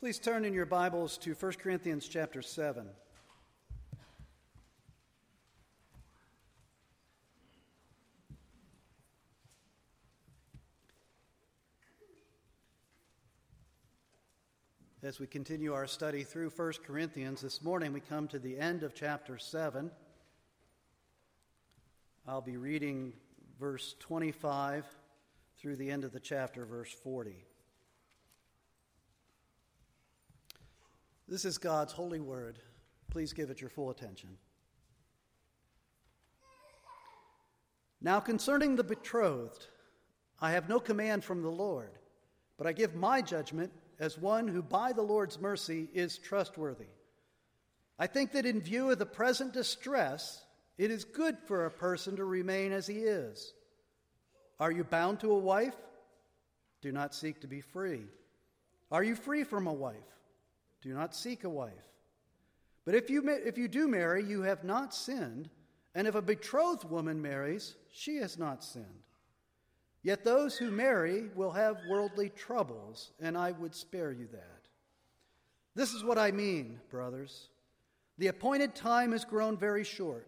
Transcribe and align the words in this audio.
Please 0.00 0.18
turn 0.18 0.46
in 0.46 0.54
your 0.54 0.64
Bibles 0.64 1.18
to 1.18 1.34
1 1.34 1.52
Corinthians 1.62 2.08
chapter 2.08 2.40
7. 2.40 2.86
As 15.02 15.20
we 15.20 15.26
continue 15.26 15.74
our 15.74 15.86
study 15.86 16.24
through 16.24 16.48
1 16.48 16.72
Corinthians, 16.86 17.42
this 17.42 17.62
morning 17.62 17.92
we 17.92 18.00
come 18.00 18.26
to 18.28 18.38
the 18.38 18.58
end 18.58 18.82
of 18.82 18.94
chapter 18.94 19.36
7. 19.36 19.90
I'll 22.26 22.40
be 22.40 22.56
reading 22.56 23.12
verse 23.58 23.96
25 24.00 24.86
through 25.58 25.76
the 25.76 25.90
end 25.90 26.04
of 26.04 26.12
the 26.12 26.20
chapter, 26.20 26.64
verse 26.64 26.90
40. 26.90 27.44
This 31.30 31.44
is 31.44 31.58
God's 31.58 31.92
holy 31.92 32.18
word. 32.18 32.58
Please 33.08 33.32
give 33.32 33.50
it 33.50 33.60
your 33.60 33.70
full 33.70 33.90
attention. 33.90 34.30
Now, 38.02 38.18
concerning 38.18 38.74
the 38.74 38.82
betrothed, 38.82 39.68
I 40.40 40.50
have 40.52 40.68
no 40.68 40.80
command 40.80 41.22
from 41.22 41.42
the 41.42 41.50
Lord, 41.50 41.92
but 42.58 42.66
I 42.66 42.72
give 42.72 42.96
my 42.96 43.22
judgment 43.22 43.70
as 44.00 44.18
one 44.18 44.48
who 44.48 44.60
by 44.60 44.92
the 44.92 45.02
Lord's 45.02 45.40
mercy 45.40 45.88
is 45.94 46.18
trustworthy. 46.18 46.88
I 47.96 48.08
think 48.08 48.32
that 48.32 48.46
in 48.46 48.60
view 48.60 48.90
of 48.90 48.98
the 48.98 49.06
present 49.06 49.52
distress, 49.52 50.42
it 50.78 50.90
is 50.90 51.04
good 51.04 51.38
for 51.46 51.64
a 51.66 51.70
person 51.70 52.16
to 52.16 52.24
remain 52.24 52.72
as 52.72 52.88
he 52.88 53.00
is. 53.00 53.52
Are 54.58 54.72
you 54.72 54.82
bound 54.82 55.20
to 55.20 55.30
a 55.30 55.38
wife? 55.38 55.76
Do 56.82 56.90
not 56.90 57.14
seek 57.14 57.42
to 57.42 57.46
be 57.46 57.60
free. 57.60 58.06
Are 58.90 59.04
you 59.04 59.14
free 59.14 59.44
from 59.44 59.68
a 59.68 59.72
wife? 59.72 59.96
Do 60.82 60.94
not 60.94 61.14
seek 61.14 61.44
a 61.44 61.50
wife. 61.50 61.72
But 62.84 62.94
if 62.94 63.10
you, 63.10 63.28
if 63.28 63.58
you 63.58 63.68
do 63.68 63.86
marry, 63.86 64.24
you 64.24 64.42
have 64.42 64.64
not 64.64 64.94
sinned, 64.94 65.50
and 65.94 66.06
if 66.06 66.14
a 66.14 66.22
betrothed 66.22 66.88
woman 66.88 67.20
marries, 67.20 67.76
she 67.92 68.16
has 68.16 68.38
not 68.38 68.64
sinned. 68.64 68.86
Yet 70.02 70.24
those 70.24 70.56
who 70.56 70.70
marry 70.70 71.28
will 71.34 71.50
have 71.50 71.76
worldly 71.88 72.30
troubles, 72.30 73.12
and 73.20 73.36
I 73.36 73.52
would 73.52 73.74
spare 73.74 74.12
you 74.12 74.26
that. 74.32 74.68
This 75.74 75.92
is 75.92 76.02
what 76.02 76.18
I 76.18 76.30
mean, 76.30 76.80
brothers. 76.90 77.48
The 78.18 78.28
appointed 78.28 78.74
time 78.74 79.12
has 79.12 79.24
grown 79.24 79.56
very 79.56 79.84
short. 79.84 80.26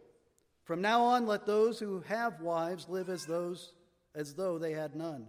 From 0.65 0.81
now 0.81 1.03
on, 1.03 1.27
let 1.27 1.47
those 1.47 1.79
who 1.79 2.01
have 2.07 2.41
wives 2.41 2.89
live 2.89 3.09
as 3.09 3.27
those 3.27 3.73
as 4.15 4.35
though 4.35 4.59
they 4.59 4.73
had 4.73 4.95
none, 4.95 5.27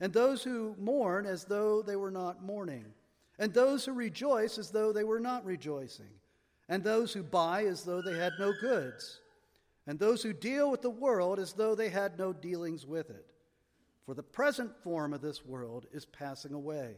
and 0.00 0.12
those 0.12 0.42
who 0.42 0.74
mourn 0.78 1.26
as 1.26 1.44
though 1.44 1.82
they 1.82 1.96
were 1.96 2.10
not 2.10 2.42
mourning, 2.42 2.86
and 3.42 3.52
those 3.52 3.84
who 3.84 3.92
rejoice 3.92 4.56
as 4.56 4.70
though 4.70 4.92
they 4.92 5.02
were 5.02 5.18
not 5.18 5.44
rejoicing, 5.44 6.14
and 6.68 6.84
those 6.84 7.12
who 7.12 7.24
buy 7.24 7.64
as 7.64 7.82
though 7.82 8.00
they 8.00 8.16
had 8.16 8.34
no 8.38 8.52
goods, 8.60 9.20
and 9.88 9.98
those 9.98 10.22
who 10.22 10.32
deal 10.32 10.70
with 10.70 10.80
the 10.80 10.88
world 10.88 11.40
as 11.40 11.52
though 11.52 11.74
they 11.74 11.88
had 11.88 12.16
no 12.16 12.32
dealings 12.32 12.86
with 12.86 13.10
it 13.10 13.26
for 14.06 14.14
the 14.14 14.22
present 14.22 14.70
form 14.84 15.12
of 15.12 15.20
this 15.20 15.44
world 15.44 15.86
is 15.92 16.04
passing 16.06 16.52
away. 16.52 16.94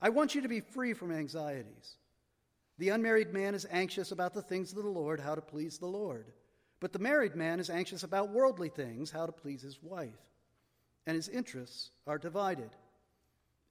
I 0.00 0.10
want 0.10 0.36
you 0.36 0.42
to 0.42 0.48
be 0.48 0.60
free 0.60 0.92
from 0.92 1.10
anxieties. 1.10 1.96
The 2.78 2.90
unmarried 2.90 3.32
man 3.32 3.56
is 3.56 3.66
anxious 3.68 4.12
about 4.12 4.32
the 4.32 4.42
things 4.42 4.70
of 4.70 4.80
the 4.80 4.88
Lord, 4.88 5.18
how 5.18 5.34
to 5.34 5.40
please 5.40 5.78
the 5.78 5.86
Lord. 5.86 6.26
But 6.78 6.92
the 6.92 7.00
married 7.00 7.34
man 7.34 7.58
is 7.58 7.68
anxious 7.68 8.04
about 8.04 8.30
worldly 8.30 8.68
things, 8.68 9.10
how 9.10 9.26
to 9.26 9.32
please 9.32 9.62
his 9.62 9.82
wife. 9.82 10.22
And 11.04 11.16
his 11.16 11.28
interests 11.28 11.90
are 12.06 12.16
divided. 12.16 12.70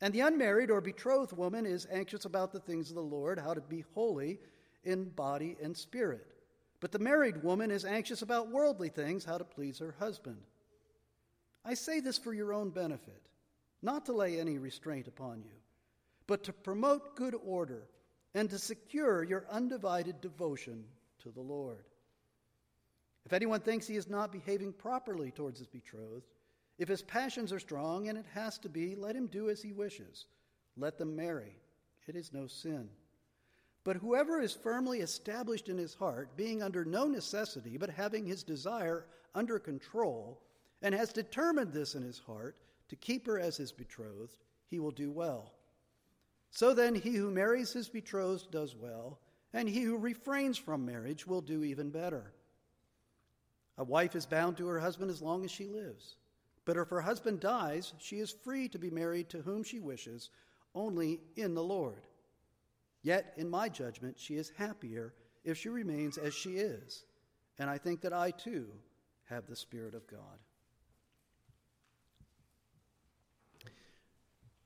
And 0.02 0.14
the 0.14 0.22
unmarried 0.22 0.72
or 0.72 0.82
betrothed 0.82 1.34
woman 1.34 1.66
is 1.66 1.88
anxious 1.92 2.26
about 2.26 2.52
the 2.52 2.60
things 2.60 2.90
of 2.90 2.96
the 2.96 3.02
Lord, 3.02 3.38
how 3.38 3.54
to 3.54 3.62
be 3.62 3.84
holy 3.94 4.40
in 4.84 5.10
body 5.10 5.58
and 5.62 5.76
spirit. 5.76 6.26
But 6.80 6.92
the 6.92 7.00
married 7.00 7.44
woman 7.44 7.72
is 7.72 7.84
anxious 7.84 8.22
about 8.22 8.50
worldly 8.50 8.90
things, 8.90 9.26
how 9.26 9.38
to 9.38 9.44
please 9.44 9.80
her 9.80 9.96
husband. 10.00 10.38
I 11.66 11.74
say 11.74 12.00
this 12.00 12.18
for 12.18 12.34
your 12.34 12.54
own 12.54 12.70
benefit, 12.70 13.22
not 13.82 14.06
to 14.06 14.14
lay 14.14 14.40
any 14.40 14.58
restraint 14.58 15.08
upon 15.08 15.42
you, 15.44 15.58
but 16.28 16.44
to 16.46 16.54
promote 16.54 17.18
good 17.18 17.36
order 17.44 17.90
and 18.34 18.50
to 18.50 18.58
secure 18.58 19.24
your 19.24 19.46
undivided 19.52 20.22
devotion 20.22 20.86
to 21.24 21.32
the 21.32 21.42
Lord. 21.42 21.84
If 23.26 23.34
anyone 23.34 23.60
thinks 23.60 23.86
he 23.86 23.98
is 23.98 24.10
not 24.10 24.32
behaving 24.32 24.74
properly 24.74 25.32
towards 25.32 25.60
his 25.60 25.68
betrothed, 25.68 26.26
if 26.80 26.88
his 26.88 27.02
passions 27.02 27.52
are 27.52 27.60
strong, 27.60 28.08
and 28.08 28.18
it 28.18 28.26
has 28.34 28.58
to 28.60 28.70
be, 28.70 28.96
let 28.96 29.16
him 29.16 29.28
do 29.28 29.50
as 29.50 29.62
he 29.62 29.74
wishes. 29.74 30.26
Let 30.78 30.98
them 30.98 31.16
marry. 31.16 31.58
It 32.08 32.16
is 32.16 32.34
no 32.34 32.48
sin. 32.48 32.90
But 33.84 33.98
whoever 33.98 34.42
is 34.42 34.54
firmly 34.54 35.02
established 35.02 35.68
in 35.68 35.78
his 35.78 35.94
heart, 35.94 36.36
being 36.38 36.64
under 36.64 36.86
no 36.86 37.06
necessity, 37.06 37.78
but 37.78 37.90
having 37.90 38.26
his 38.26 38.44
desire 38.44 39.06
under 39.36 39.60
control, 39.60 40.42
and 40.82 40.96
has 40.96 41.12
determined 41.12 41.74
this 41.74 41.96
in 41.96 42.02
his 42.02 42.20
heart 42.20 42.56
to 42.88 42.96
keep 42.96 43.28
her 43.28 43.38
as 43.38 43.58
his 43.58 43.74
betrothed, 43.74 44.38
he 44.68 44.80
will 44.80 44.92
do 44.92 45.12
well. 45.12 45.52
So 46.52 46.74
then, 46.74 46.96
he 46.96 47.12
who 47.12 47.30
marries 47.30 47.74
his 47.74 47.90
betrothed 47.90 48.52
does 48.52 48.76
well, 48.76 49.20
and 49.54 49.68
he 49.68 49.82
who 49.82 49.98
refrains 49.98 50.58
from 50.58 50.86
marriage 50.86 51.28
will 51.28 51.42
do 51.42 51.64
even 51.64 51.90
better. 51.90 52.32
A 53.78 53.84
wife 53.84 54.16
is 54.16 54.26
bound 54.26 54.58
to 54.58 54.68
her 54.68 54.80
husband 54.80 55.12
as 55.12 55.22
long 55.22 55.44
as 55.44 55.52
she 55.52 55.68
lives. 55.68 56.16
But 56.70 56.78
if 56.78 56.90
her 56.90 57.02
husband 57.02 57.40
dies, 57.40 57.94
she 57.98 58.18
is 58.18 58.30
free 58.30 58.70
to 58.70 58.78
be 58.78 58.92
married 58.92 59.30
to 59.30 59.42
whom 59.42 59.64
she 59.64 59.80
wishes, 59.80 60.30
only 60.76 61.20
in 61.36 61.56
the 61.56 61.64
Lord. 61.64 62.04
Yet, 63.02 63.34
in 63.38 63.50
my 63.50 63.70
judgment, 63.70 64.20
she 64.20 64.36
is 64.36 64.52
happier 64.56 65.16
if 65.44 65.58
she 65.58 65.70
remains 65.70 66.20
as 66.20 66.36
she 66.36 66.58
is. 66.58 67.06
And 67.58 67.72
I 67.72 67.80
think 67.80 68.02
that 68.02 68.14
I 68.14 68.30
too 68.30 68.68
have 69.30 69.48
the 69.48 69.56
Spirit 69.56 69.96
of 69.96 70.06
God. 70.06 70.38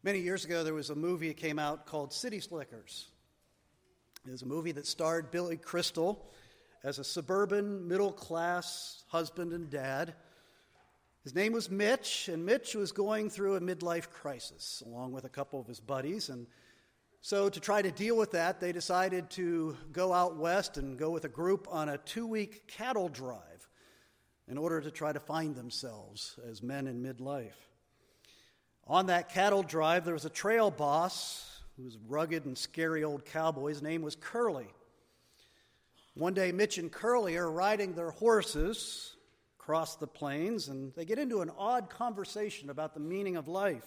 Many 0.03 0.19
years 0.19 0.43
ago, 0.43 0.65
there 0.65 0.73
was 0.73 0.89
a 0.89 0.95
movie 0.95 1.29
that 1.29 1.37
came 1.37 1.57
out 1.57 1.85
called 1.85 2.11
City 2.11 2.41
Slickers. 2.41 3.07
It 4.27 4.31
was 4.31 4.41
a 4.41 4.45
movie 4.45 4.73
that 4.73 4.87
starred 4.87 5.31
Billy 5.31 5.55
Crystal 5.55 6.29
as 6.83 6.99
a 6.99 7.03
suburban 7.05 7.87
middle 7.87 8.11
class 8.11 9.05
husband 9.07 9.53
and 9.53 9.69
dad. 9.69 10.15
His 11.23 11.33
name 11.33 11.53
was 11.53 11.71
Mitch, 11.71 12.27
and 12.27 12.45
Mitch 12.45 12.75
was 12.75 12.91
going 12.91 13.29
through 13.29 13.55
a 13.55 13.61
midlife 13.61 14.09
crisis 14.09 14.83
along 14.85 15.13
with 15.13 15.23
a 15.23 15.29
couple 15.29 15.57
of 15.57 15.67
his 15.67 15.79
buddies. 15.79 16.27
And 16.27 16.47
so, 17.21 17.47
to 17.47 17.61
try 17.61 17.81
to 17.81 17.91
deal 17.91 18.17
with 18.17 18.31
that, 18.31 18.59
they 18.59 18.73
decided 18.73 19.29
to 19.31 19.77
go 19.93 20.11
out 20.11 20.35
west 20.35 20.75
and 20.75 20.99
go 20.99 21.11
with 21.11 21.23
a 21.23 21.29
group 21.29 21.65
on 21.71 21.87
a 21.87 21.97
two 21.97 22.27
week 22.27 22.67
cattle 22.67 23.07
drive 23.07 23.69
in 24.49 24.57
order 24.57 24.81
to 24.81 24.91
try 24.91 25.13
to 25.13 25.19
find 25.21 25.55
themselves 25.55 26.37
as 26.45 26.61
men 26.61 26.87
in 26.87 27.01
midlife. 27.01 27.55
On 28.85 29.05
that 29.05 29.29
cattle 29.29 29.63
drive, 29.63 30.03
there 30.03 30.13
was 30.13 30.25
a 30.25 30.29
trail 30.29 30.71
boss 30.71 31.61
who 31.77 31.83
was 31.83 31.97
rugged 32.05 32.43
and 32.43 32.57
scary 32.57 33.05
old 33.05 33.23
cowboy. 33.23 33.69
His 33.69 33.81
name 33.81 34.01
was 34.01 34.17
Curly. 34.17 34.67
One 36.15 36.33
day, 36.33 36.51
Mitch 36.51 36.77
and 36.77 36.91
Curly 36.91 37.37
are 37.37 37.49
riding 37.49 37.93
their 37.93 38.11
horses 38.11 39.12
across 39.63 39.95
the 39.95 40.07
plains, 40.07 40.67
and 40.67 40.93
they 40.93 41.05
get 41.05 41.17
into 41.17 41.39
an 41.39 41.49
odd 41.57 41.89
conversation 41.89 42.69
about 42.69 42.93
the 42.93 42.99
meaning 42.99 43.37
of 43.37 43.47
life. 43.47 43.85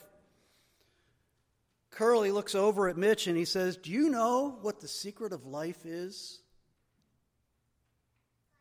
Curly 1.91 2.31
looks 2.31 2.55
over 2.55 2.89
at 2.89 2.97
Mitch 2.97 3.27
and 3.27 3.37
he 3.37 3.45
says, 3.45 3.77
Do 3.77 3.91
you 3.91 4.09
know 4.09 4.57
what 4.63 4.81
the 4.81 4.89
secret 4.89 5.35
of 5.35 5.45
life 5.45 5.85
is? 5.85 6.41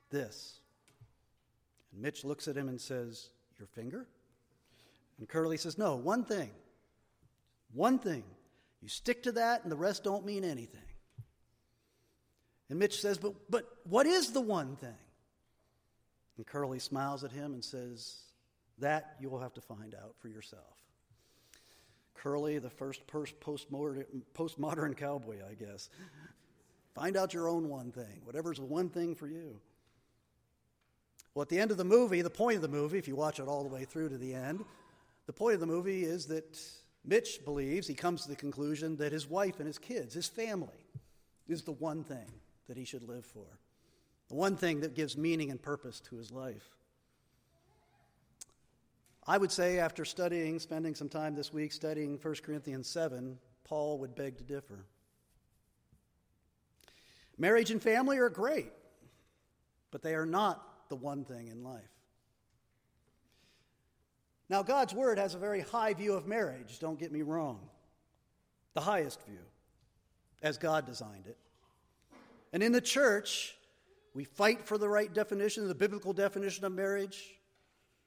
This. 0.09 0.59
And 1.93 2.01
Mitch 2.01 2.25
looks 2.25 2.49
at 2.49 2.57
him 2.57 2.67
and 2.67 2.81
says, 2.81 3.29
Your 3.59 3.67
finger? 3.67 4.07
And 5.17 5.29
Curly 5.29 5.55
says, 5.55 5.77
No, 5.77 5.95
one 5.95 6.25
thing. 6.25 6.51
One 7.73 7.97
thing. 7.97 8.25
You 8.81 8.89
stick 8.89 9.23
to 9.23 9.31
that, 9.33 9.63
and 9.63 9.71
the 9.71 9.77
rest 9.77 10.03
don't 10.03 10.25
mean 10.25 10.43
anything. 10.43 10.81
And 12.69 12.77
Mitch 12.77 12.99
says, 12.99 13.17
But, 13.17 13.35
but 13.49 13.69
what 13.85 14.05
is 14.05 14.33
the 14.33 14.41
one 14.41 14.75
thing? 14.75 14.97
And 16.37 16.45
Curly 16.45 16.79
smiles 16.79 17.23
at 17.23 17.31
him 17.31 17.53
and 17.53 17.63
says, 17.63 18.17
That 18.79 19.15
you 19.19 19.29
will 19.29 19.39
have 19.39 19.53
to 19.53 19.61
find 19.61 19.95
out 19.95 20.15
for 20.19 20.27
yourself. 20.27 20.83
Curly, 22.15 22.57
the 22.57 22.69
first 22.69 23.05
postmodern, 23.07 24.97
cowboy, 24.97 25.37
I 25.47 25.53
guess. 25.53 25.89
Find 26.93 27.17
out 27.17 27.33
your 27.33 27.47
own 27.47 27.69
one 27.69 27.91
thing, 27.91 28.21
whatever's 28.23 28.57
the 28.57 28.65
one 28.65 28.89
thing 28.89 29.15
for 29.15 29.27
you. 29.27 29.59
Well, 31.33 31.43
at 31.43 31.49
the 31.49 31.59
end 31.59 31.71
of 31.71 31.77
the 31.77 31.83
movie, 31.83 32.21
the 32.21 32.29
point 32.29 32.55
of 32.55 32.61
the 32.61 32.69
movie, 32.69 32.97
if 32.97 33.07
you 33.07 33.15
watch 33.15 33.39
it 33.39 33.47
all 33.47 33.63
the 33.63 33.69
way 33.69 33.83
through 33.83 34.09
to 34.09 34.17
the 34.17 34.33
end, 34.33 34.63
the 35.25 35.33
point 35.33 35.55
of 35.55 35.59
the 35.59 35.65
movie 35.67 36.05
is 36.05 36.27
that 36.27 36.57
Mitch 37.03 37.43
believes, 37.43 37.87
he 37.87 37.93
comes 37.93 38.23
to 38.23 38.29
the 38.29 38.35
conclusion 38.35 38.95
that 38.97 39.11
his 39.11 39.29
wife 39.29 39.59
and 39.59 39.67
his 39.67 39.77
kids, 39.77 40.13
his 40.13 40.27
family, 40.27 40.87
is 41.47 41.63
the 41.63 41.73
one 41.73 42.03
thing 42.03 42.31
that 42.67 42.77
he 42.77 42.85
should 42.85 43.03
live 43.03 43.25
for, 43.25 43.59
the 44.29 44.35
one 44.35 44.55
thing 44.55 44.81
that 44.81 44.95
gives 44.95 45.17
meaning 45.17 45.51
and 45.51 45.61
purpose 45.61 45.99
to 46.01 46.15
his 46.15 46.31
life. 46.31 46.69
I 49.27 49.37
would 49.37 49.51
say, 49.51 49.79
after 49.79 50.05
studying, 50.05 50.59
spending 50.59 50.93
some 50.93 51.09
time 51.09 51.35
this 51.35 51.51
week 51.51 51.71
studying 51.73 52.19
1 52.21 52.35
Corinthians 52.43 52.87
7, 52.87 53.37
Paul 53.63 53.97
would 53.99 54.15
beg 54.15 54.37
to 54.37 54.43
differ. 54.43 54.85
Marriage 57.37 57.71
and 57.71 57.81
family 57.81 58.17
are 58.19 58.29
great, 58.29 58.71
but 59.91 60.03
they 60.03 60.13
are 60.13 60.27
not 60.27 60.89
the 60.89 60.95
one 60.95 61.25
thing 61.25 61.47
in 61.47 61.63
life. 61.63 61.81
Now, 64.47 64.61
God's 64.61 64.93
Word 64.93 65.17
has 65.17 65.33
a 65.33 65.39
very 65.39 65.61
high 65.61 65.93
view 65.93 66.13
of 66.13 66.27
marriage, 66.27 66.79
don't 66.79 66.99
get 66.99 67.11
me 67.11 67.23
wrong. 67.23 67.59
The 68.75 68.81
highest 68.81 69.25
view, 69.25 69.39
as 70.43 70.57
God 70.57 70.85
designed 70.85 71.25
it. 71.25 71.37
And 72.53 72.61
in 72.61 72.71
the 72.71 72.81
church, 72.81 73.55
we 74.15 74.23
fight 74.23 74.65
for 74.65 74.77
the 74.77 74.87
right 74.87 75.13
definition, 75.13 75.67
the 75.67 75.75
biblical 75.75 76.13
definition 76.13 76.63
of 76.63 76.71
marriage. 76.71 77.21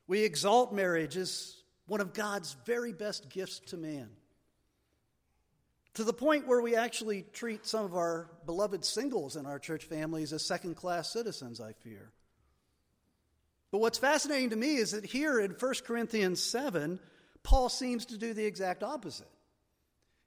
We 0.06 0.24
exalt 0.24 0.72
marriage 0.72 1.18
as 1.18 1.54
one 1.86 2.00
of 2.00 2.14
God's 2.14 2.56
very 2.64 2.94
best 2.94 3.28
gifts 3.28 3.60
to 3.66 3.76
man. 3.76 4.08
To 5.94 6.04
the 6.04 6.14
point 6.14 6.48
where 6.48 6.62
we 6.62 6.76
actually 6.76 7.26
treat 7.34 7.66
some 7.66 7.84
of 7.84 7.94
our 7.94 8.30
beloved 8.46 8.86
singles 8.86 9.36
in 9.36 9.44
our 9.44 9.58
church 9.58 9.84
families 9.84 10.32
as 10.32 10.46
second 10.46 10.76
class 10.76 11.12
citizens, 11.12 11.60
I 11.60 11.72
fear. 11.72 12.10
But 13.70 13.78
what's 13.78 13.98
fascinating 13.98 14.50
to 14.50 14.56
me 14.56 14.76
is 14.76 14.92
that 14.92 15.04
here 15.04 15.38
in 15.38 15.50
1 15.50 15.74
Corinthians 15.84 16.42
7, 16.42 17.00
Paul 17.42 17.68
seems 17.68 18.06
to 18.06 18.16
do 18.16 18.32
the 18.32 18.46
exact 18.46 18.82
opposite. 18.82 19.28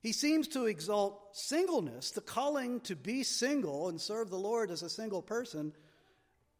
He 0.01 0.13
seems 0.13 0.47
to 0.49 0.65
exalt 0.65 1.35
singleness, 1.35 2.11
the 2.11 2.21
calling 2.21 2.79
to 2.81 2.95
be 2.95 3.23
single 3.23 3.87
and 3.89 4.01
serve 4.01 4.29
the 4.29 4.37
Lord 4.37 4.71
as 4.71 4.81
a 4.81 4.89
single 4.89 5.21
person, 5.21 5.73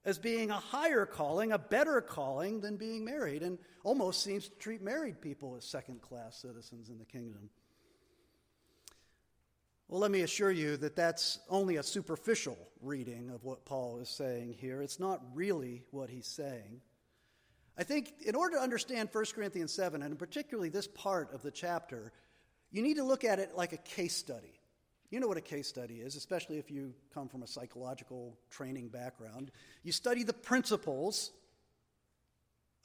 as 0.06 0.20
being 0.20 0.52
a 0.52 0.60
higher 0.60 1.08
calling, 1.08 1.52
a 1.52 1.58
better 1.58 2.02
calling 2.02 2.62
than 2.62 2.78
being 2.78 3.04
married, 3.04 3.42
and 3.42 3.58
almost 3.84 4.24
seems 4.24 4.48
to 4.48 4.56
treat 4.58 4.82
married 4.82 5.22
people 5.22 5.56
as 5.56 5.66
second 5.66 6.02
class 6.02 6.38
citizens 6.38 6.90
in 6.90 7.00
the 7.00 7.06
kingdom. 7.06 7.50
Well, 9.88 10.00
let 10.00 10.12
me 10.12 10.22
assure 10.22 10.52
you 10.52 10.78
that 10.78 10.96
that's 10.96 11.40
only 11.50 11.76
a 11.76 11.84
superficial 11.84 12.58
reading 12.80 13.30
of 13.32 13.44
what 13.44 13.66
Paul 13.66 14.00
is 14.00 14.08
saying 14.10 14.54
here. 14.54 14.82
It's 14.82 15.00
not 15.00 15.22
really 15.34 15.84
what 15.92 16.10
he's 16.10 16.28
saying. 16.28 16.80
I 17.78 17.84
think 17.84 18.14
in 18.26 18.36
order 18.36 18.56
to 18.56 18.62
understand 18.62 19.10
1 19.12 19.26
Corinthians 19.34 19.74
7, 19.74 20.02
and 20.02 20.18
particularly 20.18 20.70
this 20.70 20.88
part 20.88 21.34
of 21.34 21.42
the 21.42 21.52
chapter, 21.52 22.14
you 22.72 22.82
need 22.82 22.96
to 22.96 23.04
look 23.04 23.24
at 23.24 23.40
it 23.40 23.56
like 23.56 23.74
a 23.74 23.78
case 23.78 24.16
study. 24.16 24.60
You 25.10 25.20
know 25.20 25.28
what 25.28 25.38
a 25.38 25.42
case 25.42 25.68
study 25.68 25.96
is, 25.96 26.16
especially 26.16 26.58
if 26.58 26.72
you 26.72 26.94
come 27.14 27.28
from 27.28 27.44
a 27.44 27.48
psychological 27.48 28.38
training 28.50 28.88
background. 28.88 29.52
You 29.84 29.92
study 29.92 30.24
the 30.24 30.34
principles 30.34 31.32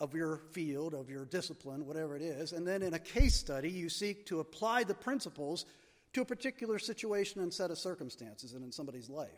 of 0.00 0.14
your 0.14 0.38
field, 0.52 0.92
of 0.92 1.08
your 1.08 1.24
discipline, 1.24 1.86
whatever 1.86 2.16
it 2.16 2.22
is, 2.22 2.52
and 2.52 2.66
then 2.66 2.82
in 2.82 2.94
a 2.94 2.98
case 2.98 3.34
study, 3.36 3.70
you 3.70 3.88
seek 3.88 4.26
to 4.26 4.40
apply 4.40 4.84
the 4.84 4.94
principles 4.94 5.64
to 6.12 6.20
a 6.20 6.24
particular 6.24 6.78
situation 6.78 7.40
and 7.40 7.52
set 7.52 7.70
of 7.70 7.78
circumstances 7.78 8.54
and 8.54 8.64
in 8.64 8.72
somebody's 8.72 9.08
life. 9.08 9.28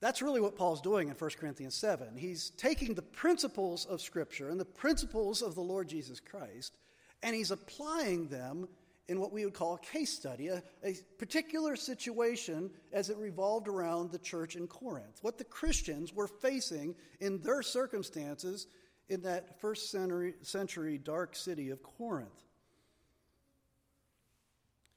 That's 0.00 0.22
really 0.22 0.40
what 0.40 0.56
Paul's 0.56 0.80
doing 0.80 1.08
in 1.08 1.14
1 1.14 1.30
Corinthians 1.38 1.74
7. 1.74 2.16
He's 2.16 2.50
taking 2.50 2.94
the 2.94 3.02
principles 3.02 3.84
of 3.84 4.00
Scripture 4.00 4.48
and 4.48 4.58
the 4.58 4.64
principles 4.64 5.42
of 5.42 5.54
the 5.54 5.60
Lord 5.60 5.88
Jesus 5.88 6.20
Christ, 6.20 6.76
and 7.22 7.34
he's 7.34 7.50
applying 7.50 8.28
them 8.28 8.68
in 9.08 9.20
what 9.20 9.32
we 9.32 9.44
would 9.44 9.54
call 9.54 9.74
a 9.74 9.78
case 9.78 10.12
study, 10.12 10.48
a, 10.48 10.62
a, 10.84 10.94
particular 11.18 11.74
situation 11.74 12.70
as 12.92 13.10
it 13.10 13.16
revolved 13.16 13.66
around 13.66 14.12
the 14.12 14.18
church 14.18 14.54
in 14.54 14.68
Corinth, 14.68 15.18
what 15.22 15.36
the 15.36 15.44
Christians 15.44 16.14
were 16.14 16.28
facing 16.28 16.94
in 17.18 17.40
their 17.42 17.62
circumstances 17.62 18.68
in 19.08 19.22
that 19.22 19.60
first 19.60 19.90
century, 19.90 20.34
century 20.42 20.96
dark 20.96 21.34
city 21.34 21.70
of 21.70 21.82
Corinth 21.82 22.44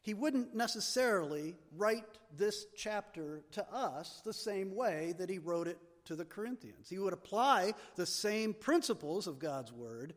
he 0.03 0.13
wouldn't 0.13 0.53
necessarily 0.53 1.55
write 1.77 2.03
this 2.37 2.65
chapter 2.75 3.41
to 3.53 3.65
us 3.73 4.21
the 4.25 4.33
same 4.33 4.75
way 4.75 5.15
that 5.17 5.29
he 5.29 5.39
wrote 5.39 5.67
it 5.67 5.79
to 6.05 6.15
the 6.17 6.25
Corinthians. 6.25 6.89
He 6.89 6.99
would 6.99 7.13
apply 7.13 7.73
the 7.95 8.05
same 8.05 8.53
principles 8.53 9.27
of 9.27 9.39
God's 9.39 9.71
word, 9.71 10.13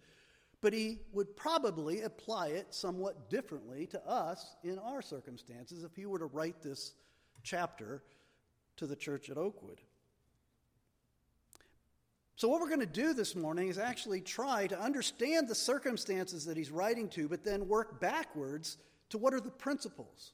but 0.66 0.72
he 0.72 0.98
would 1.12 1.36
probably 1.36 2.00
apply 2.00 2.48
it 2.48 2.74
somewhat 2.74 3.30
differently 3.30 3.86
to 3.86 4.04
us 4.04 4.56
in 4.64 4.80
our 4.80 5.00
circumstances 5.00 5.84
if 5.84 5.94
he 5.94 6.06
were 6.06 6.18
to 6.18 6.26
write 6.26 6.60
this 6.60 6.94
chapter 7.44 8.02
to 8.76 8.84
the 8.84 8.96
church 8.96 9.30
at 9.30 9.38
Oakwood. 9.38 9.80
So, 12.34 12.48
what 12.48 12.60
we're 12.60 12.66
going 12.66 12.80
to 12.80 12.86
do 12.86 13.14
this 13.14 13.36
morning 13.36 13.68
is 13.68 13.78
actually 13.78 14.20
try 14.20 14.66
to 14.66 14.76
understand 14.76 15.46
the 15.46 15.54
circumstances 15.54 16.44
that 16.46 16.56
he's 16.56 16.72
writing 16.72 17.08
to, 17.10 17.28
but 17.28 17.44
then 17.44 17.68
work 17.68 18.00
backwards 18.00 18.76
to 19.10 19.18
what 19.18 19.34
are 19.34 19.40
the 19.40 19.52
principles? 19.52 20.32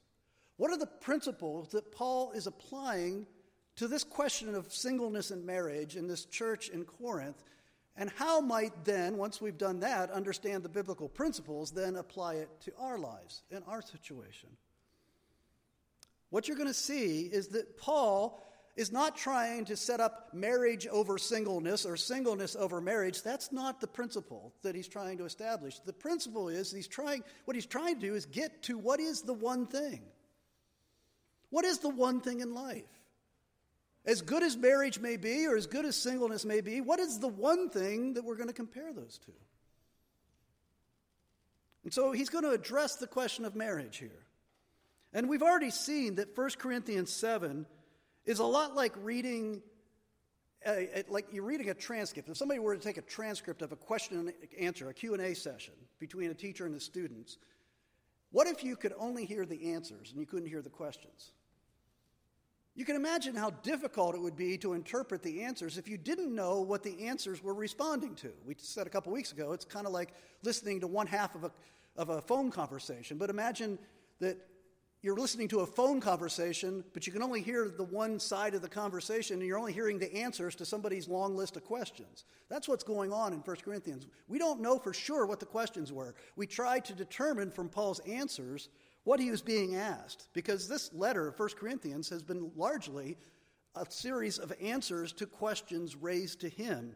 What 0.57 0.71
are 0.71 0.79
the 0.79 0.87
principles 0.87 1.69
that 1.73 1.91
Paul 1.91 2.31
is 2.31 2.47
applying 2.47 3.27
to 3.75 3.87
this 3.87 4.03
question 4.03 4.55
of 4.55 4.73
singleness 4.73 5.29
and 5.29 5.45
marriage 5.45 5.95
in 5.95 6.07
this 6.07 6.25
church 6.25 6.69
in 6.69 6.85
Corinth? 6.85 7.43
And 7.95 8.09
how 8.09 8.41
might 8.41 8.85
then, 8.85 9.17
once 9.17 9.39
we've 9.39 9.57
done 9.57 9.81
that, 9.81 10.09
understand 10.09 10.63
the 10.63 10.69
biblical 10.69 11.07
principles, 11.07 11.71
then 11.71 11.95
apply 11.95 12.35
it 12.35 12.49
to 12.61 12.71
our 12.79 12.97
lives 12.97 13.43
and 13.51 13.63
our 13.67 13.81
situation? 13.81 14.49
What 16.31 16.47
you're 16.47 16.57
going 16.57 16.67
to 16.67 16.73
see 16.73 17.21
is 17.21 17.49
that 17.49 17.77
Paul 17.77 18.43
is 18.75 18.91
not 18.91 19.15
trying 19.15 19.65
to 19.65 19.75
set 19.75 19.99
up 19.99 20.29
marriage 20.33 20.87
over 20.87 21.19
singleness 21.19 21.85
or 21.85 21.95
singleness 21.95 22.55
over 22.55 22.81
marriage. 22.81 23.21
That's 23.21 23.51
not 23.51 23.79
the 23.79 23.87
principle 23.87 24.51
that 24.63 24.73
he's 24.73 24.87
trying 24.87 25.19
to 25.19 25.25
establish. 25.25 25.79
The 25.79 25.93
principle 25.93 26.49
is 26.49 26.71
he's 26.71 26.87
trying 26.87 27.23
what 27.45 27.53
he's 27.53 27.67
trying 27.67 27.95
to 27.95 28.01
do 28.01 28.15
is 28.15 28.25
get 28.25 28.63
to 28.63 28.79
what 28.79 28.99
is 28.99 29.21
the 29.21 29.33
one 29.33 29.67
thing. 29.67 30.01
What 31.51 31.65
is 31.65 31.79
the 31.79 31.89
one 31.89 32.19
thing 32.19 32.39
in 32.39 32.55
life? 32.55 33.02
As 34.05 34.21
good 34.21 34.43
as 34.43 34.57
marriage 34.57 34.99
may 34.99 35.15
be 35.15 35.47
or 35.47 35.55
as 35.55 35.65
good 35.65 35.85
as 35.85 35.95
singleness 35.95 36.43
may 36.43 36.61
be, 36.61 36.81
what 36.81 36.99
is 36.99 37.19
the 37.19 37.27
one 37.27 37.69
thing 37.69 38.15
that 38.15 38.25
we're 38.25 38.35
going 38.35 38.49
to 38.49 38.53
compare 38.53 38.91
those 38.93 39.19
two? 39.25 39.31
And 41.83 41.93
so 41.93 42.11
he's 42.11 42.29
going 42.29 42.43
to 42.43 42.51
address 42.51 42.95
the 42.95 43.07
question 43.07 43.45
of 43.45 43.55
marriage 43.55 43.97
here. 43.97 44.25
And 45.13 45.29
we've 45.29 45.43
already 45.43 45.69
seen 45.69 46.15
that 46.15 46.37
1 46.37 46.49
Corinthians 46.57 47.11
7 47.11 47.65
is 48.25 48.39
a 48.39 48.45
lot 48.45 48.75
like 48.75 48.93
reading 49.01 49.61
a, 50.65 51.03
like 51.09 51.27
you're 51.31 51.43
reading 51.43 51.69
a 51.69 51.73
transcript. 51.73 52.29
If 52.29 52.37
somebody 52.37 52.59
were 52.59 52.75
to 52.75 52.81
take 52.81 52.97
a 52.97 53.01
transcript 53.01 53.61
of 53.61 53.71
a 53.71 53.75
question 53.75 54.17
and 54.17 54.33
answer, 54.59 54.89
a 54.89 54.93
Q&A 54.93 55.33
session 55.33 55.73
between 55.99 56.31
a 56.31 56.33
teacher 56.33 56.65
and 56.65 56.73
the 56.73 56.79
students, 56.79 57.37
what 58.31 58.47
if 58.47 58.63
you 58.63 58.75
could 58.75 58.93
only 58.97 59.25
hear 59.25 59.45
the 59.45 59.73
answers 59.73 60.11
and 60.11 60.19
you 60.19 60.25
couldn't 60.25 60.47
hear 60.47 60.61
the 60.61 60.69
questions? 60.69 61.31
You 62.75 62.85
can 62.85 62.95
imagine 62.95 63.35
how 63.35 63.51
difficult 63.51 64.15
it 64.15 64.21
would 64.21 64.35
be 64.35 64.57
to 64.59 64.73
interpret 64.73 65.21
the 65.21 65.43
answers 65.43 65.77
if 65.77 65.87
you 65.87 65.97
didn't 65.97 66.33
know 66.33 66.61
what 66.61 66.81
the 66.81 67.07
answers 67.07 67.43
were 67.43 67.53
responding 67.53 68.15
to. 68.15 68.31
We 68.45 68.55
said 68.57 68.87
a 68.87 68.89
couple 68.89 69.11
weeks 69.11 69.31
ago, 69.31 69.51
it's 69.51 69.65
kind 69.65 69.85
of 69.85 69.93
like 69.93 70.09
listening 70.41 70.79
to 70.79 70.87
one 70.87 71.05
half 71.05 71.35
of 71.35 71.43
a, 71.43 71.51
of 71.95 72.09
a 72.09 72.21
phone 72.21 72.49
conversation. 72.49 73.19
But 73.19 73.29
imagine 73.29 73.77
that 74.19 74.37
you're 75.03 75.17
listening 75.17 75.49
to 75.49 75.59
a 75.59 75.65
phone 75.67 75.99
conversation, 75.99 76.83
but 76.93 77.05
you 77.05 77.13
can 77.13 77.21
only 77.21 77.41
hear 77.41 77.69
the 77.69 77.83
one 77.83 78.19
side 78.19 78.55
of 78.55 78.61
the 78.61 78.69
conversation, 78.69 79.37
and 79.37 79.45
you're 79.45 79.59
only 79.59 79.73
hearing 79.73 79.99
the 79.99 80.11
answers 80.15 80.55
to 80.55 80.65
somebody's 80.65 81.07
long 81.09 81.35
list 81.35 81.57
of 81.57 81.65
questions. 81.65 82.23
That's 82.49 82.67
what's 82.69 82.85
going 82.85 83.11
on 83.11 83.33
in 83.33 83.39
1 83.39 83.55
Corinthians. 83.57 84.07
We 84.27 84.39
don't 84.39 84.61
know 84.61 84.79
for 84.79 84.93
sure 84.93 85.25
what 85.25 85.41
the 85.41 85.45
questions 85.45 85.91
were. 85.91 86.15
We 86.37 86.47
try 86.47 86.79
to 86.79 86.93
determine 86.93 87.51
from 87.51 87.69
Paul's 87.69 87.99
answers 87.99 88.69
what 89.03 89.19
he 89.19 89.31
was 89.31 89.41
being 89.41 89.75
asked, 89.75 90.27
because 90.33 90.67
this 90.67 90.93
letter 90.93 91.27
of 91.27 91.39
1 91.39 91.49
Corinthians 91.59 92.09
has 92.09 92.23
been 92.23 92.51
largely 92.55 93.17
a 93.75 93.85
series 93.89 94.37
of 94.37 94.53
answers 94.61 95.11
to 95.13 95.25
questions 95.25 95.95
raised 95.95 96.41
to 96.41 96.49
him, 96.49 96.95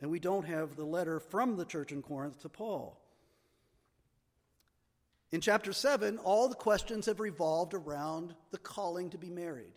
and 0.00 0.10
we 0.10 0.20
don't 0.20 0.46
have 0.46 0.76
the 0.76 0.84
letter 0.84 1.18
from 1.18 1.56
the 1.56 1.64
church 1.64 1.90
in 1.90 2.02
Corinth 2.02 2.40
to 2.42 2.48
Paul. 2.48 3.00
In 5.30 5.40
chapter 5.40 5.72
7, 5.72 6.18
all 6.18 6.48
the 6.48 6.54
questions 6.54 7.06
have 7.06 7.20
revolved 7.20 7.74
around 7.74 8.34
the 8.50 8.58
calling 8.58 9.10
to 9.10 9.18
be 9.18 9.28
married. 9.28 9.72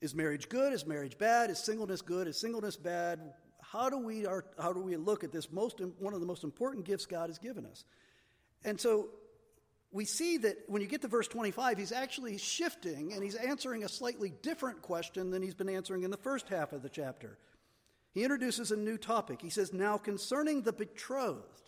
Is 0.00 0.14
marriage 0.14 0.50
good? 0.50 0.72
Is 0.72 0.86
marriage 0.86 1.16
bad? 1.16 1.50
Is 1.50 1.58
singleness 1.58 2.02
good? 2.02 2.26
Is 2.28 2.38
singleness 2.38 2.76
bad? 2.76 3.32
How 3.62 3.88
do 3.88 3.98
we, 3.98 4.26
how 4.58 4.72
do 4.72 4.80
we 4.82 4.96
look 4.96 5.24
at 5.24 5.32
this 5.32 5.50
most, 5.50 5.80
one 5.98 6.12
of 6.12 6.20
the 6.20 6.26
most 6.26 6.44
important 6.44 6.84
gifts 6.84 7.06
God 7.06 7.30
has 7.30 7.38
given 7.38 7.64
us? 7.64 7.84
And 8.64 8.78
so 8.78 9.08
we 9.94 10.04
see 10.04 10.38
that 10.38 10.58
when 10.66 10.82
you 10.82 10.88
get 10.88 11.02
to 11.02 11.08
verse 11.08 11.28
25, 11.28 11.78
he's 11.78 11.92
actually 11.92 12.36
shifting 12.36 13.12
and 13.12 13.22
he's 13.22 13.36
answering 13.36 13.84
a 13.84 13.88
slightly 13.88 14.32
different 14.42 14.82
question 14.82 15.30
than 15.30 15.40
he's 15.40 15.54
been 15.54 15.68
answering 15.68 16.02
in 16.02 16.10
the 16.10 16.16
first 16.16 16.48
half 16.48 16.72
of 16.72 16.82
the 16.82 16.88
chapter. 16.88 17.38
He 18.10 18.24
introduces 18.24 18.72
a 18.72 18.76
new 18.76 18.98
topic. 18.98 19.40
He 19.40 19.50
says, 19.50 19.72
Now 19.72 19.96
concerning 19.96 20.62
the 20.62 20.72
betrothed, 20.72 21.63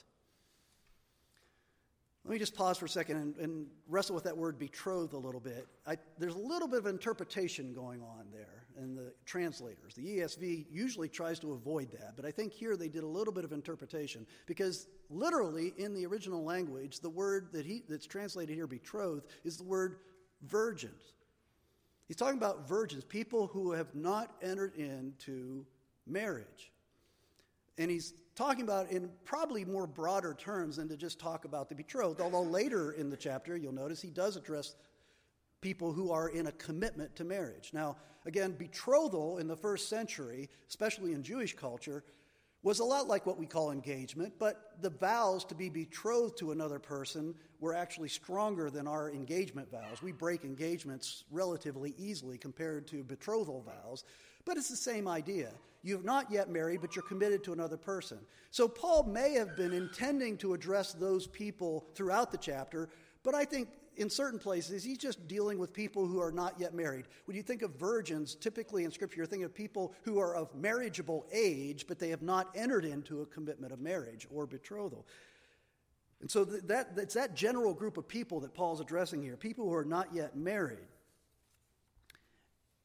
me 2.36 2.38
just 2.38 2.54
pause 2.54 2.76
for 2.76 2.84
a 2.84 2.88
second 2.88 3.16
and, 3.16 3.36
and 3.38 3.66
wrestle 3.88 4.14
with 4.14 4.24
that 4.24 4.36
word 4.36 4.58
betrothed 4.58 5.14
a 5.14 5.18
little 5.18 5.40
bit. 5.40 5.66
I, 5.86 5.96
there's 6.18 6.34
a 6.34 6.38
little 6.38 6.68
bit 6.68 6.80
of 6.80 6.86
interpretation 6.86 7.72
going 7.72 8.02
on 8.02 8.26
there. 8.30 8.66
in 8.78 8.94
the 8.94 9.14
translators. 9.24 9.94
The 9.94 10.18
ESV 10.18 10.66
usually 10.70 11.08
tries 11.08 11.38
to 11.38 11.52
avoid 11.52 11.90
that, 11.92 12.12
but 12.14 12.26
I 12.26 12.30
think 12.30 12.52
here 12.52 12.76
they 12.76 12.90
did 12.90 13.04
a 13.04 13.06
little 13.06 13.32
bit 13.32 13.42
of 13.44 13.52
interpretation 13.52 14.26
because 14.44 14.86
literally 15.08 15.72
in 15.78 15.94
the 15.94 16.04
original 16.04 16.44
language, 16.44 17.00
the 17.00 17.08
word 17.08 17.48
that 17.52 17.64
he, 17.64 17.84
that's 17.88 18.06
translated 18.06 18.54
here, 18.54 18.66
betrothed, 18.66 19.24
is 19.44 19.56
the 19.56 19.64
word 19.64 20.00
virgins. 20.42 21.14
He's 22.06 22.18
talking 22.18 22.36
about 22.36 22.68
virgins, 22.68 23.02
people 23.02 23.46
who 23.46 23.72
have 23.72 23.94
not 23.94 24.34
entered 24.42 24.76
into 24.76 25.64
marriage. 26.06 26.70
And 27.78 27.90
he's 27.90 28.12
talking 28.36 28.62
about 28.62 28.90
in 28.90 29.10
probably 29.24 29.64
more 29.64 29.86
broader 29.86 30.34
terms 30.34 30.76
than 30.76 30.88
to 30.88 30.96
just 30.96 31.18
talk 31.18 31.44
about 31.44 31.68
the 31.68 31.74
betrothed, 31.74 32.20
although 32.20 32.42
later 32.42 32.92
in 32.92 33.10
the 33.10 33.16
chapter, 33.16 33.56
you'll 33.56 33.72
notice 33.72 34.00
he 34.00 34.10
does 34.10 34.36
address 34.36 34.76
people 35.62 35.92
who 35.92 36.12
are 36.12 36.28
in 36.28 36.46
a 36.46 36.52
commitment 36.52 37.16
to 37.16 37.24
marriage. 37.24 37.70
Now, 37.72 37.96
again, 38.26 38.52
betrothal 38.52 39.38
in 39.38 39.48
the 39.48 39.56
first 39.56 39.88
century, 39.88 40.50
especially 40.68 41.12
in 41.12 41.22
Jewish 41.22 41.56
culture, 41.56 42.04
was 42.62 42.80
a 42.80 42.84
lot 42.84 43.08
like 43.08 43.24
what 43.24 43.38
we 43.38 43.46
call 43.46 43.70
engagement, 43.70 44.34
but 44.38 44.72
the 44.82 44.90
vows 44.90 45.44
to 45.44 45.54
be 45.54 45.68
betrothed 45.68 46.36
to 46.38 46.52
another 46.52 46.78
person 46.78 47.34
were 47.60 47.74
actually 47.74 48.08
stronger 48.08 48.70
than 48.70 48.86
our 48.86 49.10
engagement 49.10 49.70
vows. 49.70 50.02
We 50.02 50.12
break 50.12 50.44
engagements 50.44 51.24
relatively 51.30 51.94
easily 51.96 52.36
compared 52.36 52.86
to 52.88 53.02
betrothal 53.02 53.62
vows, 53.62 54.04
but 54.44 54.56
it's 54.56 54.68
the 54.68 54.76
same 54.76 55.08
idea. 55.08 55.52
You 55.86 55.94
have 55.94 56.04
not 56.04 56.32
yet 56.32 56.50
married, 56.50 56.80
but 56.80 56.96
you're 56.96 57.04
committed 57.04 57.44
to 57.44 57.52
another 57.52 57.76
person. 57.76 58.18
So 58.50 58.66
Paul 58.66 59.04
may 59.04 59.34
have 59.34 59.54
been 59.54 59.72
intending 59.72 60.36
to 60.38 60.52
address 60.52 60.92
those 60.92 61.28
people 61.28 61.86
throughout 61.94 62.32
the 62.32 62.38
chapter, 62.38 62.88
but 63.22 63.36
I 63.36 63.44
think 63.44 63.68
in 63.96 64.10
certain 64.10 64.40
places, 64.40 64.82
he's 64.82 64.98
just 64.98 65.28
dealing 65.28 65.60
with 65.60 65.72
people 65.72 66.04
who 66.04 66.20
are 66.20 66.32
not 66.32 66.58
yet 66.58 66.74
married. 66.74 67.04
When 67.26 67.36
you 67.36 67.42
think 67.44 67.62
of 67.62 67.70
virgins, 67.76 68.34
typically 68.34 68.82
in 68.82 68.90
Scripture, 68.90 69.18
you're 69.18 69.26
thinking 69.26 69.44
of 69.44 69.54
people 69.54 69.94
who 70.02 70.18
are 70.18 70.34
of 70.34 70.52
marriageable 70.56 71.24
age, 71.32 71.86
but 71.86 72.00
they 72.00 72.08
have 72.08 72.20
not 72.20 72.48
entered 72.56 72.84
into 72.84 73.22
a 73.22 73.26
commitment 73.26 73.72
of 73.72 73.78
marriage 73.78 74.26
or 74.28 74.44
betrothal. 74.44 75.06
And 76.20 76.28
so 76.28 76.44
that, 76.44 76.94
it's 76.96 77.14
that 77.14 77.36
general 77.36 77.72
group 77.72 77.96
of 77.96 78.08
people 78.08 78.40
that 78.40 78.54
Paul's 78.54 78.80
addressing 78.80 79.22
here, 79.22 79.36
people 79.36 79.66
who 79.66 79.74
are 79.74 79.84
not 79.84 80.08
yet 80.12 80.34
married. 80.34 80.88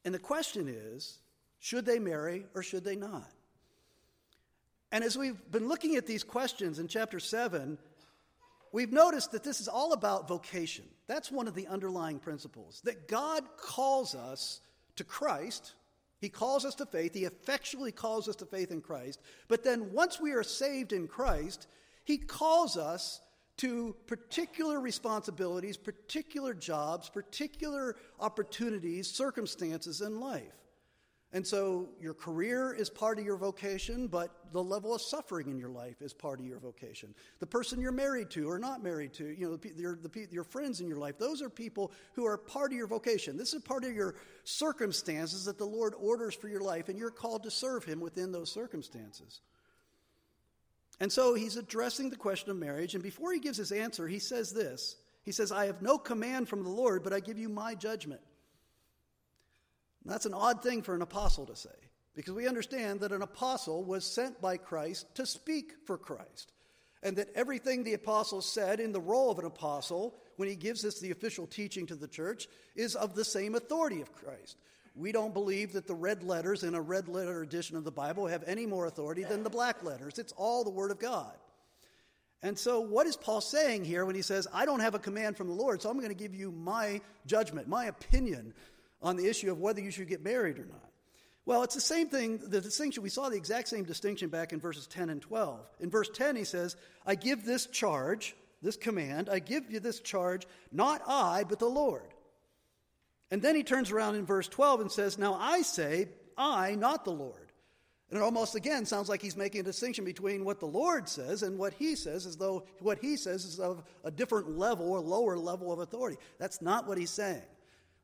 And 0.06 0.14
the 0.14 0.20
question 0.20 0.68
is 0.70 1.18
should 1.62 1.86
they 1.86 2.00
marry 2.00 2.46
or 2.56 2.64
should 2.64 2.84
they 2.84 2.96
not? 2.96 3.32
And 4.92 5.04
as 5.04 5.18
we've 5.18 5.40
been 5.52 5.70
looking 5.70 5.96
at 5.96 6.08
these 6.08 6.24
questions 6.24 6.80
in 6.80 6.88
chapter 6.88 7.20
7, 7.20 7.78
we've 8.74 8.92
noticed 8.92 9.32
that 9.32 9.44
this 9.44 9.62
is 9.62 9.68
all 9.68 9.94
about 9.94 10.28
vocation. 10.28 10.86
That's 11.08 11.32
one 11.32 11.48
of 11.48 11.54
the 11.54 11.68
underlying 11.68 12.18
principles 12.18 12.82
that 12.84 13.08
God 13.08 13.44
calls 13.58 14.16
us 14.16 14.60
to 14.96 15.04
Christ. 15.04 15.74
He 16.20 16.30
calls 16.30 16.66
us 16.66 16.76
to 16.76 16.86
faith. 16.88 17.14
He 17.14 17.26
effectually 17.26 17.92
calls 17.92 18.28
us 18.28 18.36
to 18.38 18.46
faith 18.46 18.72
in 18.72 18.82
Christ. 18.82 19.22
But 19.48 19.64
then 19.64 19.94
once 19.94 20.20
we 20.20 20.32
are 20.32 20.44
saved 20.44 20.92
in 20.94 21.08
Christ, 21.08 21.68
He 22.04 22.18
calls 22.18 22.76
us 22.76 23.22
to 23.58 23.96
particular 24.08 24.80
responsibilities, 24.80 25.78
particular 25.78 26.56
jobs, 26.56 27.08
particular 27.08 27.96
opportunities, 28.20 29.08
circumstances 29.08 30.02
in 30.02 30.20
life. 30.20 30.61
And 31.34 31.48
so 31.48 31.88
your 32.02 32.14
career 32.14 32.74
is 32.74 32.90
part 32.90 33.18
of 33.18 33.24
your 33.24 33.38
vocation, 33.38 34.08
but 34.08 34.32
the 34.52 34.62
level 34.62 34.94
of 34.94 35.02
suffering 35.02 35.50
in 35.50 35.58
your 35.58 35.70
life 35.70 36.02
is 36.02 36.12
part 36.12 36.42
of 36.42 36.46
your 36.46 36.60
vocation. 36.60 37.16
The 37.40 37.48
person 37.48 37.80
you're 37.80 37.94
married 37.94 38.30
to 38.32 38.50
or 38.50 38.60
not 38.60 38.84
married 38.84 39.14
to, 39.14 39.28
you 39.28 39.50
know, 39.50 39.60
your, 39.78 39.96
the, 39.96 40.28
your 40.30 40.44
friends 40.44 40.82
in 40.82 40.90
your 40.90 40.98
life, 40.98 41.18
those 41.18 41.42
are 41.42 41.50
people 41.50 41.94
who 42.16 42.26
are 42.26 42.38
part 42.38 42.72
of 42.72 42.78
your 42.78 42.88
vocation. 42.88 43.38
This 43.38 43.54
is 43.54 43.62
part 43.62 43.86
of 43.86 43.94
your 43.94 44.16
circumstances 44.44 45.46
that 45.46 45.58
the 45.58 45.66
Lord 45.66 45.94
orders 45.98 46.36
for 46.36 46.50
your 46.50 46.62
life, 46.62 46.90
and 46.90 47.00
you're 47.00 47.12
called 47.12 47.44
to 47.44 47.52
serve 47.52 47.86
Him 47.86 48.02
within 48.02 48.34
those 48.34 48.52
circumstances. 48.52 49.40
And 51.02 51.12
so 51.12 51.34
he's 51.34 51.58
addressing 51.58 52.12
the 52.12 52.16
question 52.16 52.52
of 52.52 52.58
marriage, 52.58 52.94
and 52.94 53.02
before 53.02 53.34
he 53.34 53.40
gives 53.40 53.58
his 53.58 53.72
answer, 53.72 54.08
he 54.08 54.20
says 54.20 54.52
this 54.52 54.98
He 55.24 55.32
says, 55.32 55.52
I 55.52 55.66
have 55.66 55.82
no 55.82 55.98
command 55.98 56.48
from 56.48 56.64
the 56.64 56.70
Lord, 56.70 57.04
but 57.04 57.12
I 57.12 57.20
give 57.20 57.40
you 57.40 57.50
my 57.50 57.74
judgment. 57.74 58.22
That's 60.06 60.26
an 60.26 60.34
odd 60.34 60.64
thing 60.64 60.82
for 60.82 60.96
an 60.96 61.02
apostle 61.02 61.46
to 61.46 61.56
say, 61.56 61.70
because 62.16 62.34
we 62.34 62.48
understand 62.48 63.02
that 63.02 63.12
an 63.12 63.22
apostle 63.22 63.84
was 63.84 64.06
sent 64.06 64.42
by 64.42 64.58
Christ 64.58 65.14
to 65.16 65.26
speak 65.26 65.74
for 65.86 65.98
Christ, 65.98 66.54
and 67.04 67.16
that 67.18 67.30
everything 67.36 67.84
the 67.84 67.94
apostle 67.94 68.42
said 68.42 68.80
in 68.80 68.92
the 68.92 69.00
role 69.00 69.32
of 69.32 69.40
an 69.40 69.46
apostle, 69.46 70.16
when 70.38 70.50
he 70.50 70.56
gives 70.56 70.84
us 70.86 71.00
the 71.00 71.12
official 71.12 71.46
teaching 71.46 71.86
to 71.88 71.96
the 71.96 72.08
church, 72.08 72.48
is 72.76 72.96
of 72.96 73.16
the 73.16 73.26
same 73.26 73.56
authority 73.56 74.02
of 74.02 74.14
Christ. 74.14 74.58
We 74.96 75.12
don't 75.12 75.34
believe 75.34 75.74
that 75.74 75.88
the 75.88 75.96
red 75.96 76.24
letters 76.24 76.64
in 76.64 76.76
a 76.76 76.82
red 76.82 77.08
letter 77.08 77.42
edition 77.42 77.78
of 77.78 77.86
the 77.86 77.92
Bible 77.92 78.28
have 78.28 78.44
any 78.46 78.66
more 78.66 78.88
authority 78.88 79.24
than 79.24 79.44
the 79.44 79.50
black 79.50 79.84
letters. 79.84 80.20
It's 80.20 80.34
all 80.34 80.64
the 80.64 80.70
Word 80.70 80.92
of 80.92 81.00
God. 81.00 81.32
And 82.44 82.58
so, 82.58 82.82
what 82.82 83.06
is 83.06 83.16
Paul 83.16 83.40
saying 83.40 83.86
here 83.86 84.04
when 84.04 84.16
he 84.16 84.24
says, 84.24 84.48
I 84.52 84.66
don't 84.66 84.80
have 84.80 84.96
a 84.96 85.00
command 85.00 85.38
from 85.38 85.48
the 85.48 85.54
Lord, 85.54 85.82
so 85.82 85.90
I'm 85.90 85.98
going 85.98 86.10
to 86.10 86.16
give 86.16 86.34
you 86.34 86.52
my 86.52 87.00
judgment, 87.28 87.68
my 87.68 87.86
opinion 87.86 88.54
on 89.02 89.18
the 89.18 89.28
issue 89.28 89.52
of 89.52 89.60
whether 89.60 89.82
you 89.82 89.92
should 89.92 90.08
get 90.08 90.24
married 90.24 90.60
or 90.60 90.66
not. 90.66 90.92
Well, 91.46 91.64
it's 91.64 91.76
the 91.76 91.82
same 91.82 92.08
thing, 92.08 92.38
the 92.38 92.62
distinction, 92.62 93.02
we 93.02 93.10
saw 93.10 93.30
the 93.30 93.38
exact 93.38 93.68
same 93.68 93.84
distinction 93.84 94.30
back 94.30 94.54
in 94.54 94.60
verses 94.60 94.86
10 94.88 95.10
and 95.10 95.22
12. 95.22 95.60
In 95.80 95.90
verse 95.90 96.10
10, 96.10 96.36
he 96.36 96.44
says, 96.44 96.76
I 97.06 97.16
give 97.16 97.44
this 97.44 97.66
charge, 97.66 98.36
this 98.62 98.78
command, 98.78 99.28
I 99.28 99.40
give 99.40 99.72
you 99.72 99.80
this 99.80 100.00
charge, 100.00 100.46
not 100.72 101.02
I, 101.08 101.44
but 101.48 101.58
the 101.58 101.70
Lord. 101.70 102.14
And 103.32 103.42
then 103.42 103.56
he 103.56 103.64
turns 103.64 103.92
around 103.92 104.16
in 104.16 104.26
verse 104.26 104.48
12 104.48 104.82
and 104.82 104.92
says, 104.92 105.18
Now 105.18 105.34
I 105.34 105.64
say, 105.64 106.10
I, 106.38 106.76
not 106.76 107.06
the 107.06 107.12
Lord. 107.12 107.52
And 108.12 108.20
it 108.20 108.24
almost 108.24 108.56
again 108.56 108.86
sounds 108.86 109.08
like 109.08 109.22
he's 109.22 109.38
making 109.38 109.62
a 109.62 109.64
distinction 109.64 110.04
between 110.04 110.44
what 110.44 110.60
the 110.60 110.66
Lord 110.66 111.08
says 111.08 111.44
and 111.44 111.58
what 111.58 111.74
he 111.74 111.96
says, 111.96 112.26
as 112.26 112.36
though 112.36 112.66
what 112.82 113.00
he 113.00 113.16
says 113.16 113.46
is 113.46 113.60
of 113.60 113.82
a 114.04 114.12
different 114.12 114.58
level 114.58 114.92
or 114.92 115.00
lower 115.00 115.38
level 115.38 115.72
of 115.72 115.80
authority. 115.80 116.18
That's 116.38 116.62
not 116.62 116.88
what 116.88 116.98
he's 116.98 117.10
saying. 117.10 117.42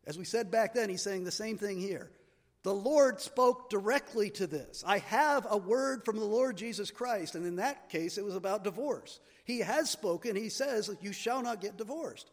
As 0.08 0.18
we 0.18 0.24
said 0.24 0.50
back 0.50 0.74
then, 0.74 0.90
he's 0.90 1.02
saying 1.02 1.26
the 1.26 1.32
same 1.32 1.58
thing 1.58 1.80
here. 1.80 2.10
The 2.64 2.74
Lord 2.74 3.22
spoke 3.22 3.70
directly 3.70 4.30
to 4.32 4.48
this. 4.48 4.84
I 4.88 5.00
have 5.00 5.46
a 5.50 5.58
word 5.58 6.06
from 6.06 6.18
the 6.18 6.26
Lord 6.26 6.58
Jesus 6.58 6.90
Christ, 6.90 7.36
and 7.36 7.46
in 7.46 7.58
that 7.58 7.90
case, 7.90 8.18
it 8.18 8.26
was 8.26 8.36
about 8.36 8.64
divorce. 8.64 9.20
He 9.44 9.60
has 9.60 9.90
spoken, 9.90 10.36
he 10.36 10.50
says, 10.50 10.90
You 11.02 11.14
shall 11.14 11.44
not 11.44 11.62
get 11.62 11.78
divorced. 11.78 12.32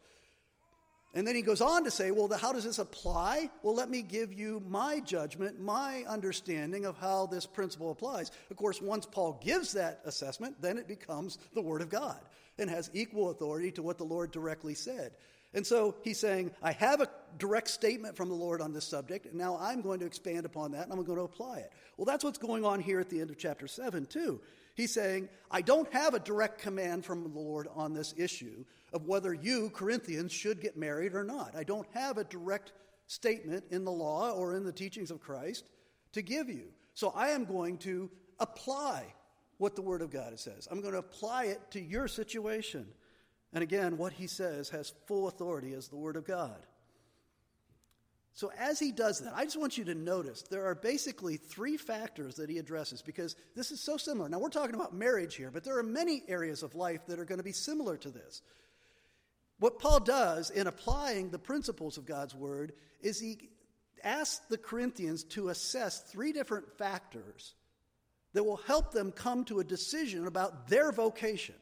And 1.14 1.25
then 1.25 1.37
he 1.37 1.43
goes 1.43 1.61
on 1.61 1.85
to 1.85 1.90
say, 1.90 2.11
Well, 2.11 2.28
how 2.37 2.52
does 2.52 2.64
this 2.64 2.78
apply? 2.78 3.50
Well, 3.62 3.75
let 3.75 3.90
me 3.90 4.02
give 4.02 4.33
you 4.33 4.62
my 4.69 5.00
judgment, 5.00 5.61
my 5.61 6.04
understanding 6.09 6.87
of 6.87 6.97
how 6.97 7.26
this 7.26 7.47
principle 7.47 7.90
applies. 7.90 8.33
Of 8.50 8.57
course, 8.57 8.81
once 8.81 9.07
Paul 9.07 9.40
gives 9.45 9.73
that 9.73 10.00
assessment, 10.04 10.61
then 10.61 10.78
it 10.78 10.88
becomes 10.88 11.38
the 11.54 11.62
Word 11.62 11.83
of 11.83 11.90
God 11.90 12.19
and 12.59 12.71
has 12.71 12.90
equal 12.93 13.31
authority 13.31 13.71
to 13.73 13.83
what 13.83 13.99
the 13.99 14.04
Lord 14.04 14.33
directly 14.33 14.75
said. 14.75 15.12
And 15.54 15.66
so 15.66 15.94
he's 16.02 16.18
saying, 16.18 16.50
I 16.62 16.73
have 16.73 17.00
a 17.00 17.08
direct 17.38 17.68
statement 17.68 18.16
from 18.16 18.28
the 18.28 18.34
Lord 18.34 18.61
on 18.61 18.73
this 18.73 18.84
subject, 18.84 19.26
and 19.26 19.34
now 19.34 19.56
I'm 19.61 19.80
going 19.80 20.00
to 20.00 20.06
expand 20.06 20.44
upon 20.44 20.73
that 20.73 20.84
and 20.84 20.92
I'm 20.92 21.02
going 21.04 21.18
to 21.18 21.25
apply 21.25 21.58
it. 21.58 21.73
Well, 21.96 22.04
that's 22.04 22.25
what's 22.25 22.38
going 22.38 22.64
on 22.64 22.80
here 22.80 23.00
at 23.00 23.08
the 23.08 23.20
end 23.20 23.30
of 23.30 23.38
chapter 23.38 23.68
7, 23.68 24.06
too. 24.06 24.40
He's 24.75 24.92
saying, 24.92 25.28
I 25.50 25.62
don't 25.62 25.90
have 25.92 26.14
a 26.14 26.18
direct 26.18 26.61
command 26.61 27.04
from 27.04 27.23
the 27.23 27.28
Lord 27.28 27.68
on 27.75 27.94
this 27.94 28.12
issue 28.16 28.64
of 28.92 29.06
whether 29.06 29.32
you, 29.32 29.70
Corinthians, 29.70 30.32
should 30.32 30.61
get 30.61 30.76
married 30.76 31.14
or 31.14 31.23
not. 31.23 31.54
I 31.56 31.62
don't 31.62 31.87
have 31.94 32.18
a 32.18 32.25
direct 32.25 32.73
statement 33.06 33.64
in 33.70 33.84
the 33.84 33.92
law 33.92 34.32
or 34.32 34.56
in 34.56 34.64
the 34.64 34.73
teachings 34.73 35.12
of 35.12 35.20
Christ 35.20 35.64
to 36.12 36.23
give 36.23 36.49
you. 36.49 36.66
So 36.94 37.12
I 37.14 37.28
am 37.28 37.44
going 37.44 37.78
to 37.78 38.11
apply 38.40 39.14
what 39.58 39.76
the 39.76 39.82
Word 39.82 40.02
of 40.02 40.11
God 40.11 40.38
says. 40.38 40.66
I'm 40.70 40.80
going 40.80 40.92
to 40.92 40.99
apply 40.99 41.44
it 41.44 41.61
to 41.73 41.80
your 41.80 42.08
situation. 42.08 42.87
And 43.54 43.62
again, 43.62 43.96
what 43.96 44.12
he 44.12 44.26
says 44.26 44.68
has 44.70 44.92
full 45.06 45.28
authority 45.28 45.73
as 45.73 45.88
the 45.88 45.96
Word 45.96 46.16
of 46.16 46.26
God. 46.26 46.66
So, 48.32 48.50
as 48.58 48.80
he 48.80 48.90
does 48.90 49.20
that, 49.20 49.32
I 49.32 49.44
just 49.44 49.61
want 49.61 49.78
you 49.78 49.84
to 49.84 49.94
notice 49.94 50.42
there 50.42 50.66
are 50.66 50.75
basically 50.75 51.37
three 51.37 51.76
factors 51.76 52.34
that 52.34 52.50
he 52.50 52.58
addresses 52.58 53.00
because 53.00 53.37
this 53.54 53.70
is 53.70 53.80
so 53.80 53.96
similar. 53.96 54.28
Now, 54.28 54.40
we're 54.40 54.49
talking 54.49 54.75
about 54.75 54.92
marriage 54.92 55.37
here, 55.37 55.52
but 55.52 55.62
there 55.62 55.78
are 55.78 55.84
many 55.84 56.25
areas 56.26 56.64
of 56.64 56.75
life 56.75 57.06
that 57.06 57.20
are 57.20 57.25
going 57.25 57.38
to 57.38 57.44
be 57.44 57.52
similar 57.52 57.96
to 57.99 58.11
this. 58.11 58.42
What 59.61 59.78
Paul 59.78 60.00
does 60.00 60.50
in 60.50 60.66
applying 60.66 61.30
the 61.30 61.38
principles 61.38 61.96
of 61.96 62.06
God's 62.06 62.34
Word 62.34 62.73
is 63.00 63.20
he 63.20 63.50
asks 64.02 64.44
the 64.49 64.58
Corinthians 64.58 65.23
to 65.23 65.50
assess 65.50 66.00
three 66.00 66.32
different 66.32 66.76
factors 66.76 67.54
that 68.32 68.42
will 68.42 68.56
help 68.56 68.92
them 68.92 69.12
come 69.12 69.44
to 69.44 69.61
a 69.61 69.64
decision 69.64 70.26
about 70.26 70.66
their 70.66 70.90
vocation 70.90 71.54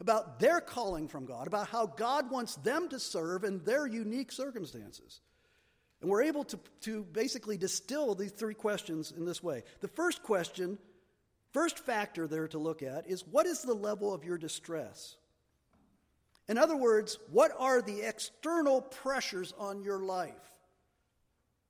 about 0.00 0.40
their 0.40 0.60
calling 0.60 1.08
from 1.08 1.26
God, 1.26 1.46
about 1.46 1.68
how 1.68 1.86
God 1.86 2.30
wants 2.30 2.56
them 2.56 2.88
to 2.88 2.98
serve 2.98 3.44
in 3.44 3.62
their 3.64 3.86
unique 3.86 4.32
circumstances. 4.32 5.20
And 6.00 6.10
we're 6.10 6.22
able 6.22 6.44
to, 6.44 6.58
to 6.82 7.04
basically 7.04 7.58
distill 7.58 8.14
these 8.14 8.32
three 8.32 8.54
questions 8.54 9.12
in 9.14 9.26
this 9.26 9.42
way. 9.42 9.62
The 9.80 9.88
first 9.88 10.22
question, 10.22 10.78
first 11.52 11.78
factor 11.78 12.26
there 12.26 12.48
to 12.48 12.58
look 12.58 12.82
at 12.82 13.06
is 13.06 13.26
what 13.26 13.46
is 13.46 13.60
the 13.60 13.74
level 13.74 14.14
of 14.14 14.24
your 14.24 14.38
distress? 14.38 15.16
In 16.48 16.56
other 16.56 16.76
words, 16.76 17.18
what 17.30 17.52
are 17.58 17.82
the 17.82 18.00
external 18.00 18.80
pressures 18.80 19.52
on 19.58 19.82
your 19.82 20.00
life? 20.00 20.32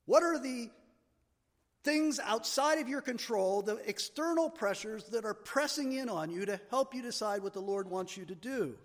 What 0.07 0.23
are 0.23 0.39
the 0.39 0.71
things 1.83 2.21
outside 2.21 2.79
of 2.79 2.89
your 2.89 3.01
control, 3.01 3.63
the 3.63 3.77
external 3.89 4.51
pressures 4.51 5.05
that 5.05 5.25
are 5.25 5.35
pressing 5.35 5.93
in 5.93 6.09
on 6.09 6.31
you 6.31 6.45
to 6.47 6.61
help 6.71 6.95
you 6.95 7.03
decide 7.03 7.43
what 7.43 7.55
the 7.55 7.61
Lord 7.61 7.89
wants 7.89 8.17
you 8.17 8.25
to 8.27 8.35
do. 8.35 8.77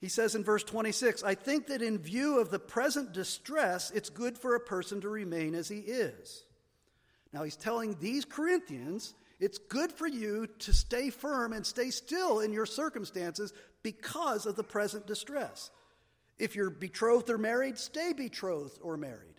He 0.00 0.08
says 0.08 0.34
in 0.34 0.42
verse 0.44 0.64
26 0.64 1.22
I 1.22 1.34
think 1.34 1.68
that 1.68 1.80
in 1.80 1.98
view 1.98 2.38
of 2.40 2.50
the 2.50 2.58
present 2.58 3.12
distress, 3.12 3.90
it's 3.92 4.10
good 4.10 4.36
for 4.36 4.54
a 4.54 4.60
person 4.60 5.00
to 5.02 5.08
remain 5.08 5.54
as 5.54 5.68
he 5.68 5.78
is. 5.78 6.44
Now, 7.32 7.44
he's 7.44 7.56
telling 7.56 7.96
these 7.98 8.24
Corinthians 8.24 9.14
it's 9.40 9.58
good 9.58 9.90
for 9.90 10.06
you 10.06 10.46
to 10.60 10.72
stay 10.72 11.10
firm 11.10 11.52
and 11.52 11.66
stay 11.66 11.90
still 11.90 12.40
in 12.40 12.52
your 12.52 12.66
circumstances 12.66 13.52
because 13.82 14.46
of 14.46 14.54
the 14.54 14.62
present 14.62 15.06
distress. 15.06 15.70
If 16.38 16.54
you're 16.54 16.70
betrothed 16.70 17.30
or 17.30 17.38
married, 17.38 17.78
stay 17.78 18.12
betrothed 18.12 18.78
or 18.82 18.96
married. 18.96 19.31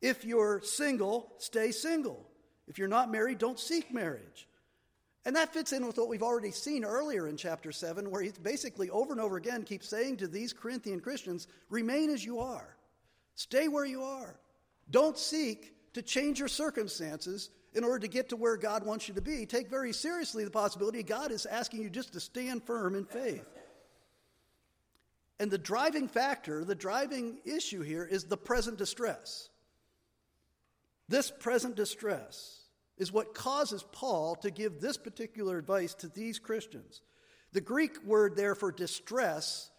If 0.00 0.24
you're 0.24 0.60
single, 0.62 1.32
stay 1.38 1.72
single. 1.72 2.26
If 2.66 2.78
you're 2.78 2.88
not 2.88 3.10
married, 3.10 3.38
don't 3.38 3.58
seek 3.58 3.92
marriage. 3.92 4.48
And 5.24 5.36
that 5.36 5.52
fits 5.52 5.72
in 5.72 5.86
with 5.86 5.98
what 5.98 6.08
we've 6.08 6.22
already 6.22 6.52
seen 6.52 6.84
earlier 6.84 7.26
in 7.28 7.36
chapter 7.36 7.72
7, 7.72 8.10
where 8.10 8.22
he 8.22 8.32
basically 8.42 8.88
over 8.90 9.12
and 9.12 9.20
over 9.20 9.36
again 9.36 9.64
keeps 9.64 9.88
saying 9.88 10.18
to 10.18 10.28
these 10.28 10.52
Corinthian 10.52 11.00
Christians, 11.00 11.48
remain 11.68 12.10
as 12.10 12.24
you 12.24 12.40
are, 12.40 12.76
stay 13.34 13.68
where 13.68 13.84
you 13.84 14.02
are. 14.02 14.38
Don't 14.90 15.18
seek 15.18 15.74
to 15.94 16.02
change 16.02 16.38
your 16.38 16.48
circumstances 16.48 17.50
in 17.74 17.84
order 17.84 17.98
to 17.98 18.08
get 18.08 18.30
to 18.30 18.36
where 18.36 18.56
God 18.56 18.86
wants 18.86 19.08
you 19.08 19.14
to 19.14 19.20
be. 19.20 19.44
Take 19.44 19.68
very 19.68 19.92
seriously 19.92 20.44
the 20.44 20.50
possibility 20.50 21.02
God 21.02 21.30
is 21.30 21.44
asking 21.44 21.82
you 21.82 21.90
just 21.90 22.12
to 22.14 22.20
stand 22.20 22.62
firm 22.62 22.94
in 22.94 23.04
faith. 23.04 23.44
And 25.38 25.50
the 25.50 25.58
driving 25.58 26.08
factor, 26.08 26.64
the 26.64 26.74
driving 26.74 27.38
issue 27.44 27.82
here 27.82 28.04
is 28.04 28.24
the 28.24 28.36
present 28.36 28.78
distress. 28.78 29.50
This 31.08 31.30
present 31.30 31.74
distress 31.74 32.58
is 32.98 33.12
what 33.12 33.34
causes 33.34 33.84
Paul 33.92 34.34
to 34.36 34.50
give 34.50 34.80
this 34.80 34.96
particular 34.96 35.58
advice 35.58 35.94
to 35.94 36.08
these 36.08 36.38
Christians. 36.38 37.02
The 37.52 37.60
Greek 37.60 38.04
word 38.04 38.36
there 38.36 38.54
for 38.54 38.70
distress, 38.70 39.70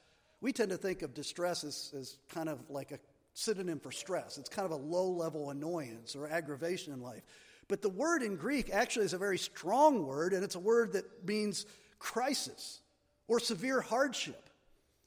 we 0.42 0.54
tend 0.54 0.72
to 0.72 0.78
think 0.78 1.02
of 1.02 1.14
distress 1.14 1.64
as, 1.64 1.94
as 1.98 2.18
kind 2.30 2.50
of 2.50 2.60
like 2.70 2.92
a 2.92 3.00
synonym 3.34 3.80
for 3.80 3.92
stress. 3.92 4.38
It's 4.38 4.50
kind 4.50 4.66
of 4.66 4.72
a 4.72 4.84
low 4.84 5.10
level 5.10 5.52
annoyance 5.52 6.16
or 6.16 6.28
aggravation 6.28 6.94
in 6.94 7.02
life. 7.02 7.24
But 7.68 7.82
the 7.84 7.90
word 7.90 8.24
in 8.24 8.36
Greek 8.36 8.72
actually 8.72 9.06
is 9.06 9.14
a 9.14 9.20
very 9.20 9.38
strong 9.38 10.06
word, 10.06 10.34
and 10.34 10.44
it's 10.44 10.56
a 10.56 10.60
word 10.60 10.94
that 10.94 11.06
means 11.28 11.68
crisis 12.00 12.82
or 13.28 13.40
severe 13.40 13.82
hardship. 13.82 14.50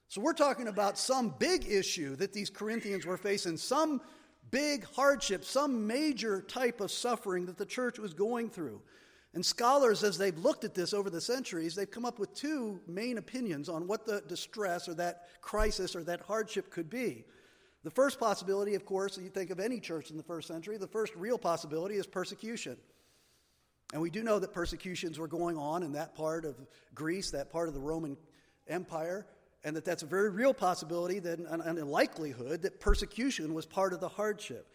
So 0.09 0.21
we're 0.21 0.35
talking 0.35 0.69
about 0.69 0.99
some 0.99 1.35
big 1.38 1.67
issue 1.69 2.14
that 2.17 2.33
these 2.33 2.50
Corinthians 2.50 3.05
were 3.05 3.17
facing, 3.17 3.57
some 3.57 4.00
big 4.50 4.84
hardship, 4.84 5.44
some 5.44 5.87
major 5.87 6.42
type 6.42 6.80
of 6.80 6.90
suffering 6.90 7.46
that 7.46 7.58
the 7.58 7.66
church 7.66 7.99
was 7.99 8.12
going 8.14 8.50
through. 8.50 8.80
And 9.34 9.44
scholars, 9.44 10.04
as 10.04 10.18
they've 10.18 10.37
looked 10.37 10.64
at 10.64 10.75
this 10.75 10.92
over 10.92 11.08
the 11.08 11.20
centuries, 11.20 11.75
they've 11.75 11.90
come 11.90 12.04
up 12.04 12.18
with 12.18 12.34
two 12.34 12.80
main 12.87 13.16
opinions 13.16 13.68
on 13.68 13.87
what 13.87 14.04
the 14.04 14.22
distress 14.28 14.88
or 14.88 14.94
that 14.94 15.28
crisis 15.40 15.96
or 15.96 16.04
that 16.04 16.20
hardship 16.20 16.70
could 16.70 16.90
be. 16.90 17.25
The 17.82 17.90
first 17.90 18.20
possibility, 18.20 18.75
of 18.75 18.84
course, 18.84 19.16
you 19.16 19.30
think 19.30 19.50
of 19.50 19.58
any 19.58 19.80
church 19.80 20.11
in 20.11 20.18
the 20.18 20.22
first 20.22 20.49
century, 20.49 20.76
the 20.76 20.87
first 20.87 21.14
real 21.16 21.38
possibility 21.38 21.96
is 21.96 22.06
persecution. 22.06 22.76
And 23.92 24.00
we 24.00 24.11
do 24.11 24.22
know 24.22 24.38
that 24.38 24.52
persecutions 24.52 25.18
were 25.18 25.28
going 25.28 25.56
on 25.56 25.82
in 25.82 25.92
that 25.92 26.14
part 26.14 26.44
of 26.44 26.56
Greece, 26.94 27.30
that 27.30 27.50
part 27.50 27.68
of 27.68 27.75
the 27.75 27.80
Roman 27.80 28.16
Empire 28.68 29.26
and 29.64 29.76
that 29.76 29.85
that's 29.85 30.02
a 30.02 30.07
very 30.07 30.31
real 30.31 30.54
possibility 30.54 31.19
that, 31.21 31.38
and 31.38 31.78
a 31.78 31.85
likelihood 31.85 32.62
that 32.62 32.81
persecution 32.81 33.54
was 33.54 33.64
part 33.64 33.92
of 33.92 34.00
the 34.00 34.09
hardship. 34.09 34.66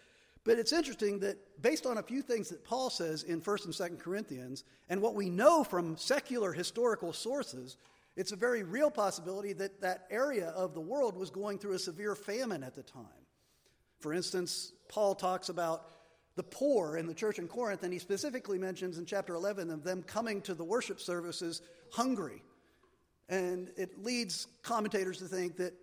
But 0.44 0.60
it's 0.60 0.72
interesting 0.72 1.20
that 1.20 1.38
based 1.62 1.86
on 1.86 1.98
a 1.98 2.04
few 2.04 2.22
things 2.22 2.48
that 2.50 2.64
Paul 2.64 2.90
says 2.90 3.24
in 3.24 3.42
1st 3.42 3.66
and 3.66 3.74
2nd 3.74 4.00
Corinthians, 4.00 4.64
and 4.88 5.02
what 5.02 5.14
we 5.14 5.30
know 5.30 5.64
from 5.64 5.98
secular 5.98 6.54
historical 6.54 7.12
sources, 7.12 7.76
it's 8.16 8.32
a 8.32 8.38
very 8.38 8.64
real 8.64 8.90
possibility 8.90 9.52
that 9.54 9.82
that 9.82 10.08
area 10.10 10.48
of 10.50 10.74
the 10.74 10.80
world 10.80 11.18
was 11.18 11.30
going 11.30 11.60
through 11.60 11.74
a 11.74 11.80
severe 11.80 12.16
famine 12.16 12.64
at 12.64 12.76
the 12.76 12.84
time. 12.84 13.04
For 14.00 14.14
instance, 14.14 14.72
Paul 14.88 15.16
talks 15.16 15.50
about 15.50 15.92
the 16.36 16.44
poor 16.44 16.96
in 16.96 17.08
the 17.08 17.14
church 17.14 17.40
in 17.40 17.48
Corinth, 17.48 17.84
and 17.84 17.92
he 17.92 18.00
specifically 18.00 18.58
mentions 18.58 19.00
in 19.00 19.06
chapter 19.06 19.34
11 19.34 19.70
of 19.70 19.84
them 19.84 20.02
coming 20.02 20.42
to 20.44 20.54
the 20.54 20.64
worship 20.64 21.02
services 21.02 21.62
hungry 21.92 22.42
and 23.30 23.70
it 23.76 24.04
leads 24.04 24.48
commentators 24.64 25.20
to 25.20 25.26
think 25.26 25.58
that 25.58 25.74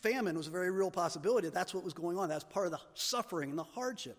famine 0.00 0.36
was 0.36 0.46
a 0.46 0.50
very 0.50 0.70
real 0.70 0.90
possibility. 0.90 1.48
That's 1.48 1.74
what 1.74 1.84
was 1.84 1.92
going 1.92 2.18
on. 2.18 2.28
That's 2.28 2.44
part 2.44 2.66
of 2.66 2.72
the 2.72 2.80
suffering 2.94 3.50
and 3.50 3.58
the 3.58 3.64
hardship. 3.64 4.18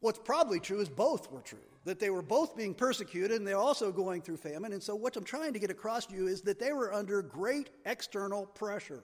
What's 0.00 0.18
probably 0.18 0.60
true 0.60 0.80
is 0.80 0.88
both 0.88 1.30
were 1.32 1.40
true, 1.40 1.58
that 1.84 1.98
they 1.98 2.10
were 2.10 2.22
both 2.22 2.56
being 2.56 2.72
persecuted 2.72 3.32
and 3.32 3.46
they're 3.46 3.56
also 3.56 3.90
going 3.90 4.22
through 4.22 4.36
famine. 4.36 4.72
And 4.72 4.82
so, 4.82 4.94
what 4.94 5.16
I'm 5.16 5.24
trying 5.24 5.54
to 5.54 5.58
get 5.58 5.70
across 5.70 6.06
to 6.06 6.14
you 6.14 6.28
is 6.28 6.42
that 6.42 6.60
they 6.60 6.72
were 6.72 6.94
under 6.94 7.20
great 7.20 7.70
external 7.84 8.46
pressure, 8.46 9.02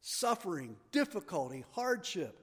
suffering, 0.00 0.76
difficulty, 0.90 1.64
hardship. 1.72 2.40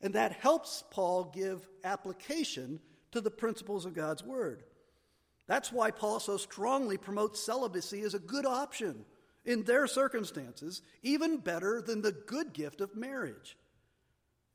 And 0.00 0.14
that 0.14 0.32
helps 0.32 0.82
Paul 0.90 1.30
give 1.32 1.68
application 1.84 2.80
to 3.12 3.20
the 3.20 3.30
principles 3.30 3.86
of 3.86 3.94
God's 3.94 4.24
Word. 4.24 4.64
That's 5.46 5.72
why 5.72 5.90
Paul 5.90 6.20
so 6.20 6.36
strongly 6.36 6.96
promotes 6.96 7.44
celibacy 7.44 8.00
as 8.02 8.14
a 8.14 8.18
good 8.18 8.46
option 8.46 9.04
in 9.44 9.62
their 9.62 9.86
circumstances, 9.86 10.82
even 11.02 11.38
better 11.38 11.80
than 11.80 12.02
the 12.02 12.12
good 12.12 12.52
gift 12.52 12.80
of 12.80 12.96
marriage. 12.96 13.56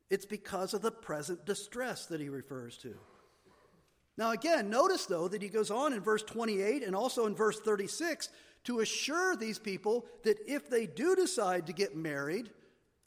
It's 0.09 0.25
because 0.25 0.73
of 0.73 0.81
the 0.81 0.91
present 0.91 1.45
distress 1.45 2.07
that 2.07 2.19
he 2.19 2.27
refers 2.27 2.77
to. 2.79 2.95
Now, 4.17 4.31
again, 4.31 4.69
notice 4.69 5.05
though 5.05 5.29
that 5.29 5.41
he 5.41 5.47
goes 5.47 5.71
on 5.71 5.93
in 5.93 6.01
verse 6.01 6.23
28 6.23 6.83
and 6.83 6.95
also 6.95 7.25
in 7.25 7.35
verse 7.35 7.59
36 7.59 8.29
to 8.65 8.81
assure 8.81 9.35
these 9.35 9.57
people 9.57 10.05
that 10.23 10.37
if 10.45 10.69
they 10.69 10.85
do 10.85 11.15
decide 11.15 11.67
to 11.67 11.73
get 11.73 11.95
married, 11.95 12.51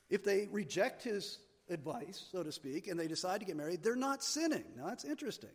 if 0.09 0.25
they 0.25 0.49
reject 0.51 1.03
his 1.03 1.39
advice, 1.69 2.27
so 2.33 2.43
to 2.43 2.51
speak, 2.51 2.89
and 2.89 2.99
they 2.99 3.07
decide 3.07 3.41
to 3.41 3.47
get 3.47 3.57
married, 3.57 3.83
they're 3.83 3.95
not 3.95 4.25
sinning. 4.25 4.65
Now, 4.77 4.87
that's 4.87 5.05
interesting. 5.05 5.51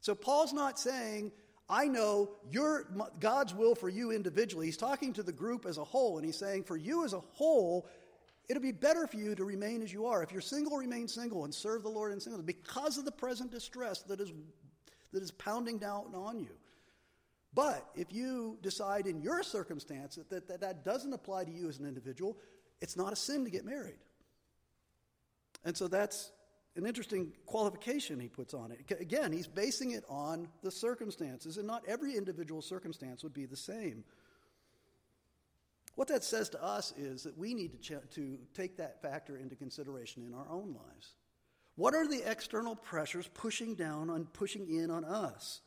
So, 0.00 0.14
Paul's 0.14 0.52
not 0.52 0.78
saying 0.78 1.32
I 1.70 1.86
know 1.86 2.30
your, 2.50 2.86
God's 3.20 3.54
will 3.54 3.74
for 3.74 3.88
you 3.88 4.10
individually. 4.10 4.66
He's 4.66 4.76
talking 4.76 5.12
to 5.12 5.22
the 5.22 5.32
group 5.32 5.66
as 5.66 5.76
a 5.76 5.84
whole, 5.84 6.16
and 6.16 6.24
he's 6.24 6.38
saying, 6.38 6.64
for 6.64 6.76
you 6.76 7.04
as 7.04 7.12
a 7.12 7.20
whole, 7.20 7.86
it'll 8.48 8.62
be 8.62 8.72
better 8.72 9.06
for 9.06 9.16
you 9.16 9.34
to 9.34 9.44
remain 9.44 9.82
as 9.82 9.92
you 9.92 10.06
are. 10.06 10.22
If 10.22 10.32
you're 10.32 10.40
single, 10.40 10.78
remain 10.78 11.08
single 11.08 11.44
and 11.44 11.54
serve 11.54 11.82
the 11.82 11.90
Lord 11.90 12.12
in 12.12 12.20
singleness 12.20 12.46
because 12.46 12.96
of 12.96 13.04
the 13.04 13.12
present 13.12 13.50
distress 13.50 14.00
that 14.02 14.20
is, 14.20 14.32
that 15.12 15.22
is 15.22 15.30
pounding 15.30 15.78
down 15.78 16.14
on 16.14 16.38
you. 16.38 16.56
But 17.52 17.86
if 17.94 18.12
you 18.12 18.58
decide 18.62 19.06
in 19.06 19.20
your 19.20 19.42
circumstance 19.42 20.18
that, 20.30 20.48
that 20.48 20.60
that 20.60 20.84
doesn't 20.84 21.12
apply 21.12 21.44
to 21.44 21.50
you 21.50 21.68
as 21.68 21.78
an 21.78 21.86
individual, 21.86 22.38
it's 22.80 22.96
not 22.96 23.12
a 23.12 23.16
sin 23.16 23.44
to 23.44 23.50
get 23.50 23.64
married. 23.64 23.98
And 25.64 25.76
so 25.76 25.88
that's 25.88 26.30
an 26.78 26.86
interesting 26.86 27.32
qualification 27.44 28.18
he 28.20 28.28
puts 28.28 28.54
on 28.54 28.70
it. 28.72 29.00
Again, 29.00 29.32
he's 29.32 29.48
basing 29.48 29.90
it 29.90 30.04
on 30.08 30.48
the 30.62 30.70
circumstances, 30.70 31.58
and 31.58 31.66
not 31.66 31.82
every 31.86 32.16
individual 32.16 32.62
circumstance 32.62 33.22
would 33.22 33.34
be 33.34 33.46
the 33.46 33.56
same. 33.56 34.04
What 35.96 36.08
that 36.08 36.22
says 36.22 36.48
to 36.50 36.62
us 36.62 36.94
is 36.96 37.24
that 37.24 37.36
we 37.36 37.54
need 37.54 37.72
to, 37.72 37.78
ch- 37.78 38.14
to 38.14 38.38
take 38.54 38.76
that 38.76 39.02
factor 39.02 39.36
into 39.36 39.56
consideration 39.56 40.24
in 40.24 40.32
our 40.32 40.48
own 40.48 40.74
lives. 40.74 41.14
What 41.74 41.94
are 41.94 42.06
the 42.06 42.22
external 42.28 42.76
pressures 42.76 43.28
pushing 43.34 43.74
down 43.74 44.08
on, 44.08 44.26
pushing 44.26 44.68
in 44.68 44.90
on 44.90 45.04
us? 45.04 45.60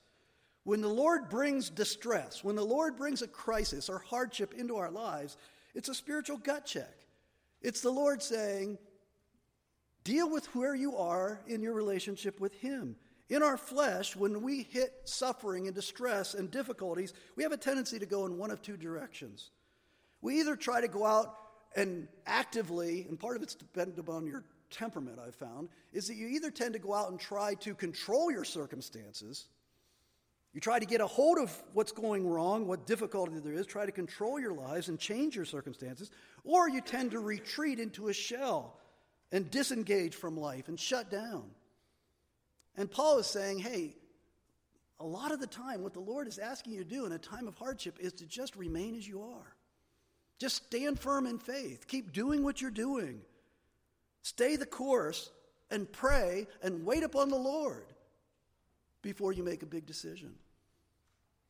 When 0.63 0.81
the 0.81 0.87
Lord 0.87 1.29
brings 1.29 1.69
distress, 1.69 2.43
when 2.43 2.55
the 2.55 2.63
Lord 2.65 2.95
brings 2.95 3.21
a 3.21 3.27
crisis 3.27 3.89
or 3.89 3.99
hardship 3.99 4.53
into 4.53 4.77
our 4.77 4.91
lives, 4.91 5.35
it's 5.75 5.89
a 5.89 5.95
spiritual 5.95 6.37
gut 6.37 6.65
check. 6.65 7.05
It's 7.61 7.81
the 7.81 7.91
Lord 7.91 8.23
saying, 8.23 8.77
Deal 10.03 10.29
with 10.29 10.47
where 10.55 10.73
you 10.73 10.97
are 10.97 11.41
in 11.47 11.61
your 11.61 11.73
relationship 11.73 12.39
with 12.39 12.53
Him. 12.55 12.95
In 13.29 13.43
our 13.43 13.57
flesh, 13.57 14.15
when 14.15 14.41
we 14.41 14.63
hit 14.63 14.93
suffering 15.05 15.67
and 15.67 15.75
distress 15.75 16.33
and 16.33 16.51
difficulties, 16.51 17.13
we 17.35 17.43
have 17.43 17.51
a 17.51 17.57
tendency 17.57 17.97
to 17.99 18.05
go 18.05 18.25
in 18.25 18.37
one 18.37 18.51
of 18.51 18.61
two 18.61 18.75
directions. 18.75 19.51
We 20.21 20.39
either 20.39 20.55
try 20.55 20.81
to 20.81 20.87
go 20.87 21.05
out 21.05 21.35
and 21.75 22.07
actively, 22.25 23.05
and 23.07 23.19
part 23.19 23.37
of 23.37 23.43
it's 23.43 23.55
dependent 23.55 23.99
upon 23.99 24.25
your 24.25 24.43
temperament, 24.69 25.19
I've 25.25 25.35
found, 25.35 25.69
is 25.93 26.07
that 26.07 26.15
you 26.15 26.27
either 26.27 26.51
tend 26.51 26.73
to 26.73 26.79
go 26.79 26.93
out 26.93 27.09
and 27.11 27.19
try 27.19 27.53
to 27.55 27.73
control 27.73 28.31
your 28.31 28.43
circumstances. 28.43 29.47
You 30.53 30.59
try 30.59 30.79
to 30.79 30.85
get 30.85 30.99
a 30.99 31.07
hold 31.07 31.37
of 31.37 31.55
what's 31.73 31.93
going 31.93 32.27
wrong, 32.27 32.67
what 32.67 32.85
difficulty 32.85 33.39
there 33.39 33.53
is, 33.53 33.65
try 33.65 33.85
to 33.85 33.91
control 33.91 34.39
your 34.39 34.53
lives 34.53 34.89
and 34.89 34.99
change 34.99 35.35
your 35.35 35.45
circumstances, 35.45 36.11
or 36.43 36.69
you 36.69 36.81
tend 36.81 37.11
to 37.11 37.19
retreat 37.19 37.79
into 37.79 38.09
a 38.09 38.13
shell 38.13 38.77
and 39.31 39.49
disengage 39.49 40.15
from 40.15 40.37
life 40.37 40.67
and 40.67 40.79
shut 40.79 41.09
down. 41.09 41.43
And 42.77 42.89
Paul 42.89 43.19
is 43.19 43.27
saying, 43.27 43.59
hey, 43.59 43.95
a 44.99 45.05
lot 45.05 45.31
of 45.31 45.39
the 45.39 45.47
time, 45.47 45.81
what 45.81 45.93
the 45.93 45.99
Lord 45.99 46.27
is 46.27 46.37
asking 46.37 46.73
you 46.73 46.79
to 46.83 46.89
do 46.89 47.05
in 47.05 47.11
a 47.11 47.17
time 47.17 47.47
of 47.47 47.55
hardship 47.55 47.97
is 47.99 48.13
to 48.13 48.25
just 48.25 48.55
remain 48.55 48.95
as 48.95 49.07
you 49.07 49.23
are. 49.23 49.55
Just 50.39 50.67
stand 50.67 50.99
firm 50.99 51.25
in 51.25 51.39
faith. 51.39 51.87
Keep 51.87 52.13
doing 52.13 52.43
what 52.43 52.61
you're 52.61 52.71
doing. 52.71 53.21
Stay 54.21 54.55
the 54.55 54.65
course 54.65 55.31
and 55.69 55.91
pray 55.91 56.47
and 56.61 56.85
wait 56.85 57.03
upon 57.03 57.29
the 57.29 57.37
Lord. 57.37 57.85
before 59.01 59.33
you 59.33 59.43
make 59.43 59.63
a 59.63 59.65
big 59.67 59.85
decision. 59.85 60.33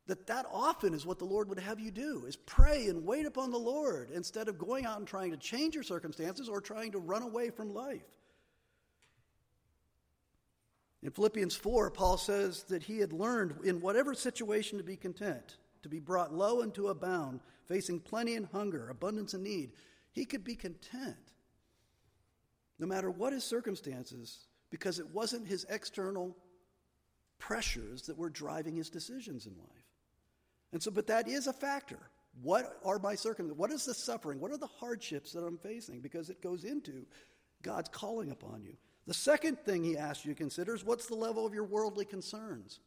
That 0.07 0.27
that 0.27 0.45
often 0.51 0.93
is 0.93 1.05
what 1.05 1.19
the 1.19 1.25
Lord 1.25 1.47
would 1.49 1.59
have 1.59 1.79
you 1.79 1.91
do 1.91 2.25
is 2.27 2.35
pray 2.35 2.87
and 2.87 3.05
wait 3.05 3.25
upon 3.25 3.51
the 3.51 3.57
Lord 3.57 4.09
instead 4.11 4.47
of 4.47 4.57
going 4.57 4.85
out 4.85 4.97
and 4.97 5.07
trying 5.07 5.31
to 5.31 5.37
change 5.37 5.75
your 5.75 5.83
circumstances 5.83 6.49
or 6.49 6.59
trying 6.59 6.91
to 6.93 6.99
run 6.99 7.21
away 7.21 7.49
from 7.49 7.73
life. 7.73 8.01
In 11.03 11.11
Philippians 11.11 11.55
4, 11.55 11.91
Paul 11.91 12.17
says 12.17 12.63
that 12.63 12.83
he 12.83 12.99
had 12.99 13.13
learned 13.13 13.55
in 13.63 13.81
whatever 13.81 14.13
situation 14.13 14.77
to 14.77 14.83
be 14.83 14.95
content, 14.95 15.57
to 15.83 15.89
be 15.89 15.99
brought 15.99 16.33
low 16.33 16.61
and 16.61 16.73
to 16.75 16.89
abound, 16.89 17.39
facing 17.65 17.99
plenty 17.99 18.35
and 18.35 18.47
hunger, 18.47 18.89
abundance 18.89 19.33
and 19.33 19.43
need. 19.43 19.71
He 20.11 20.25
could 20.25 20.43
be 20.43 20.55
content 20.55 21.15
no 22.77 22.87
matter 22.87 23.09
what 23.09 23.33
his 23.33 23.43
circumstances 23.43 24.47
because 24.71 24.99
it 24.99 25.09
wasn't 25.09 25.47
his 25.47 25.65
external 25.69 26.35
pressures 27.37 28.03
that 28.03 28.17
were 28.17 28.29
driving 28.29 28.75
his 28.75 28.89
decisions 28.89 29.45
in 29.45 29.53
life. 29.57 29.80
And 30.73 30.81
so, 30.81 30.91
but 30.91 31.07
that 31.07 31.27
is 31.27 31.47
a 31.47 31.53
factor. 31.53 31.99
What 32.41 32.77
are 32.85 32.99
my 32.99 33.15
circumstances? 33.15 33.57
What 33.57 33.71
is 33.71 33.85
the 33.85 33.93
suffering? 33.93 34.39
What 34.39 34.51
are 34.51 34.57
the 34.57 34.67
hardships 34.67 35.33
that 35.33 35.43
I'm 35.43 35.57
facing? 35.57 35.99
Because 35.99 36.29
it 36.29 36.41
goes 36.41 36.63
into 36.63 37.05
God's 37.61 37.89
calling 37.89 38.31
upon 38.31 38.63
you. 38.63 38.77
The 39.07 39.13
second 39.13 39.59
thing 39.59 39.83
he 39.83 39.97
asks 39.97 40.25
you 40.25 40.33
to 40.33 40.37
consider 40.37 40.73
is 40.73 40.85
what's 40.85 41.07
the 41.07 41.15
level 41.15 41.45
of 41.45 41.53
your 41.53 41.65
worldly 41.65 42.05
concerns? 42.05 42.79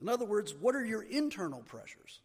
In 0.00 0.08
other 0.08 0.24
words, 0.24 0.54
what 0.54 0.74
are 0.74 0.84
your 0.84 1.02
internal 1.02 1.62
pressures? 1.62 2.20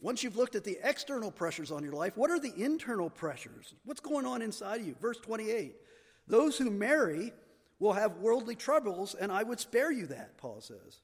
Once 0.00 0.24
you've 0.24 0.36
looked 0.36 0.56
at 0.56 0.64
the 0.64 0.78
external 0.82 1.30
pressures 1.30 1.70
on 1.70 1.84
your 1.84 1.92
life, 1.92 2.16
what 2.16 2.30
are 2.30 2.40
the 2.40 2.52
internal 2.56 3.08
pressures? 3.08 3.74
What's 3.84 4.00
going 4.00 4.26
on 4.26 4.42
inside 4.42 4.80
of 4.80 4.86
you? 4.86 4.96
Verse 5.00 5.18
28 5.18 5.76
Those 6.26 6.58
who 6.58 6.70
marry 6.70 7.32
will 7.78 7.92
have 7.92 8.18
worldly 8.18 8.56
troubles, 8.56 9.14
and 9.14 9.30
I 9.30 9.42
would 9.42 9.60
spare 9.60 9.92
you 9.92 10.06
that, 10.08 10.36
Paul 10.38 10.60
says. 10.60 11.00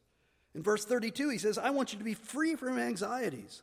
In 0.55 0.63
verse 0.63 0.85
32, 0.85 1.29
he 1.29 1.39
says, 1.39 1.59
I 1.59 1.71
want 1.71 1.93
you 1.93 1.99
to 1.99 2.05
be 2.05 2.15
free 2.15 2.55
from 2.55 2.79
anxieties. 2.79 3.63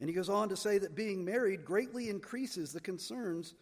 And 0.00 0.08
he 0.08 0.14
goes 0.14 0.28
on 0.28 0.48
to 0.48 0.56
say 0.56 0.78
that 0.78 0.96
being 0.96 1.24
married 1.24 1.64
greatly 1.64 2.08
increases 2.08 2.72
the 2.72 2.80
concerns 2.80 3.54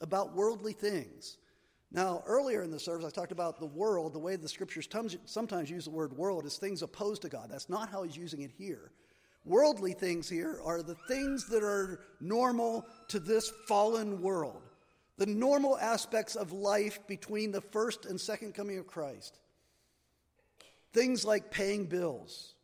about 0.00 0.34
worldly 0.34 0.72
things. 0.72 1.38
Now, 1.90 2.22
earlier 2.26 2.62
in 2.62 2.70
the 2.70 2.78
service, 2.78 3.06
I 3.06 3.10
talked 3.10 3.32
about 3.32 3.58
the 3.58 3.66
world. 3.66 4.12
The 4.12 4.18
way 4.18 4.36
the 4.36 4.48
scriptures 4.48 4.88
sometimes 5.24 5.70
use 5.70 5.84
the 5.86 5.90
word 5.90 6.16
world 6.16 6.44
is 6.44 6.58
things 6.58 6.82
opposed 6.82 7.22
to 7.22 7.28
God. 7.28 7.48
That's 7.50 7.70
not 7.70 7.88
how 7.88 8.02
he's 8.02 8.16
using 8.16 8.42
it 8.42 8.50
here. 8.56 8.92
Worldly 9.44 9.94
things 9.94 10.28
here 10.28 10.60
are 10.62 10.82
the 10.82 10.96
things 11.08 11.48
that 11.48 11.62
are 11.62 12.00
normal 12.20 12.86
to 13.08 13.18
this 13.18 13.50
fallen 13.66 14.20
world, 14.20 14.62
the 15.16 15.26
normal 15.26 15.78
aspects 15.78 16.36
of 16.36 16.52
life 16.52 16.98
between 17.08 17.50
the 17.52 17.62
first 17.62 18.04
and 18.04 18.20
second 18.20 18.54
coming 18.54 18.76
of 18.76 18.86
Christ. 18.86 19.40
Things 20.92 21.24
like 21.24 21.50
paying 21.50 21.86
bills, 21.86 22.54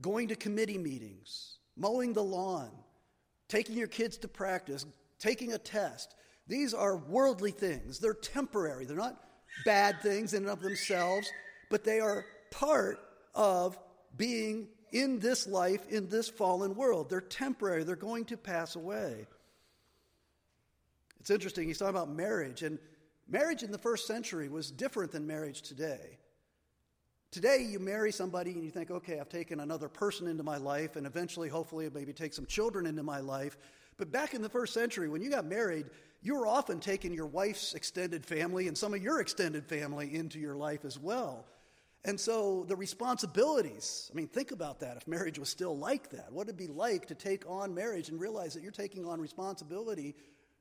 going 0.00 0.28
to 0.28 0.36
committee 0.36 0.78
meetings, 0.78 1.58
mowing 1.76 2.12
the 2.12 2.22
lawn, 2.22 2.70
taking 3.48 3.76
your 3.76 3.88
kids 3.88 4.18
to 4.18 4.28
practice, 4.28 4.84
taking 5.18 5.52
a 5.52 5.58
test. 5.58 6.14
These 6.46 6.74
are 6.74 6.96
worldly 6.96 7.50
things. 7.50 7.98
They're 7.98 8.14
temporary. 8.14 8.84
They're 8.84 8.96
not 8.96 9.22
bad 9.64 10.00
things 10.02 10.34
in 10.34 10.44
and 10.44 10.50
of 10.50 10.60
themselves, 10.60 11.30
but 11.70 11.84
they 11.84 12.00
are 12.00 12.24
part 12.50 12.98
of 13.34 13.78
being 14.16 14.68
in 14.92 15.18
this 15.18 15.46
life, 15.46 15.86
in 15.88 16.08
this 16.08 16.28
fallen 16.28 16.74
world. 16.74 17.10
They're 17.10 17.20
temporary, 17.20 17.84
they're 17.84 17.96
going 17.96 18.24
to 18.26 18.36
pass 18.36 18.76
away. 18.76 19.26
It's 21.20 21.30
interesting, 21.30 21.68
he's 21.68 21.78
talking 21.78 21.94
about 21.94 22.10
marriage, 22.10 22.62
and 22.62 22.78
marriage 23.28 23.62
in 23.62 23.70
the 23.70 23.78
first 23.78 24.06
century 24.06 24.48
was 24.48 24.70
different 24.70 25.12
than 25.12 25.26
marriage 25.26 25.62
today. 25.62 26.18
Today, 27.30 27.66
you 27.68 27.78
marry 27.78 28.10
somebody 28.10 28.52
and 28.52 28.64
you 28.64 28.70
think, 28.70 28.90
okay, 28.90 29.20
I've 29.20 29.28
taken 29.28 29.60
another 29.60 29.88
person 29.88 30.28
into 30.28 30.42
my 30.42 30.56
life, 30.56 30.96
and 30.96 31.06
eventually, 31.06 31.50
hopefully, 31.50 31.90
maybe 31.92 32.14
take 32.14 32.32
some 32.32 32.46
children 32.46 32.86
into 32.86 33.02
my 33.02 33.20
life. 33.20 33.58
But 33.98 34.10
back 34.10 34.32
in 34.32 34.40
the 34.40 34.48
first 34.48 34.72
century, 34.72 35.08
when 35.08 35.20
you 35.20 35.28
got 35.28 35.44
married, 35.44 35.86
you 36.22 36.36
were 36.36 36.46
often 36.46 36.80
taking 36.80 37.12
your 37.12 37.26
wife's 37.26 37.74
extended 37.74 38.24
family 38.24 38.66
and 38.66 38.78
some 38.78 38.94
of 38.94 39.02
your 39.02 39.20
extended 39.20 39.66
family 39.66 40.14
into 40.14 40.38
your 40.38 40.56
life 40.56 40.84
as 40.86 40.98
well. 40.98 41.44
And 42.04 42.18
so 42.18 42.64
the 42.66 42.76
responsibilities, 42.76 44.10
I 44.10 44.16
mean, 44.16 44.28
think 44.28 44.50
about 44.50 44.80
that 44.80 44.96
if 44.96 45.06
marriage 45.06 45.38
was 45.38 45.50
still 45.50 45.76
like 45.76 46.10
that. 46.10 46.32
What 46.32 46.46
would 46.46 46.54
it 46.54 46.56
be 46.56 46.68
like 46.68 47.06
to 47.06 47.14
take 47.14 47.44
on 47.46 47.74
marriage 47.74 48.08
and 48.08 48.18
realize 48.18 48.54
that 48.54 48.62
you're 48.62 48.72
taking 48.72 49.04
on 49.04 49.20
responsibility 49.20 50.14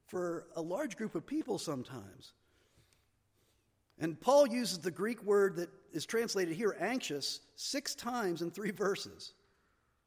for 0.07 0.47
a 0.55 0.61
large 0.61 0.97
group 0.97 1.15
of 1.15 1.25
people 1.25 1.59
sometimes? 1.59 2.33
And 3.99 4.19
Paul 4.19 4.47
uses 4.47 4.79
the 4.79 4.91
Greek 4.91 5.23
word 5.23 5.55
that 5.57 5.69
is 5.93 6.05
translated 6.05 6.55
here, 6.55 6.75
anxious, 6.79 7.41
six 7.55 7.95
times 7.95 8.41
in 8.41 8.51
three 8.51 8.71
verses. 8.71 9.33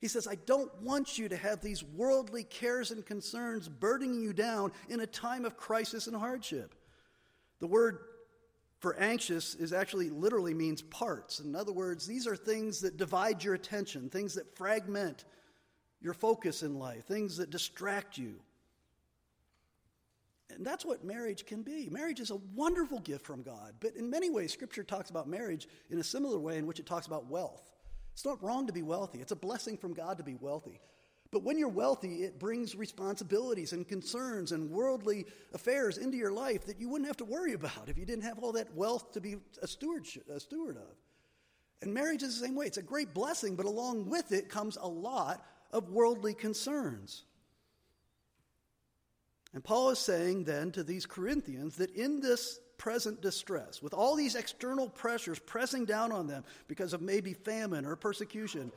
He 0.00 0.08
says, 0.08 0.26
I 0.26 0.36
don't 0.46 0.74
want 0.82 1.18
you 1.18 1.28
to 1.28 1.36
have 1.36 1.60
these 1.60 1.84
worldly 1.84 2.44
cares 2.44 2.90
and 2.90 3.04
concerns 3.04 3.68
burdening 3.68 4.20
you 4.20 4.32
down 4.32 4.72
in 4.88 5.00
a 5.00 5.06
time 5.06 5.44
of 5.44 5.56
crisis 5.56 6.06
and 6.06 6.16
hardship. 6.16 6.74
The 7.58 7.66
word 7.66 7.98
for 8.78 8.96
anxious 8.96 9.54
is 9.54 9.74
actually 9.74 10.08
literally 10.08 10.54
means 10.54 10.80
parts. 10.80 11.40
In 11.40 11.54
other 11.54 11.72
words, 11.72 12.06
these 12.06 12.26
are 12.26 12.36
things 12.36 12.80
that 12.80 12.96
divide 12.96 13.44
your 13.44 13.54
attention, 13.54 14.08
things 14.08 14.34
that 14.34 14.56
fragment 14.56 15.24
your 16.00 16.14
focus 16.14 16.62
in 16.62 16.78
life, 16.78 17.04
things 17.04 17.36
that 17.36 17.50
distract 17.50 18.16
you. 18.16 18.36
And 20.54 20.64
that's 20.64 20.84
what 20.84 21.04
marriage 21.04 21.46
can 21.46 21.62
be. 21.62 21.88
Marriage 21.90 22.20
is 22.20 22.30
a 22.30 22.40
wonderful 22.54 23.00
gift 23.00 23.24
from 23.24 23.42
God, 23.42 23.74
but 23.80 23.94
in 23.94 24.10
many 24.10 24.30
ways, 24.30 24.52
Scripture 24.52 24.82
talks 24.82 25.10
about 25.10 25.28
marriage 25.28 25.68
in 25.90 25.98
a 25.98 26.04
similar 26.04 26.38
way 26.38 26.58
in 26.58 26.66
which 26.66 26.80
it 26.80 26.86
talks 26.86 27.06
about 27.06 27.26
wealth. 27.26 27.62
It's 28.12 28.24
not 28.24 28.42
wrong 28.42 28.66
to 28.66 28.72
be 28.72 28.82
wealthy, 28.82 29.20
it's 29.20 29.32
a 29.32 29.36
blessing 29.36 29.76
from 29.76 29.94
God 29.94 30.18
to 30.18 30.24
be 30.24 30.34
wealthy. 30.34 30.80
But 31.32 31.44
when 31.44 31.58
you're 31.58 31.68
wealthy, 31.68 32.24
it 32.24 32.40
brings 32.40 32.74
responsibilities 32.74 33.72
and 33.72 33.86
concerns 33.86 34.50
and 34.50 34.68
worldly 34.68 35.26
affairs 35.54 35.96
into 35.96 36.16
your 36.16 36.32
life 36.32 36.66
that 36.66 36.80
you 36.80 36.88
wouldn't 36.88 37.06
have 37.06 37.18
to 37.18 37.24
worry 37.24 37.52
about 37.52 37.88
if 37.88 37.96
you 37.96 38.04
didn't 38.04 38.24
have 38.24 38.40
all 38.40 38.52
that 38.52 38.74
wealth 38.74 39.12
to 39.12 39.20
be 39.20 39.36
a 39.62 39.68
steward, 39.68 40.06
a 40.28 40.40
steward 40.40 40.76
of. 40.76 40.96
And 41.82 41.94
marriage 41.94 42.24
is 42.24 42.38
the 42.38 42.46
same 42.46 42.56
way. 42.56 42.66
It's 42.66 42.78
a 42.78 42.82
great 42.82 43.14
blessing, 43.14 43.54
but 43.54 43.64
along 43.64 44.10
with 44.10 44.32
it 44.32 44.48
comes 44.48 44.76
a 44.76 44.88
lot 44.88 45.46
of 45.72 45.90
worldly 45.90 46.34
concerns. 46.34 47.22
And 49.52 49.64
Paul 49.64 49.90
is 49.90 49.98
saying 49.98 50.44
then 50.44 50.70
to 50.72 50.84
these 50.84 51.06
Corinthians 51.06 51.76
that 51.76 51.90
in 51.90 52.20
this 52.20 52.60
present 52.78 53.20
distress, 53.20 53.82
with 53.82 53.92
all 53.92 54.16
these 54.16 54.36
external 54.36 54.88
pressures 54.88 55.38
pressing 55.38 55.84
down 55.84 56.12
on 56.12 56.26
them 56.26 56.44
because 56.68 56.92
of 56.92 57.02
maybe 57.02 57.34
famine 57.34 57.84
or 57.84 57.96
persecution, 57.96 58.72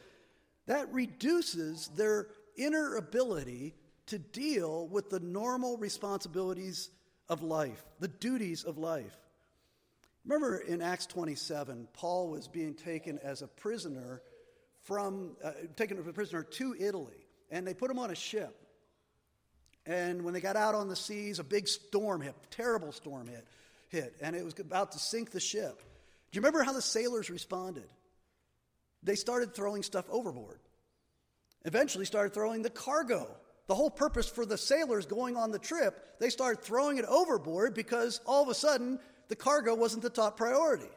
that 0.65 0.91
reduces 0.91 1.87
their 1.89 2.27
inner 2.57 2.95
ability 2.95 3.75
to 4.07 4.19
deal 4.19 4.87
with 4.87 5.09
the 5.09 5.19
normal 5.19 5.77
responsibilities 5.77 6.89
of 7.29 7.41
life, 7.41 7.83
the 7.99 8.07
duties 8.07 8.63
of 8.63 8.77
life. 8.77 9.15
Remember 10.25 10.57
in 10.57 10.81
Acts 10.81 11.05
27, 11.05 11.87
Paul 11.93 12.29
was 12.29 12.47
being 12.47 12.73
taken 12.73 13.19
as 13.19 13.41
a 13.41 13.47
prisoner 13.47 14.21
from, 14.81 15.35
uh, 15.43 15.51
taken 15.75 15.97
as 15.97 16.07
a 16.07 16.13
prisoner 16.13 16.43
to 16.43 16.75
Italy, 16.79 17.27
and 17.49 17.65
they 17.65 17.73
put 17.73 17.91
him 17.91 17.99
on 17.99 18.11
a 18.11 18.15
ship. 18.15 18.62
And 19.85 20.23
when 20.23 20.33
they 20.33 20.41
got 20.41 20.55
out 20.55 20.75
on 20.75 20.87
the 20.87 20.95
seas, 20.95 21.39
a 21.39 21.43
big 21.43 21.67
storm 21.67 22.21
hit, 22.21 22.35
terrible 22.51 22.91
storm 22.91 23.27
hit, 23.27 23.45
hit, 23.89 24.15
and 24.21 24.35
it 24.35 24.43
was 24.43 24.57
about 24.59 24.93
to 24.93 24.99
sink 24.99 25.31
the 25.31 25.39
ship. 25.39 25.77
Do 26.31 26.37
you 26.37 26.41
remember 26.41 26.63
how 26.63 26.73
the 26.73 26.81
sailors 26.81 27.29
responded? 27.29 27.89
They 29.03 29.15
started 29.15 29.53
throwing 29.53 29.83
stuff 29.83 30.05
overboard 30.09 30.59
eventually 31.65 32.05
started 32.05 32.33
throwing 32.33 32.61
the 32.61 32.69
cargo. 32.69 33.27
The 33.67 33.75
whole 33.75 33.89
purpose 33.89 34.27
for 34.27 34.45
the 34.45 34.57
sailors 34.57 35.05
going 35.05 35.37
on 35.37 35.51
the 35.51 35.59
trip, 35.59 36.19
they 36.19 36.29
started 36.29 36.61
throwing 36.61 36.97
it 36.97 37.05
overboard 37.05 37.73
because 37.73 38.19
all 38.25 38.43
of 38.43 38.49
a 38.49 38.53
sudden 38.53 38.99
the 39.29 39.35
cargo 39.35 39.73
wasn't 39.73 40.03
the 40.03 40.09
top 40.09 40.37
priority. 40.37 40.89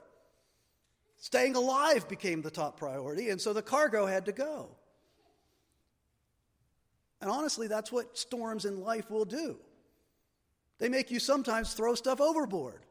Staying 1.18 1.55
alive 1.55 2.09
became 2.09 2.42
the 2.42 2.51
top 2.51 2.77
priority, 2.77 3.31
and 3.31 3.40
so 3.40 3.53
the 3.53 3.62
cargo 3.62 4.05
had 4.05 4.27
to 4.27 4.33
go. 4.33 4.68
And 7.20 7.31
honestly, 7.31 7.66
that's 7.66 7.90
what 7.90 8.16
storms 8.16 8.64
in 8.64 8.81
life 8.81 9.11
will 9.11 9.24
do. 9.24 9.57
They 10.79 10.88
make 10.88 11.11
you 11.11 11.18
sometimes 11.18 11.72
throw 11.72 11.94
stuff 11.94 12.20
overboard. 12.20 12.85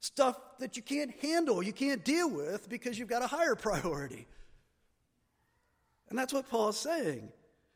Stuff 0.00 0.36
that 0.58 0.76
you 0.76 0.82
can't 0.82 1.12
handle, 1.22 1.62
you 1.62 1.72
can't 1.72 2.04
deal 2.04 2.28
with 2.28 2.68
because 2.68 2.98
you've 2.98 3.08
got 3.08 3.22
a 3.22 3.26
higher 3.26 3.54
priority. 3.56 4.26
And 6.08 6.18
that's 6.18 6.32
what 6.32 6.48
Paul 6.48 6.68
is 6.68 6.76
saying. 6.76 7.28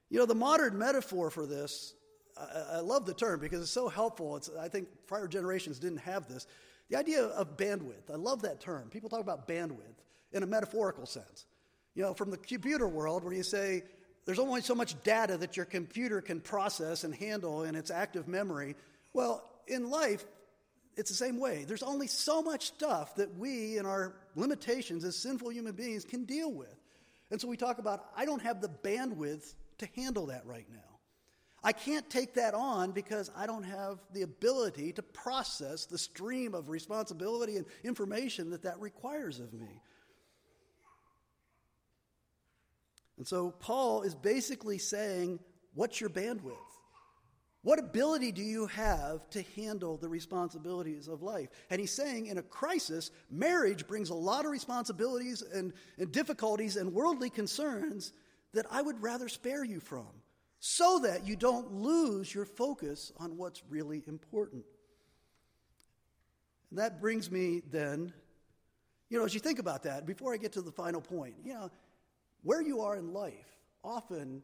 You 0.09 0.18
know, 0.18 0.26
the 0.26 0.35
modern 0.35 0.78
metaphor 0.78 1.30
for 1.30 1.46
this, 1.46 1.94
I, 2.37 2.76
I 2.76 2.80
love 2.80 3.06
the 3.06 3.14
term 3.14 3.40
because 3.40 3.61
it's 3.61 3.70
so 3.70 3.88
helpful. 3.88 4.37
It's, 4.37 4.50
I 4.59 4.68
think 4.68 4.88
prior 5.06 5.28
generations 5.28 5.78
didn't 5.78 5.98
have 5.98 6.28
this. 6.28 6.46
The 6.88 6.98
idea 6.98 7.24
of 7.24 7.56
bandwidth, 7.56 8.11
I 8.12 8.16
love 8.16 8.42
that 8.42 8.61
term. 8.61 8.88
People 8.90 9.09
talk 9.09 9.20
about 9.20 9.46
bandwidth 9.46 10.02
in 10.33 10.42
a 10.42 10.46
metaphorical 10.46 11.06
sense. 11.06 11.46
You 11.94 12.02
know, 12.02 12.14
from 12.14 12.30
the 12.30 12.37
computer 12.37 12.88
world 12.88 13.24
where 13.24 13.33
you 13.33 13.42
say 13.42 13.85
there's 14.31 14.38
only 14.38 14.61
so 14.61 14.77
much 14.77 14.95
data 15.03 15.37
that 15.38 15.57
your 15.57 15.66
computer 15.66 16.21
can 16.21 16.40
process 16.40 17.03
and 17.03 17.12
handle 17.12 17.64
in 17.64 17.75
its 17.75 17.90
active 17.90 18.29
memory. 18.29 18.77
Well, 19.12 19.43
in 19.66 19.90
life, 19.90 20.25
it's 20.97 21.11
the 21.11 21.16
same 21.16 21.40
way. 21.40 21.64
There's 21.66 21.83
only 21.83 22.07
so 22.07 22.40
much 22.40 22.66
stuff 22.66 23.16
that 23.16 23.37
we, 23.37 23.77
in 23.77 23.87
our 23.87 24.14
limitations 24.37 25.03
as 25.03 25.16
sinful 25.16 25.51
human 25.51 25.75
beings, 25.75 26.05
can 26.05 26.27
deal 26.27 26.53
with. 26.53 26.73
And 27.33 27.40
so 27.40 27.49
we 27.49 27.57
talk 27.57 27.81
about, 27.81 28.05
I 28.16 28.25
don't 28.25 28.43
have 28.43 28.61
the 28.61 28.69
bandwidth 28.69 29.53
to 29.79 29.88
handle 29.97 30.27
that 30.27 30.47
right 30.47 30.66
now. 30.71 30.79
I 31.64 31.73
can't 31.73 32.09
take 32.09 32.35
that 32.35 32.55
on 32.55 32.93
because 32.93 33.33
I 33.37 33.47
don't 33.47 33.64
have 33.64 33.99
the 34.12 34.23
ability 34.23 34.93
to 34.93 35.03
process 35.03 35.87
the 35.87 35.99
stream 35.99 36.55
of 36.55 36.69
responsibility 36.69 37.57
and 37.57 37.66
information 37.83 38.51
that 38.51 38.62
that 38.62 38.79
requires 38.79 39.40
of 39.40 39.53
me. 39.53 39.81
And 43.20 43.28
so 43.28 43.50
Paul 43.50 44.00
is 44.00 44.14
basically 44.14 44.78
saying, 44.78 45.40
What's 45.74 46.00
your 46.00 46.09
bandwidth? 46.09 46.56
What 47.61 47.78
ability 47.78 48.33
do 48.33 48.40
you 48.40 48.66
have 48.68 49.28
to 49.30 49.42
handle 49.56 49.98
the 49.98 50.09
responsibilities 50.09 51.06
of 51.06 51.20
life? 51.20 51.50
And 51.68 51.78
he's 51.78 51.92
saying 51.92 52.28
in 52.28 52.38
a 52.38 52.42
crisis, 52.42 53.11
marriage 53.30 53.87
brings 53.87 54.09
a 54.09 54.14
lot 54.14 54.46
of 54.46 54.50
responsibilities 54.50 55.42
and, 55.42 55.74
and 55.98 56.11
difficulties 56.11 56.76
and 56.76 56.94
worldly 56.94 57.28
concerns 57.28 58.14
that 58.54 58.64
I 58.70 58.80
would 58.80 59.02
rather 59.02 59.28
spare 59.28 59.64
you 59.64 59.80
from 59.80 60.09
so 60.59 61.00
that 61.00 61.26
you 61.26 61.37
don't 61.37 61.74
lose 61.74 62.35
your 62.35 62.46
focus 62.46 63.12
on 63.18 63.37
what's 63.37 63.62
really 63.68 64.02
important. 64.09 64.64
And 66.70 66.78
that 66.78 67.02
brings 67.02 67.30
me 67.30 67.61
then, 67.70 68.14
you 69.11 69.18
know, 69.18 69.26
as 69.26 69.35
you 69.35 69.40
think 69.40 69.59
about 69.59 69.83
that, 69.83 70.06
before 70.06 70.33
I 70.33 70.38
get 70.38 70.52
to 70.52 70.62
the 70.62 70.72
final 70.72 71.02
point, 71.02 71.35
you 71.44 71.52
know, 71.52 71.70
where 72.42 72.62
you 72.62 72.81
are 72.81 72.96
in 72.96 73.12
life, 73.12 73.59
often 73.85 74.42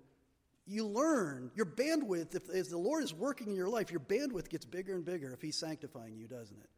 you 0.66 0.86
learn 0.86 1.50
your 1.54 1.66
bandwidth, 1.66 2.34
if, 2.34 2.68
the 2.68 2.78
Lord 2.78 3.04
is 3.04 3.14
working 3.14 3.48
in 3.48 3.54
your 3.54 3.68
life, 3.68 3.90
your 3.90 4.00
bandwidth 4.00 4.48
gets 4.48 4.64
bigger 4.64 4.94
and 4.94 5.04
bigger 5.04 5.32
if 5.32 5.40
He's 5.40 5.56
sanctifying 5.56 6.16
you, 6.16 6.26
doesn't 6.26 6.58
it? 6.58 6.68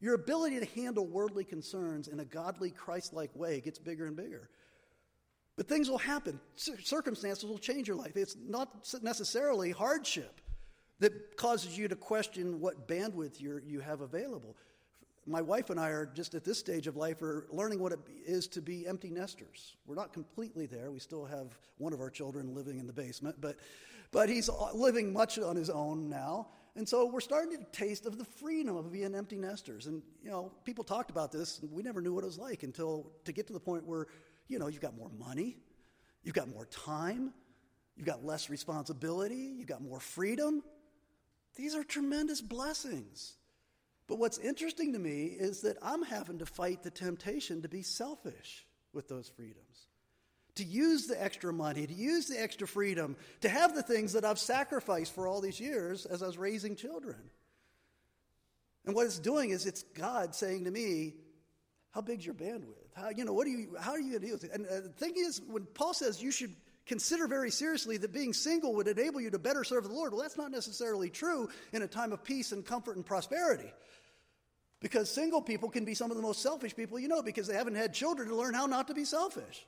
Your 0.00 0.14
ability 0.14 0.60
to 0.60 0.66
handle 0.80 1.06
worldly 1.06 1.44
concerns 1.44 2.08
in 2.08 2.20
a 2.20 2.24
godly, 2.24 2.70
Christ 2.70 3.12
like 3.12 3.34
way 3.36 3.60
gets 3.60 3.78
bigger 3.78 4.06
and 4.06 4.16
bigger. 4.16 4.50
But 5.56 5.68
things 5.68 5.88
will 5.88 5.98
happen, 5.98 6.40
circumstances 6.56 7.44
will 7.44 7.58
change 7.58 7.86
your 7.86 7.96
life. 7.96 8.16
It's 8.16 8.36
not 8.44 8.68
necessarily 9.02 9.70
hardship 9.70 10.40
that 10.98 11.36
causes 11.36 11.78
you 11.78 11.86
to 11.88 11.96
question 11.96 12.60
what 12.60 12.88
bandwidth 12.88 13.40
you 13.40 13.80
have 13.80 14.00
available. 14.00 14.56
My 15.26 15.40
wife 15.40 15.70
and 15.70 15.80
I 15.80 15.88
are 15.88 16.06
just 16.06 16.34
at 16.34 16.44
this 16.44 16.58
stage 16.58 16.86
of 16.86 16.96
life 16.96 17.22
are 17.22 17.46
learning 17.50 17.78
what 17.78 17.92
it 17.92 17.98
is 18.26 18.46
to 18.48 18.60
be 18.60 18.86
empty 18.86 19.10
nesters. 19.10 19.76
We're 19.86 19.94
not 19.94 20.12
completely 20.12 20.66
there. 20.66 20.90
We 20.90 20.98
still 20.98 21.24
have 21.24 21.56
one 21.78 21.92
of 21.92 22.00
our 22.00 22.10
children 22.10 22.54
living 22.54 22.78
in 22.78 22.86
the 22.86 22.92
basement, 22.92 23.36
but, 23.40 23.56
but 24.12 24.28
he's 24.28 24.50
living 24.74 25.12
much 25.12 25.38
on 25.38 25.56
his 25.56 25.70
own 25.70 26.10
now. 26.10 26.48
And 26.76 26.88
so 26.88 27.06
we're 27.06 27.20
starting 27.20 27.56
to 27.56 27.64
taste 27.72 28.04
of 28.04 28.18
the 28.18 28.24
freedom 28.24 28.76
of 28.76 28.92
being 28.92 29.14
empty 29.14 29.38
nesters. 29.38 29.86
And, 29.86 30.02
you 30.22 30.30
know, 30.30 30.52
people 30.64 30.84
talked 30.84 31.10
about 31.10 31.32
this, 31.32 31.60
we 31.72 31.82
never 31.82 32.02
knew 32.02 32.12
what 32.12 32.24
it 32.24 32.26
was 32.26 32.38
like 32.38 32.62
until 32.62 33.12
to 33.24 33.32
get 33.32 33.46
to 33.46 33.52
the 33.52 33.60
point 33.60 33.86
where 33.86 34.08
you 34.48 34.58
know, 34.58 34.68
you've 34.68 34.80
got 34.80 34.96
more 34.96 35.10
money, 35.18 35.56
you've 36.22 36.34
got 36.34 36.48
more 36.48 36.66
time, 36.66 37.32
you've 37.96 38.06
got 38.06 38.24
less 38.24 38.50
responsibility, 38.50 39.54
you've 39.56 39.66
got 39.66 39.82
more 39.82 40.00
freedom. 40.00 40.62
These 41.56 41.74
are 41.74 41.84
tremendous 41.84 42.40
blessings. 42.40 43.34
But 44.06 44.18
what's 44.18 44.38
interesting 44.38 44.92
to 44.92 44.98
me 44.98 45.24
is 45.26 45.62
that 45.62 45.78
I'm 45.82 46.02
having 46.02 46.38
to 46.38 46.46
fight 46.46 46.82
the 46.82 46.90
temptation 46.90 47.62
to 47.62 47.68
be 47.68 47.82
selfish 47.82 48.66
with 48.92 49.08
those 49.08 49.28
freedoms. 49.28 49.86
To 50.56 50.64
use 50.64 51.06
the 51.06 51.20
extra 51.20 51.52
money, 51.52 51.86
to 51.86 51.94
use 51.94 52.26
the 52.26 52.40
extra 52.40 52.68
freedom, 52.68 53.16
to 53.40 53.48
have 53.48 53.74
the 53.74 53.82
things 53.82 54.12
that 54.12 54.24
I've 54.24 54.38
sacrificed 54.38 55.14
for 55.14 55.26
all 55.26 55.40
these 55.40 55.58
years 55.58 56.06
as 56.06 56.22
I 56.22 56.26
was 56.26 56.38
raising 56.38 56.76
children. 56.76 57.18
And 58.86 58.94
what 58.94 59.06
it's 59.06 59.18
doing 59.18 59.50
is 59.50 59.66
it's 59.66 59.82
God 59.82 60.34
saying 60.34 60.64
to 60.64 60.70
me, 60.70 61.14
How 61.90 62.02
big's 62.02 62.24
your 62.24 62.34
bandwidth? 62.34 62.94
How, 62.94 63.08
you 63.08 63.24
know, 63.24 63.32
what 63.32 63.46
do 63.46 63.50
you, 63.50 63.74
how 63.80 63.92
are 63.92 63.98
you 63.98 64.10
going 64.10 64.20
to 64.20 64.26
deal 64.26 64.36
with 64.36 64.44
it? 64.44 64.52
And 64.52 64.66
uh, 64.66 64.80
the 64.82 64.88
thing 64.90 65.14
is, 65.16 65.40
when 65.48 65.64
Paul 65.64 65.94
says 65.94 66.22
you 66.22 66.30
should 66.30 66.54
consider 66.86 67.26
very 67.26 67.50
seriously 67.50 67.96
that 67.96 68.12
being 68.12 68.32
single 68.32 68.74
would 68.74 68.88
enable 68.88 69.20
you 69.20 69.30
to 69.30 69.38
better 69.38 69.64
serve 69.64 69.84
the 69.84 69.94
Lord, 69.94 70.12
well, 70.12 70.22
that's 70.22 70.36
not 70.36 70.50
necessarily 70.50 71.10
true 71.10 71.48
in 71.72 71.82
a 71.82 71.86
time 71.86 72.12
of 72.12 72.22
peace 72.22 72.52
and 72.52 72.64
comfort 72.64 72.96
and 72.96 73.04
prosperity. 73.04 73.72
Because 74.80 75.10
single 75.10 75.40
people 75.40 75.70
can 75.70 75.84
be 75.84 75.94
some 75.94 76.10
of 76.10 76.16
the 76.16 76.22
most 76.22 76.42
selfish 76.42 76.76
people 76.76 76.98
you 76.98 77.08
know 77.08 77.22
because 77.22 77.46
they 77.46 77.54
haven't 77.54 77.74
had 77.74 77.94
children 77.94 78.28
to 78.28 78.36
learn 78.36 78.54
how 78.54 78.66
not 78.66 78.88
to 78.88 78.94
be 78.94 79.04
selfish. 79.04 79.66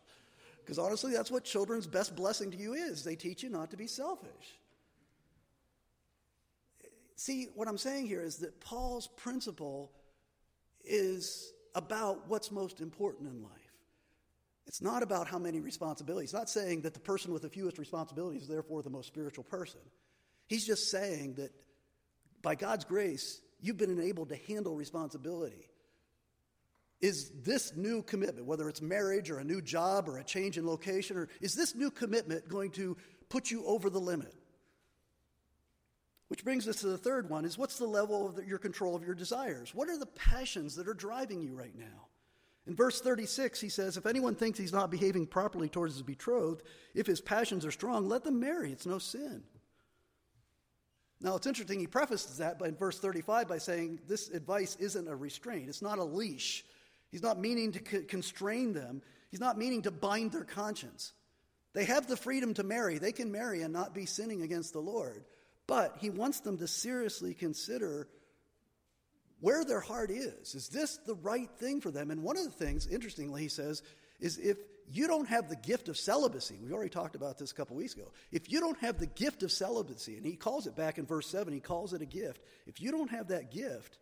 Because 0.59 0.79
honestly, 0.79 1.13
that's 1.13 1.31
what 1.31 1.45
children's 1.45 1.87
best 1.87 2.15
blessing 2.17 2.51
to 2.51 2.57
you 2.57 2.75
is. 2.75 3.05
They 3.05 3.17
teach 3.17 3.43
you 3.43 3.49
not 3.49 3.71
to 3.71 3.77
be 3.77 3.87
selfish. 3.87 4.59
See, 7.15 7.49
what 7.55 7.67
I'm 7.67 7.79
saying 7.79 8.09
here 8.09 8.21
is 8.21 8.39
that 8.39 8.61
Paul's 8.61 9.07
principle 9.07 9.91
is 10.85 11.53
about 11.75 12.29
what's 12.29 12.51
most 12.51 12.81
important 12.81 13.31
in 13.31 13.43
life. 13.43 13.66
It's 14.67 14.83
not 14.83 15.03
about 15.03 15.29
how 15.29 15.39
many 15.39 15.61
responsibilities. 15.61 16.31
He's 16.31 16.39
not 16.39 16.51
saying 16.51 16.83
that 16.83 16.95
the 16.95 17.01
person 17.01 17.33
with 17.33 17.43
the 17.43 17.49
fewest 17.49 17.79
responsibilities 17.79 18.43
is 18.43 18.49
therefore 18.49 18.83
the 18.83 18.91
most 18.91 19.07
spiritual 19.07 19.45
person. 19.45 19.81
He's 20.49 20.67
just 20.67 20.91
saying 20.91 21.35
that 21.35 21.53
by 22.43 22.55
God's 22.55 22.85
grace, 22.85 23.41
you've 23.61 23.77
been 23.77 23.91
enabled 23.91 24.31
to 24.31 24.37
handle 24.37 24.75
responsibility. 24.75 25.71
Is 27.01 27.31
this 27.43 27.77
new 27.77 28.03
commitment, 28.03 28.47
whether 28.47 28.69
it's 28.69 28.81
marriage 28.81 29.31
or 29.31 29.39
a 29.39 29.45
new 29.45 29.61
job 29.61 30.09
or 30.09 30.19
a 30.19 30.25
change 30.25 30.57
in 30.57 30.67
location, 30.67 31.17
or 31.17 31.29
is 31.41 31.55
this 31.55 31.75
new 31.75 31.91
commitment 31.91 32.49
going 32.49 32.71
to 32.73 32.97
put 33.29 33.51
you 33.51 33.65
over 33.67 33.91
the 33.91 34.01
limit? 34.01 34.35
Which 36.29 36.43
brings 36.43 36.67
us 36.67 36.77
to 36.77 36.89
the 36.89 36.99
third 36.99 37.31
one 37.31 37.45
is 37.45 37.57
what's 37.57 37.79
the 37.79 37.87
level 37.87 38.27
of 38.27 38.37
the, 38.37 38.45
your 38.45 38.59
control 38.59 38.97
of 38.97 39.05
your 39.05 39.15
desires? 39.15 39.75
What 39.75 39.89
are 39.89 39.99
the 39.99 40.07
passions 40.07 40.77
that 40.77 40.89
are 40.89 40.95
driving 40.95 41.41
you 41.41 41.55
right 41.55 41.77
now? 41.77 42.06
In 42.67 42.75
verse 42.75 43.01
36, 43.01 43.61
he 43.61 43.69
says, 43.69 43.97
If 43.97 44.07
anyone 44.07 44.35
thinks 44.35 44.59
he's 44.59 44.73
not 44.73 44.91
behaving 44.91 45.27
properly 45.27 45.69
towards 45.69 45.95
his 45.95 46.03
betrothed, 46.03 46.63
if 46.95 47.07
his 47.07 47.21
passions 47.21 47.65
are 47.65 47.71
strong, 47.71 48.09
let 48.09 48.25
them 48.25 48.41
marry. 48.41 48.73
It's 48.73 48.87
no 48.87 48.99
sin. 48.99 49.45
Now, 51.21 51.37
it's 51.37 51.47
interesting, 51.47 51.81
he 51.81 51.87
prefaces 51.87 52.39
that 52.39 52.59
by, 52.59 52.69
in 52.69 52.77
verse 52.77 52.99
35 52.99 53.49
by 53.49 53.59
saying 53.59 54.01
this 54.07 54.29
advice 54.29 54.77
isn't 54.79 55.09
a 55.09 55.17
restraint, 55.17 55.69
it's 55.69 55.81
not 55.81 55.99
a 55.99 56.05
leash. 56.05 56.65
He's 57.11 57.23
not 57.23 57.41
meaning 57.41 57.73
to 57.73 57.81
constrain 58.03 58.73
them, 58.73 59.01
he's 59.31 59.41
not 59.41 59.57
meaning 59.57 59.83
to 59.83 59.91
bind 59.91 60.33
their 60.33 60.45
conscience. 60.45 61.13
They 61.73 61.85
have 61.85 62.07
the 62.07 62.17
freedom 62.17 62.55
to 62.55 62.65
marry, 62.65 62.99
they 62.99 63.13
can 63.13 63.33
marry 63.33 63.63
and 63.63 63.73
not 63.73 63.95
be 63.95 64.07
sinning 64.07 64.43
against 64.43 64.73
the 64.73 64.81
Lord. 64.81 65.25
But 65.67 65.97
he 66.01 66.11
wants 66.11 66.41
them 66.41 66.59
to 66.59 66.69
seriously 66.69 67.33
consider 67.33 68.09
where 69.41 69.65
their 69.65 69.81
heart 69.81 70.11
is. 70.11 70.55
Is 70.55 70.69
this 70.69 70.99
the 70.99 71.15
right 71.15 71.51
thing 71.59 71.81
for 71.81 71.91
them? 71.91 72.11
And 72.11 72.23
one 72.23 72.37
of 72.37 72.45
the 72.45 72.51
things, 72.51 72.87
interestingly, 72.87 73.43
he 73.43 73.49
says, 73.49 73.83
is 74.21 74.39
if 74.39 74.57
you 74.93 75.07
don't 75.07 75.29
have 75.29 75.49
the 75.49 75.57
gift 75.57 75.89
of 75.89 75.97
celibacy, 75.97 76.59
we've 76.63 76.73
already 76.73 76.91
talked 76.91 77.17
about 77.17 77.39
this 77.39 77.51
a 77.51 77.55
couple 77.55 77.77
weeks 77.77 77.95
ago. 77.95 78.13
If 78.31 78.51
you 78.51 78.61
don't 78.61 78.79
have 78.79 78.99
the 78.99 79.07
gift 79.07 79.43
of 79.43 79.53
celibacy, 79.53 80.17
and 80.17 80.25
he 80.25 80.37
calls 80.37 80.67
it 80.67 80.77
back 80.77 80.99
in 80.99 81.07
verse 81.07 81.29
7, 81.29 81.53
he 81.53 81.61
calls 81.61 81.93
it 81.93 82.03
a 82.03 82.07
gift. 82.07 82.41
If 82.67 82.81
you 82.81 82.93
don't 82.93 83.11
have 83.11 83.29
that 83.29 83.51
gift, 83.51 83.99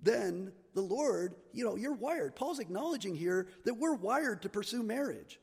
then 0.00 0.52
the 0.74 0.80
Lord, 0.80 1.34
you 1.52 1.64
know, 1.64 1.76
you're 1.76 1.94
wired. 1.94 2.34
Paul's 2.34 2.58
acknowledging 2.58 3.14
here 3.14 3.46
that 3.64 3.74
we're 3.74 3.94
wired 3.94 4.42
to 4.42 4.48
pursue 4.48 4.82
marriage 4.82 5.38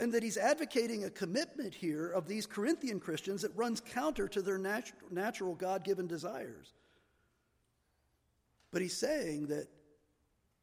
and 0.00 0.12
that 0.12 0.24
he's 0.24 0.36
advocating 0.36 1.04
a 1.04 1.10
commitment 1.10 1.74
here 1.74 2.10
of 2.10 2.26
these 2.26 2.46
Corinthian 2.46 2.98
Christians 2.98 3.42
that 3.42 3.56
runs 3.56 3.80
counter 3.80 4.26
to 4.28 4.42
their 4.42 4.58
natu- 4.58 4.92
natural 5.10 5.54
God 5.54 5.84
given 5.84 6.08
desires. 6.08 6.72
But 8.74 8.82
he's 8.82 8.96
saying 8.96 9.46
that 9.46 9.68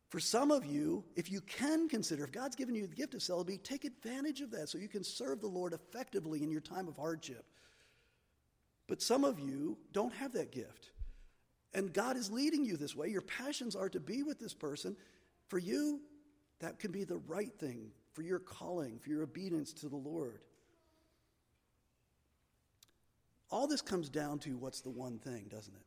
for 0.10 0.19
some 0.19 0.52
of 0.52 0.65
you, 0.65 1.06
if 1.15 1.32
you 1.32 1.39
can 1.39 1.88
consider, 1.88 2.26
if 2.26 2.34
God's 2.34 2.58
given 2.58 2.76
you 2.76 2.86
the 2.86 2.93
gift 2.93 3.13
of 3.13 3.24
celibacy, 3.24 3.60
take 3.60 3.86
advantage 3.86 4.41
of 4.41 4.52
that 4.52 4.67
so 4.67 4.78
you 4.78 4.89
can 4.89 5.02
serve 5.02 5.39
the 5.39 5.47
Lord 5.47 5.71
effectively 5.71 6.43
in 6.43 6.52
your 6.52 6.60
time 6.60 6.89
of 6.89 6.97
hardship. 6.97 7.45
But 8.89 9.02
some 9.02 9.24
of 9.24 9.39
you 9.39 9.78
don't 9.93 10.13
have 10.13 10.34
that 10.34 10.52
gift. 10.52 10.91
And 11.74 11.93
God 11.93 12.17
is 12.17 12.30
leading 12.30 12.65
you 12.65 12.76
this 12.76 12.97
way. 12.97 13.08
Your 13.08 13.21
passions 13.21 13.78
are 13.78 13.88
to 13.88 14.02
be 14.02 14.24
with 14.24 14.39
this 14.39 14.54
person. 14.54 14.97
For 15.47 15.58
you, 15.58 16.02
that 16.60 16.80
can 16.80 16.91
be 16.91 17.06
the 17.06 17.21
right 17.28 17.58
thing 17.60 17.91
for 18.12 18.24
your 18.24 18.39
calling, 18.39 19.00
for 19.00 19.10
your 19.10 19.24
obedience 19.24 19.71
to 19.76 19.88
the 19.88 19.95
Lord. 19.95 20.41
All 23.50 23.67
this 23.67 23.82
comes 23.82 24.10
down 24.10 24.39
to 24.39 24.58
what's 24.58 24.82
the 24.82 24.89
one 24.89 25.17
thing, 25.17 25.45
doesn't 25.50 25.74
it? 25.74 25.86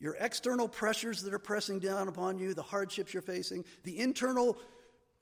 Your 0.00 0.16
external 0.20 0.68
pressures 0.68 1.22
that 1.22 1.32
are 1.32 1.38
pressing 1.38 1.78
down 1.78 2.08
upon 2.08 2.38
you, 2.38 2.54
the 2.54 2.62
hardships 2.62 3.14
you're 3.14 3.22
facing, 3.22 3.64
the 3.84 3.98
internal 3.98 4.58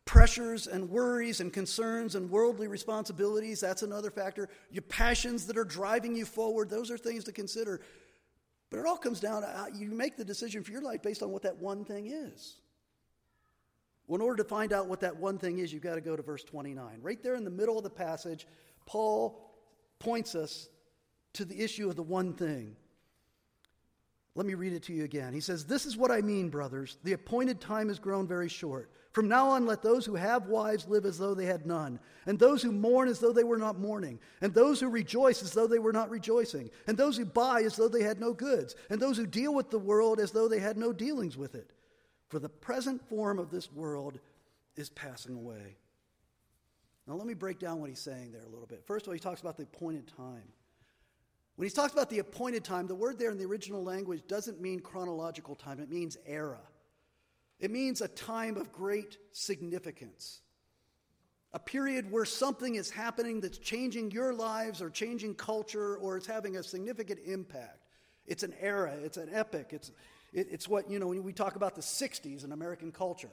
pressures 0.05 0.67
and 0.67 0.91
worries 0.91 1.41
and 1.41 1.53
concerns 1.53 2.15
and 2.15 2.31
worldly 2.31 2.67
responsibilities, 2.67 3.61
that's 3.61 3.83
another 3.83 4.11
factor. 4.11 4.49
Your 4.71 4.83
passions 4.83 5.47
that 5.47 5.57
are 5.57 5.65
driving 5.65 6.17
you 6.17 6.25
forward, 6.25 6.69
those 6.69 6.91
are 6.91 6.99
things 6.99 7.25
to 7.25 7.33
consider. 7.33 7.81
But 8.71 8.81
it 8.81 8.87
all 8.87 8.97
comes 8.97 9.21
down 9.21 9.43
to 9.43 9.71
you 9.75 9.91
make 9.91 10.17
the 10.17 10.25
decision 10.25 10.65
for 10.65 10.73
your 10.73 10.83
life 10.83 11.03
based 11.03 11.23
on 11.23 11.31
what 11.31 11.43
that 11.43 11.59
one 11.59 11.85
thing 11.85 12.07
is. 12.07 12.57
Well, 14.07 14.17
in 14.17 14.23
order 14.23 14.43
to 14.43 14.49
find 14.49 14.73
out 14.73 14.89
what 14.89 15.01
that 15.01 15.17
one 15.17 15.39
thing 15.39 15.59
is, 15.59 15.73
you've 15.73 15.83
got 15.83 15.95
to 15.95 16.01
go 16.01 16.17
to 16.17 16.23
verse 16.23 16.43
29. 16.43 16.99
Right 17.01 17.23
there 17.23 17.35
in 17.35 17.45
the 17.45 17.51
middle 17.51 17.77
of 17.77 17.85
the 17.85 17.91
passage, 17.91 18.47
Paul 18.87 19.55
points 19.99 20.35
us 20.35 20.69
to 21.35 21.45
the 21.45 21.63
issue 21.63 21.89
of 21.89 21.97
the 21.97 22.03
one 22.03 22.33
thing. 22.33 22.77
Let 24.35 24.47
me 24.47 24.55
read 24.55 24.73
it 24.73 24.83
to 24.85 24.95
you 24.95 25.05
again. 25.05 25.35
He 25.35 25.41
says, 25.41 25.67
This 25.67 25.85
is 25.85 25.97
what 25.97 26.11
I 26.11 26.23
mean, 26.23 26.49
brothers. 26.49 26.97
The 27.05 27.13
appointed 27.13 27.61
time 27.61 27.89
has 27.89 27.99
grown 27.99 28.27
very 28.27 28.49
short. 28.49 28.91
From 29.13 29.29
now 29.29 29.51
on, 29.51 29.67
let 29.67 29.83
those 29.83 30.07
who 30.07 30.15
have 30.15 30.47
wives 30.47 30.89
live 30.89 31.05
as 31.05 31.19
though 31.19 31.35
they 31.35 31.45
had 31.45 31.67
none, 31.67 32.01
and 32.25 32.39
those 32.39 32.63
who 32.63 32.73
mourn 32.73 33.09
as 33.09 33.19
though 33.19 33.33
they 33.33 33.45
were 33.45 33.59
not 33.59 33.79
mourning, 33.79 34.19
and 34.41 34.55
those 34.55 34.81
who 34.81 34.89
rejoice 34.89 35.43
as 35.43 35.53
though 35.53 35.67
they 35.67 35.79
were 35.79 35.93
not 35.93 36.09
rejoicing, 36.09 36.71
and 36.87 36.97
those 36.97 37.19
who 37.19 37.27
buy 37.27 37.61
as 37.61 37.77
though 37.77 37.89
they 37.89 38.03
had 38.03 38.21
no 38.21 38.33
goods, 38.33 38.75
and 38.89 38.99
those 38.99 39.19
who 39.19 39.27
deal 39.27 39.53
with 39.53 39.71
the 39.71 39.79
world 39.79 40.19
as 40.19 40.31
though 40.31 40.49
they 40.49 40.61
had 40.61 40.79
no 40.79 40.95
dealings 40.95 41.37
with 41.37 41.55
it. 41.55 41.73
For 42.29 42.39
the 42.39 42.49
present 42.49 43.07
form 43.07 43.39
of 43.39 43.51
this 43.51 43.71
world 43.71 44.19
is 44.77 44.89
passing 44.89 45.35
away. 45.35 45.77
Now, 47.07 47.15
let 47.15 47.27
me 47.27 47.35
break 47.35 47.59
down 47.59 47.81
what 47.81 47.91
he's 47.91 47.99
saying 47.99 48.33
there 48.33 48.45
a 48.45 48.49
little 48.49 48.67
bit. 48.67 48.87
First 48.87 49.05
of 49.05 49.09
all, 49.09 49.15
he 49.15 49.21
talks 49.21 49.43
about 49.43 49.59
the 49.59 49.65
appointed 49.65 50.11
time. 50.17 50.49
When 51.57 51.69
he 51.69 51.75
talks 51.75 51.93
about 51.93 52.09
the 52.09 52.21
appointed 52.21 52.65
time, 52.65 52.87
the 52.87 52.95
word 52.95 53.19
there 53.19 53.31
in 53.31 53.39
the 53.39 53.45
original 53.45 53.85
language 53.85 54.23
doesn't 54.27 54.61
mean 54.61 54.81
chronological 54.81 55.55
time, 55.55 55.81
it 55.81 55.91
means 55.91 56.17
era. 56.27 56.61
It 57.61 57.71
means 57.71 58.01
a 58.01 58.09
time 58.09 58.57
of 58.57 58.73
great 58.73 59.19
significance. 59.33 60.41
A 61.53 61.59
period 61.59 62.11
where 62.11 62.25
something 62.25 62.75
is 62.77 62.91
happening 62.91 63.41
that's 63.41 63.59
changing 63.59 64.11
your 64.11 64.33
lives 64.33 64.81
or 64.81 64.89
changing 64.89 65.35
culture 65.35 65.97
or 65.97 66.17
it's 66.17 66.27
having 66.27 66.57
a 66.57 66.63
significant 66.63 67.21
impact. 67.27 67.85
It's 68.27 68.43
an 68.43 68.55
era, 68.59 68.95
it's 69.03 69.19
an 69.19 69.29
epic. 69.33 69.69
It's, 69.71 69.93
it, 70.33 70.49
it's 70.51 70.67
what, 70.67 70.91
you 70.91 70.99
know, 70.99 71.09
when 71.09 71.23
we 71.23 71.33
talk 71.33 71.57
about 71.57 71.75
the 71.75 71.83
60s 71.83 72.45
in 72.45 72.53
American 72.53 72.91
culture, 72.91 73.31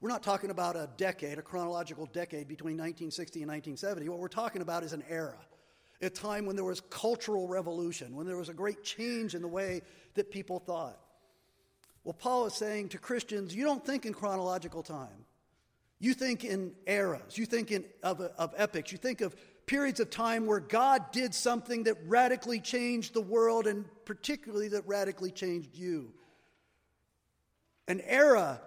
we're 0.00 0.10
not 0.10 0.22
talking 0.22 0.50
about 0.50 0.76
a 0.76 0.90
decade, 0.98 1.38
a 1.38 1.42
chronological 1.42 2.06
decade 2.06 2.46
between 2.46 2.76
1960 2.76 3.40
and 3.42 3.50
1970. 3.50 4.08
What 4.10 4.18
we're 4.18 4.28
talking 4.28 4.60
about 4.60 4.84
is 4.84 4.92
an 4.92 5.02
era 5.08 5.38
a 6.02 6.10
time 6.10 6.46
when 6.46 6.56
there 6.56 6.64
was 6.64 6.80
cultural 6.80 7.46
revolution, 7.46 8.16
when 8.16 8.26
there 8.26 8.36
was 8.36 8.48
a 8.48 8.54
great 8.54 8.82
change 8.82 9.34
in 9.34 9.42
the 9.42 9.48
way 9.48 9.82
that 10.14 10.30
people 10.30 10.58
thought. 10.58 10.98
Well, 12.04 12.14
Paul 12.14 12.46
is 12.46 12.54
saying 12.54 12.90
to 12.90 12.98
Christians, 12.98 13.54
you 13.54 13.64
don't 13.64 13.84
think 13.84 14.04
in 14.04 14.12
chronological 14.12 14.82
time. 14.82 15.26
You 16.00 16.14
think 16.14 16.44
in 16.44 16.72
eras. 16.84 17.38
You 17.38 17.46
think 17.46 17.70
in, 17.70 17.84
of, 18.02 18.20
of 18.20 18.52
epics. 18.56 18.90
You 18.90 18.98
think 18.98 19.20
of 19.20 19.36
periods 19.66 20.00
of 20.00 20.10
time 20.10 20.46
where 20.46 20.58
God 20.58 21.12
did 21.12 21.32
something 21.32 21.84
that 21.84 21.96
radically 22.06 22.60
changed 22.60 23.14
the 23.14 23.20
world 23.20 23.68
and 23.68 23.84
particularly 24.04 24.68
that 24.68 24.86
radically 24.88 25.30
changed 25.30 25.76
you. 25.76 26.12
An 27.86 28.00
era 28.00 28.60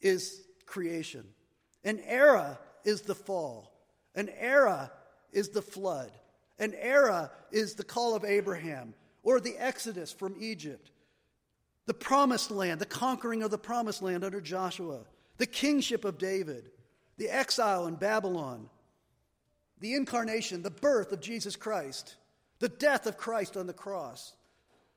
is 0.00 0.40
creation, 0.64 1.24
an 1.84 2.00
era 2.06 2.58
is 2.84 3.02
the 3.02 3.14
fall, 3.14 3.72
an 4.14 4.30
era 4.38 4.90
is 5.34 5.50
the 5.50 5.62
flood. 5.62 6.10
An 6.58 6.74
era 6.80 7.30
is 7.50 7.74
the 7.74 7.84
call 7.84 8.14
of 8.14 8.24
Abraham 8.24 8.94
or 9.22 9.40
the 9.40 9.56
exodus 9.58 10.12
from 10.12 10.36
Egypt. 10.38 10.90
The 11.86 11.94
promised 11.94 12.50
land, 12.50 12.80
the 12.80 12.86
conquering 12.86 13.42
of 13.42 13.50
the 13.50 13.58
promised 13.58 14.02
land 14.02 14.24
under 14.24 14.40
Joshua, 14.40 15.00
the 15.36 15.46
kingship 15.46 16.04
of 16.04 16.18
David, 16.18 16.70
the 17.18 17.28
exile 17.28 17.86
in 17.86 17.96
Babylon, 17.96 18.70
the 19.80 19.94
incarnation, 19.94 20.62
the 20.62 20.70
birth 20.70 21.12
of 21.12 21.20
Jesus 21.20 21.56
Christ, 21.56 22.16
the 22.60 22.68
death 22.68 23.06
of 23.06 23.18
Christ 23.18 23.56
on 23.56 23.66
the 23.66 23.72
cross, 23.72 24.34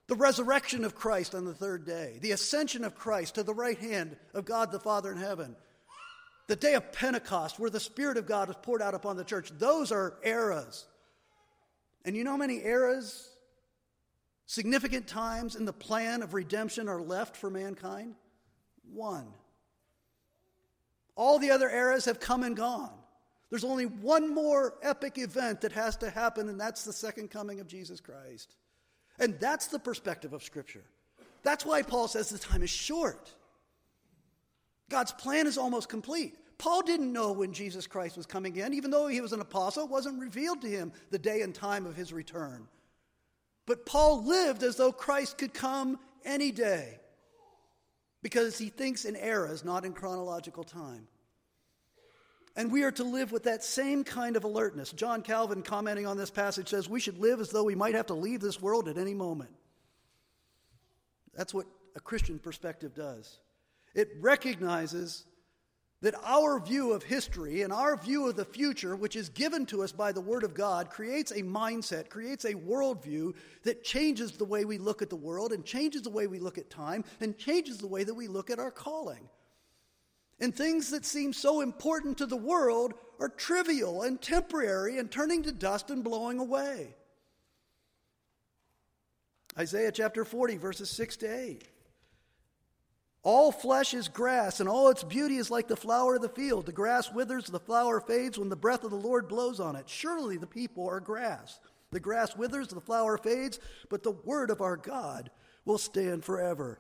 the 0.08 0.16
resurrection 0.16 0.86
of 0.86 0.96
Christ 0.96 1.36
on 1.36 1.44
the 1.44 1.54
third 1.54 1.86
day, 1.86 2.20
the 2.22 2.32
ascension 2.32 2.86
of 2.86 2.96
Christ 2.96 3.36
to 3.36 3.44
the 3.44 3.54
right 3.54 3.78
hand 3.78 4.16
of 4.34 4.46
God 4.46 4.72
the 4.72 4.80
Father 4.80 5.12
in 5.12 5.18
heaven, 5.18 5.56
the 6.48 6.56
day 6.56 6.74
of 6.74 6.92
Pentecost, 6.92 7.60
where 7.60 7.70
the 7.70 7.80
Spirit 7.80 8.18
of 8.18 8.26
God 8.26 8.50
is 8.50 8.56
poured 8.62 8.82
out 8.82 8.96
upon 8.96 9.18
the 9.18 9.24
church, 9.24 9.52
those 9.58 9.92
are 9.92 10.18
eras. 10.24 10.86
And 12.06 12.16
you 12.16 12.24
know 12.24 12.32
how 12.32 12.38
many 12.38 12.64
eras, 12.64 13.30
significant 14.46 15.08
times 15.08 15.56
in 15.56 15.66
the 15.66 15.74
plan 15.74 16.22
of 16.22 16.34
redemption 16.34 16.88
are 16.88 17.02
left 17.02 17.36
for 17.36 17.50
mankind? 17.50 18.16
One. 18.94 19.28
All 21.16 21.38
the 21.38 21.52
other 21.52 21.70
eras 21.70 22.06
have 22.06 22.20
come 22.20 22.44
and 22.44 22.56
gone. 22.56 22.94
There's 23.50 23.64
only 23.64 23.86
one 23.86 24.34
more 24.34 24.76
epic 24.82 25.18
event 25.18 25.62
that 25.62 25.72
has 25.74 25.98
to 25.98 26.10
happen, 26.10 26.50
and 26.50 26.60
that's 26.60 26.84
the 26.84 26.94
second 26.94 27.30
coming 27.30 27.60
of 27.60 27.68
Jesus 27.68 28.00
Christ. 28.00 28.56
And 29.20 29.40
that's 29.40 29.68
the 29.68 29.80
perspective 29.80 30.34
of 30.34 30.44
Scripture. 30.44 30.84
That's 31.44 31.66
why 31.66 31.82
Paul 31.82 32.08
says 32.08 32.30
the 32.30 32.38
time 32.38 32.62
is 32.62 32.70
short. 32.70 33.34
God's 34.90 35.12
plan 35.12 35.48
is 35.48 35.58
almost 35.58 35.90
complete. 35.90 36.36
Paul 36.58 36.82
didn't 36.82 37.14
know 37.14 37.34
when 37.34 37.54
Jesus 37.54 37.86
Christ 37.86 38.18
was 38.18 38.26
coming 38.26 38.56
in, 38.56 38.74
even 38.74 38.90
though 38.90 39.08
he 39.08 39.22
was 39.22 39.34
an 39.34 39.42
apostle, 39.42 39.84
it 39.84 39.90
wasn't 39.90 40.20
revealed 40.20 40.62
to 40.62 40.68
him 40.68 40.92
the 41.12 41.20
day 41.20 41.42
and 41.42 41.54
time 41.54 41.86
of 41.86 41.96
his 41.96 42.12
return. 42.12 42.68
But 43.66 43.86
Paul 43.86 44.24
lived 44.24 44.64
as 44.64 44.78
though 44.78 44.92
Christ 44.92 45.38
could 45.38 45.54
come 45.54 46.00
any 46.26 46.52
day 46.52 47.00
because 48.24 48.58
he 48.58 48.70
thinks 48.70 49.06
in 49.06 49.16
eras, 49.16 49.64
not 49.64 49.86
in 49.86 49.94
chronological 49.94 50.64
time. 50.64 51.08
And 52.56 52.72
we 52.72 52.82
are 52.84 52.92
to 52.94 53.04
live 53.04 53.32
with 53.32 53.44
that 53.44 53.64
same 53.64 54.04
kind 54.04 54.36
of 54.36 54.44
alertness. 54.44 54.92
John 54.92 55.22
Calvin, 55.22 55.62
commenting 55.62 56.08
on 56.08 56.18
this 56.18 56.32
passage, 56.32 56.70
says 56.70 56.90
we 56.90 57.00
should 57.00 57.20
live 57.20 57.40
as 57.40 57.50
though 57.50 57.64
we 57.64 57.76
might 57.76 57.94
have 57.94 58.08
to 58.08 58.16
leave 58.16 58.42
this 58.42 58.60
world 58.60 58.88
at 58.88 58.98
any 58.98 59.14
moment. 59.14 59.52
That's 61.36 61.54
what 61.54 61.68
a 61.96 62.00
Christian 62.00 62.40
perspective 62.40 62.96
does. 62.96 63.38
It 63.98 64.12
recognizes 64.20 65.26
that 66.04 66.14
our 66.24 66.60
view 66.60 66.94
of 66.94 67.02
history 67.02 67.64
and 67.64 67.74
our 67.74 67.98
view 67.98 68.30
of 68.30 68.36
the 68.36 68.46
future, 68.46 68.96
which 68.96 69.16
is 69.16 69.30
given 69.30 69.66
to 69.66 69.82
us 69.82 69.92
by 69.92 70.12
the 70.12 70.22
Word 70.22 70.44
of 70.44 70.54
God, 70.54 70.92
creates 70.92 71.32
a 71.32 71.42
mindset, 71.42 72.08
creates 72.08 72.46
a 72.46 72.54
worldview 72.54 73.34
that 73.64 73.84
changes 73.84 74.34
the 74.34 74.46
way 74.46 74.66
we 74.66 74.78
look 74.78 75.02
at 75.02 75.10
the 75.10 75.16
world 75.16 75.52
and 75.52 75.66
changes 75.66 76.04
the 76.04 76.12
way 76.12 76.28
we 76.28 76.38
look 76.38 76.60
at 76.60 76.70
time 76.70 77.04
and 77.20 77.40
changes 77.40 77.80
the 77.80 77.88
way 77.88 78.04
that 78.04 78.14
we 78.14 78.28
look 78.28 78.52
at 78.52 78.60
our 78.60 78.70
calling. 78.70 79.28
And 80.40 80.56
things 80.56 80.92
that 80.92 81.04
seem 81.04 81.34
so 81.34 81.62
important 81.62 82.20
to 82.20 82.28
the 82.28 82.38
world 82.38 82.94
are 83.20 83.30
trivial 83.30 84.04
and 84.04 84.22
temporary 84.22 85.00
and 85.00 85.10
turning 85.10 85.42
to 85.42 85.52
dust 85.52 85.90
and 85.90 86.04
blowing 86.04 86.38
away. 86.38 86.94
Isaiah 89.58 89.92
chapter 89.92 90.24
40, 90.24 90.58
verses 90.58 90.92
6 90.92 91.18
to 91.18 91.26
8. 91.26 91.68
All 93.24 93.52
flesh 93.52 93.94
is 93.94 94.08
grass, 94.08 94.60
and 94.60 94.70
all 94.70 94.90
its 94.90 95.04
beauty 95.04 95.38
is 95.38 95.52
like 95.52 95.68
the 95.68 95.76
flower 95.76 96.16
of 96.16 96.22
the 96.22 96.30
field. 96.30 96.66
The 96.66 96.72
grass 96.72 97.12
withers, 97.12 97.46
the 97.46 97.60
flower 97.60 98.00
fades 98.00 98.38
when 98.38 98.50
the 98.50 98.56
breath 98.56 98.84
of 98.84 98.92
the 98.92 98.96
Lord 98.96 99.28
blows 99.28 99.60
on 99.60 99.76
it. 99.76 99.90
Surely 99.90 100.38
the 100.38 100.48
people 100.48 100.88
are 100.88 101.00
grass. 101.00 101.60
The 101.92 102.00
grass 102.00 102.36
withers, 102.36 102.68
the 102.68 102.82
flower 102.82 103.18
fades, 103.18 103.60
but 103.90 104.04
the 104.04 104.12
word 104.12 104.50
of 104.50 104.62
our 104.62 104.78
God 104.78 105.30
will 105.66 105.78
stand 105.78 106.24
forever. 106.24 106.80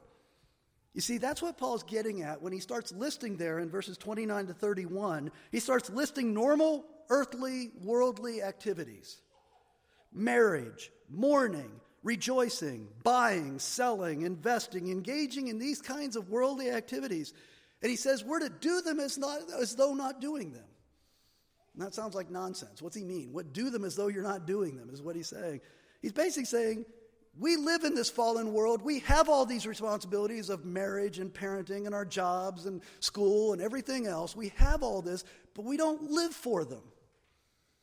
You 0.93 1.01
see, 1.01 1.17
that's 1.17 1.41
what 1.41 1.57
Paul's 1.57 1.83
getting 1.83 2.23
at 2.23 2.41
when 2.41 2.53
he 2.53 2.59
starts 2.59 2.91
listing 2.91 3.37
there 3.37 3.59
in 3.59 3.69
verses 3.69 3.97
29 3.97 4.47
to 4.47 4.53
31. 4.53 5.31
He 5.51 5.59
starts 5.59 5.89
listing 5.89 6.33
normal, 6.33 6.85
earthly, 7.09 7.71
worldly 7.83 8.41
activities 8.41 9.21
marriage, 10.13 10.91
mourning, 11.09 11.69
rejoicing, 12.03 12.87
buying, 13.03 13.59
selling, 13.59 14.21
investing, 14.21 14.89
engaging 14.89 15.47
in 15.47 15.59
these 15.59 15.81
kinds 15.81 16.15
of 16.15 16.29
worldly 16.29 16.69
activities. 16.69 17.33
And 17.81 17.89
he 17.89 17.95
says 17.95 18.23
we're 18.23 18.39
to 18.39 18.49
do 18.49 18.81
them 18.81 18.99
as, 18.99 19.17
not, 19.17 19.39
as 19.59 19.75
though 19.75 19.93
not 19.93 20.21
doing 20.21 20.51
them. 20.51 20.65
And 21.73 21.85
that 21.85 21.93
sounds 21.93 22.15
like 22.15 22.31
nonsense. 22.31 22.81
What's 22.81 22.95
he 22.95 23.03
mean? 23.03 23.33
What 23.33 23.53
do 23.53 23.69
them 23.69 23.83
as 23.83 23.95
though 23.95 24.07
you're 24.07 24.23
not 24.23 24.47
doing 24.47 24.77
them 24.77 24.89
is 24.91 25.01
what 25.01 25.15
he's 25.15 25.27
saying. 25.27 25.61
He's 26.01 26.13
basically 26.13 26.45
saying 26.45 26.85
we 27.39 27.55
live 27.55 27.83
in 27.83 27.93
this 27.93 28.09
fallen 28.09 28.51
world. 28.51 28.81
We 28.81 28.99
have 29.01 29.29
all 29.29 29.45
these 29.45 29.67
responsibilities 29.67 30.49
of 30.49 30.65
marriage 30.65 31.19
and 31.19 31.31
parenting 31.31 31.85
and 31.85 31.93
our 31.93 32.05
jobs 32.05 32.65
and 32.65 32.81
school 32.99 33.53
and 33.53 33.61
everything 33.61 34.07
else. 34.07 34.35
We 34.35 34.53
have 34.55 34.81
all 34.81 35.03
this, 35.03 35.23
but 35.53 35.65
we 35.65 35.77
don't 35.77 36.09
live 36.09 36.33
for 36.33 36.65
them. 36.65 36.81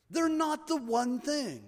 They're 0.09 0.27
not 0.27 0.67
the 0.67 0.75
one 0.75 1.19
thing. 1.19 1.63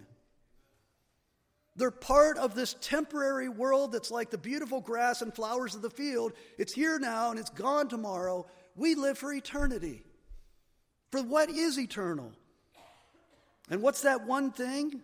They're 1.77 1.91
part 1.91 2.37
of 2.39 2.55
this 2.55 2.75
temporary 2.81 3.49
world 3.49 3.91
that's 3.91 4.09
like 4.09 4.31
the 4.31 4.37
beautiful 4.37 4.81
grass 4.81 5.21
and 5.21 5.33
flowers 5.33 5.75
of 5.75 5.83
the 5.83 5.91
field. 5.91 6.33
It's 6.57 6.73
here 6.73 6.97
now 6.97 7.29
and 7.29 7.39
it's 7.39 7.51
gone 7.51 7.87
tomorrow. 7.87 8.47
We 8.75 8.95
live 8.95 9.19
for 9.19 9.31
eternity. 9.31 10.03
For 11.11 11.21
what 11.21 11.49
is 11.49 11.79
eternal? 11.79 12.31
And 13.69 13.82
what's 13.84 14.01
that 14.01 14.25
one 14.25 14.51
thing? 14.51 15.01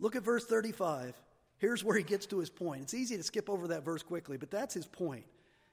Look 0.00 0.16
at 0.16 0.24
verse 0.24 0.44
35. 0.44 1.14
Here's 1.58 1.84
where 1.84 1.96
he 1.96 2.02
gets 2.02 2.26
to 2.26 2.38
his 2.38 2.50
point. 2.50 2.82
It's 2.82 2.94
easy 2.94 3.16
to 3.16 3.22
skip 3.22 3.48
over 3.48 3.68
that 3.68 3.84
verse 3.84 4.02
quickly, 4.02 4.36
but 4.36 4.50
that's 4.50 4.74
his 4.74 4.86
point. 4.86 5.24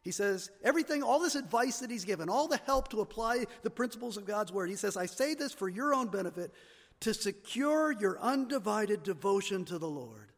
He 0.01 0.11
says, 0.11 0.51
everything, 0.63 1.01
all 1.01 1.19
this 1.19 1.35
advice 1.35 1.79
that 1.79 1.89
he's 1.89 2.05
given, 2.05 2.29
all 2.29 2.47
the 2.47 2.59
help 2.65 2.89
to 2.89 3.01
apply 3.01 3.45
the 3.63 3.69
principles 3.69 4.17
of 4.17 4.25
God's 4.25 4.51
word, 4.51 4.69
he 4.69 4.75
says, 4.75 4.97
I 4.97 5.07
say 5.07 5.33
this 5.33 5.51
for 5.51 5.67
your 5.67 5.93
own 5.93 6.07
benefit 6.07 6.53
to 6.99 7.13
secure 7.13 7.91
your 7.91 8.19
undivided 8.19 9.03
devotion 9.03 9.65
to 9.65 9.79
the 9.79 9.89
Lord. 9.89 10.32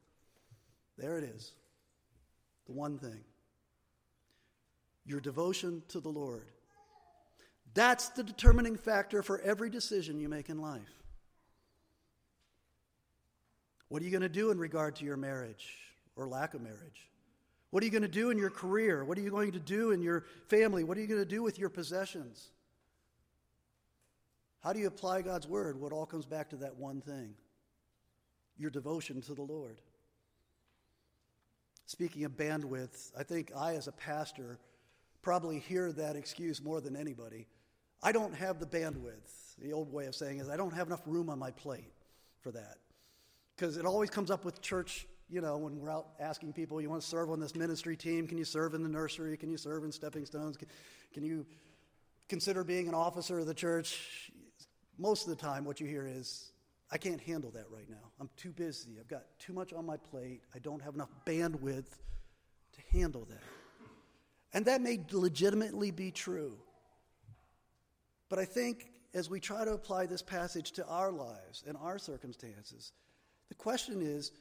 There 0.97 1.17
it 1.17 1.23
is. 1.23 1.51
The 2.65 2.73
one 2.73 2.97
thing 2.97 3.23
your 5.05 5.19
devotion 5.19 5.83
to 5.89 5.99
the 5.99 6.09
Lord. 6.09 6.47
That's 7.75 8.09
the 8.09 8.23
determining 8.23 8.75
factor 8.75 9.21
for 9.21 9.39
every 9.41 9.69
decision 9.69 10.19
you 10.19 10.27
make 10.29 10.49
in 10.49 10.59
life. 10.59 10.81
What 13.89 14.01
are 14.01 14.05
you 14.05 14.11
going 14.11 14.21
to 14.21 14.29
do 14.29 14.49
in 14.49 14.57
regard 14.57 14.95
to 14.97 15.05
your 15.05 15.17
marriage 15.17 15.77
or 16.15 16.27
lack 16.27 16.55
of 16.55 16.61
marriage? 16.61 17.09
What 17.69 17.83
are 17.83 17.85
you 17.85 17.91
going 17.91 18.01
to 18.01 18.07
do 18.07 18.31
in 18.31 18.37
your 18.37 18.49
career? 18.49 19.03
What 19.03 19.17
are 19.17 19.21
you 19.21 19.29
going 19.29 19.51
to 19.51 19.59
do 19.59 19.91
in 19.91 20.01
your 20.01 20.23
family? 20.47 20.83
What 20.83 20.97
are 20.97 21.01
you 21.01 21.07
going 21.07 21.21
to 21.21 21.25
do 21.25 21.43
with 21.43 21.59
your 21.59 21.69
possessions? 21.69 22.47
How 24.61 24.73
do 24.73 24.79
you 24.79 24.87
apply 24.87 25.21
God's 25.21 25.47
word? 25.47 25.79
Well, 25.79 25.91
it 25.91 25.93
all 25.93 26.05
comes 26.05 26.25
back 26.25 26.49
to 26.49 26.55
that 26.57 26.77
one 26.77 27.01
thing 27.01 27.35
your 28.57 28.71
devotion 28.71 29.21
to 29.23 29.33
the 29.33 29.43
Lord. 29.43 29.81
Speaking 31.87 32.23
of 32.23 32.31
bandwidth, 32.31 33.11
I 33.17 33.23
think 33.23 33.51
I, 33.55 33.75
as 33.75 33.87
a 33.87 33.91
pastor, 33.91 34.57
probably 35.21 35.59
hear 35.59 35.91
that 35.91 36.15
excuse 36.15 36.63
more 36.63 36.81
than 36.81 36.95
anybody. 36.95 37.47
I 38.01 38.11
don't 38.11 38.33
have 38.33 38.59
the 38.59 38.65
bandwidth. 38.65 39.55
The 39.61 39.71
old 39.71 39.91
way 39.91 40.05
of 40.07 40.15
saying 40.15 40.39
is, 40.39 40.49
I 40.49 40.57
don't 40.57 40.73
have 40.73 40.87
enough 40.87 41.01
room 41.05 41.29
on 41.29 41.39
my 41.39 41.51
plate 41.51 41.91
for 42.41 42.51
that. 42.51 42.77
Because 43.55 43.77
it 43.77 43.85
always 43.85 44.09
comes 44.09 44.29
up 44.29 44.43
with 44.43 44.61
church, 44.61 45.07
you 45.29 45.41
know, 45.41 45.57
when 45.57 45.79
we're 45.79 45.91
out 45.91 46.07
asking 46.19 46.53
people, 46.53 46.81
you 46.81 46.89
want 46.89 47.01
to 47.01 47.07
serve 47.07 47.31
on 47.31 47.39
this 47.39 47.55
ministry 47.55 47.95
team? 47.95 48.27
Can 48.27 48.37
you 48.37 48.45
serve 48.45 48.73
in 48.73 48.83
the 48.83 48.89
nursery? 48.89 49.37
Can 49.37 49.49
you 49.49 49.57
serve 49.57 49.83
in 49.83 49.91
Stepping 49.91 50.25
Stones? 50.25 50.57
Can, 50.57 50.67
can 51.13 51.23
you 51.23 51.45
consider 52.27 52.63
being 52.63 52.87
an 52.87 52.93
officer 52.93 53.39
of 53.39 53.45
the 53.45 53.53
church? 53.53 54.31
Most 54.97 55.23
of 55.23 55.29
the 55.29 55.41
time, 55.41 55.65
what 55.65 55.79
you 55.79 55.87
hear 55.87 56.07
is, 56.07 56.51
I 56.91 56.97
can't 56.97 57.21
handle 57.21 57.51
that 57.51 57.65
right 57.71 57.89
now. 57.89 58.11
I'm 58.19 58.29
too 58.37 58.51
busy. 58.51 58.97
I've 58.99 59.07
got 59.07 59.23
too 59.39 59.53
much 59.53 59.73
on 59.73 59.85
my 59.85 59.97
plate. 59.97 60.41
I 60.53 60.59
don't 60.59 60.81
have 60.81 60.93
enough 60.93 61.09
bandwidth 61.25 61.87
to 61.87 62.81
handle 62.91 63.25
that. 63.29 63.43
And 64.53 64.65
that 64.65 64.81
may 64.81 65.03
legitimately 65.11 65.91
be 65.91 66.11
true. 66.11 66.57
But 68.29 68.39
I 68.39 68.45
think 68.45 68.89
as 69.13 69.29
we 69.29 69.39
try 69.39 69.65
to 69.65 69.73
apply 69.73 70.05
this 70.05 70.21
passage 70.21 70.73
to 70.73 70.85
our 70.85 71.11
lives 71.11 71.63
and 71.67 71.75
our 71.77 71.97
circumstances, 71.97 72.91
the 73.49 73.55
question 73.55 74.01
is 74.01 74.31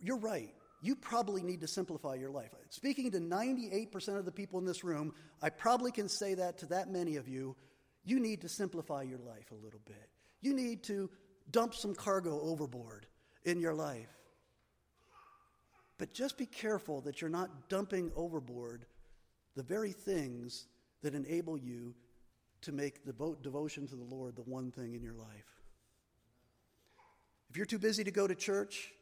you're 0.00 0.18
right. 0.18 0.52
You 0.80 0.94
probably 0.94 1.42
need 1.42 1.60
to 1.62 1.66
simplify 1.66 2.14
your 2.14 2.30
life. 2.30 2.50
Speaking 2.70 3.10
to 3.10 3.18
98% 3.18 4.16
of 4.16 4.24
the 4.24 4.32
people 4.32 4.60
in 4.60 4.64
this 4.64 4.84
room, 4.84 5.12
I 5.42 5.50
probably 5.50 5.90
can 5.90 6.08
say 6.08 6.34
that 6.34 6.58
to 6.58 6.66
that 6.66 6.88
many 6.88 7.16
of 7.16 7.28
you. 7.28 7.56
You 8.04 8.20
need 8.20 8.42
to 8.42 8.48
simplify 8.48 9.02
your 9.02 9.18
life 9.18 9.50
a 9.50 9.64
little 9.64 9.80
bit. 9.84 10.08
You 10.40 10.54
need 10.54 10.84
to 10.84 11.10
dump 11.50 11.74
some 11.74 11.94
cargo 11.94 12.40
overboard 12.40 13.06
in 13.44 13.60
your 13.60 13.74
life. 13.74 14.14
But 15.98 16.12
just 16.12 16.38
be 16.38 16.46
careful 16.46 17.00
that 17.02 17.20
you're 17.20 17.30
not 17.30 17.68
dumping 17.68 18.12
overboard 18.14 18.86
the 19.56 19.62
very 19.62 19.92
things 19.92 20.68
that 21.02 21.14
enable 21.14 21.58
you 21.58 21.94
to 22.62 22.72
make 22.72 23.04
the 23.04 23.36
devotion 23.42 23.86
to 23.88 23.96
the 23.96 24.04
Lord 24.04 24.36
the 24.36 24.42
one 24.42 24.70
thing 24.70 24.94
in 24.94 25.02
your 25.02 25.14
life. 25.14 25.62
If 27.50 27.56
you're 27.56 27.66
too 27.66 27.78
busy 27.78 28.04
to 28.04 28.10
go 28.10 28.26
to 28.26 28.34
church, 28.34 28.92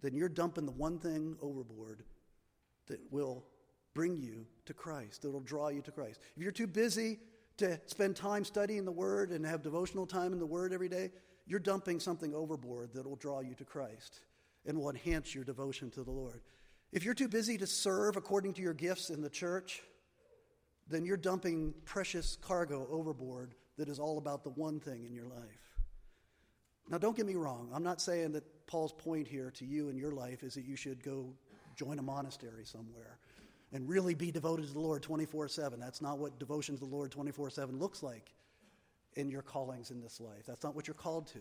then 0.00 0.14
you're 0.14 0.28
dumping 0.28 0.66
the 0.66 0.72
one 0.72 0.98
thing 0.98 1.36
overboard 1.40 2.02
that 2.86 2.98
will 3.10 3.44
bring 3.94 4.16
you 4.16 4.46
to 4.64 4.74
Christ, 4.74 5.22
that 5.22 5.30
will 5.30 5.40
draw 5.40 5.68
you 5.68 5.82
to 5.82 5.90
Christ. 5.90 6.20
If 6.36 6.42
you're 6.42 6.52
too 6.52 6.66
busy 6.66 7.20
to 7.58 7.80
spend 7.86 8.16
time 8.16 8.44
studying 8.44 8.84
the 8.84 8.92
Word 8.92 9.30
and 9.30 9.44
have 9.44 9.62
devotional 9.62 10.06
time 10.06 10.32
in 10.32 10.38
the 10.38 10.46
Word 10.46 10.72
every 10.72 10.88
day, 10.88 11.10
you're 11.46 11.60
dumping 11.60 12.00
something 12.00 12.34
overboard 12.34 12.94
that 12.94 13.06
will 13.06 13.16
draw 13.16 13.40
you 13.40 13.54
to 13.54 13.64
Christ 13.64 14.20
and 14.66 14.78
will 14.78 14.90
enhance 14.90 15.34
your 15.34 15.44
devotion 15.44 15.90
to 15.90 16.04
the 16.04 16.10
Lord. 16.10 16.42
If 16.92 17.04
you're 17.04 17.14
too 17.14 17.28
busy 17.28 17.58
to 17.58 17.66
serve 17.66 18.16
according 18.16 18.54
to 18.54 18.62
your 18.62 18.74
gifts 18.74 19.10
in 19.10 19.22
the 19.22 19.30
church, 19.30 19.82
then 20.88 21.04
you're 21.04 21.16
dumping 21.16 21.74
precious 21.84 22.36
cargo 22.40 22.86
overboard 22.90 23.54
that 23.78 23.88
is 23.88 23.98
all 23.98 24.18
about 24.18 24.44
the 24.44 24.50
one 24.50 24.78
thing 24.78 25.04
in 25.04 25.14
your 25.14 25.26
life. 25.26 25.80
Now, 26.88 26.98
don't 26.98 27.16
get 27.16 27.26
me 27.26 27.34
wrong. 27.34 27.70
I'm 27.72 27.82
not 27.82 28.00
saying 28.00 28.32
that 28.32 28.66
Paul's 28.66 28.92
point 28.92 29.26
here 29.26 29.50
to 29.52 29.64
you 29.64 29.88
in 29.88 29.96
your 29.96 30.12
life 30.12 30.42
is 30.42 30.54
that 30.54 30.64
you 30.64 30.76
should 30.76 31.02
go 31.02 31.32
join 31.76 31.98
a 31.98 32.02
monastery 32.02 32.64
somewhere 32.64 33.18
and 33.72 33.88
really 33.88 34.14
be 34.14 34.30
devoted 34.30 34.66
to 34.66 34.72
the 34.72 34.80
Lord 34.80 35.02
24 35.02 35.48
7. 35.48 35.80
That's 35.80 36.02
not 36.02 36.18
what 36.18 36.38
devotion 36.38 36.74
to 36.76 36.80
the 36.80 36.90
Lord 36.90 37.10
24 37.10 37.50
7 37.50 37.78
looks 37.78 38.02
like 38.02 38.32
in 39.14 39.30
your 39.30 39.42
callings 39.42 39.90
in 39.90 40.00
this 40.00 40.20
life. 40.20 40.44
That's 40.46 40.62
not 40.62 40.74
what 40.74 40.86
you're 40.86 40.94
called 40.94 41.26
to. 41.28 41.40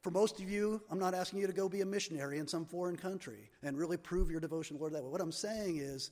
For 0.00 0.10
most 0.10 0.40
of 0.40 0.48
you, 0.48 0.80
I'm 0.90 0.98
not 0.98 1.14
asking 1.14 1.40
you 1.40 1.46
to 1.46 1.52
go 1.52 1.68
be 1.68 1.80
a 1.80 1.86
missionary 1.86 2.38
in 2.38 2.46
some 2.46 2.64
foreign 2.64 2.96
country 2.96 3.50
and 3.62 3.76
really 3.76 3.96
prove 3.96 4.30
your 4.30 4.40
devotion 4.40 4.74
to 4.74 4.78
the 4.78 4.82
Lord 4.82 4.92
that 4.94 5.02
way. 5.02 5.10
What 5.10 5.20
I'm 5.20 5.32
saying 5.32 5.78
is, 5.78 6.10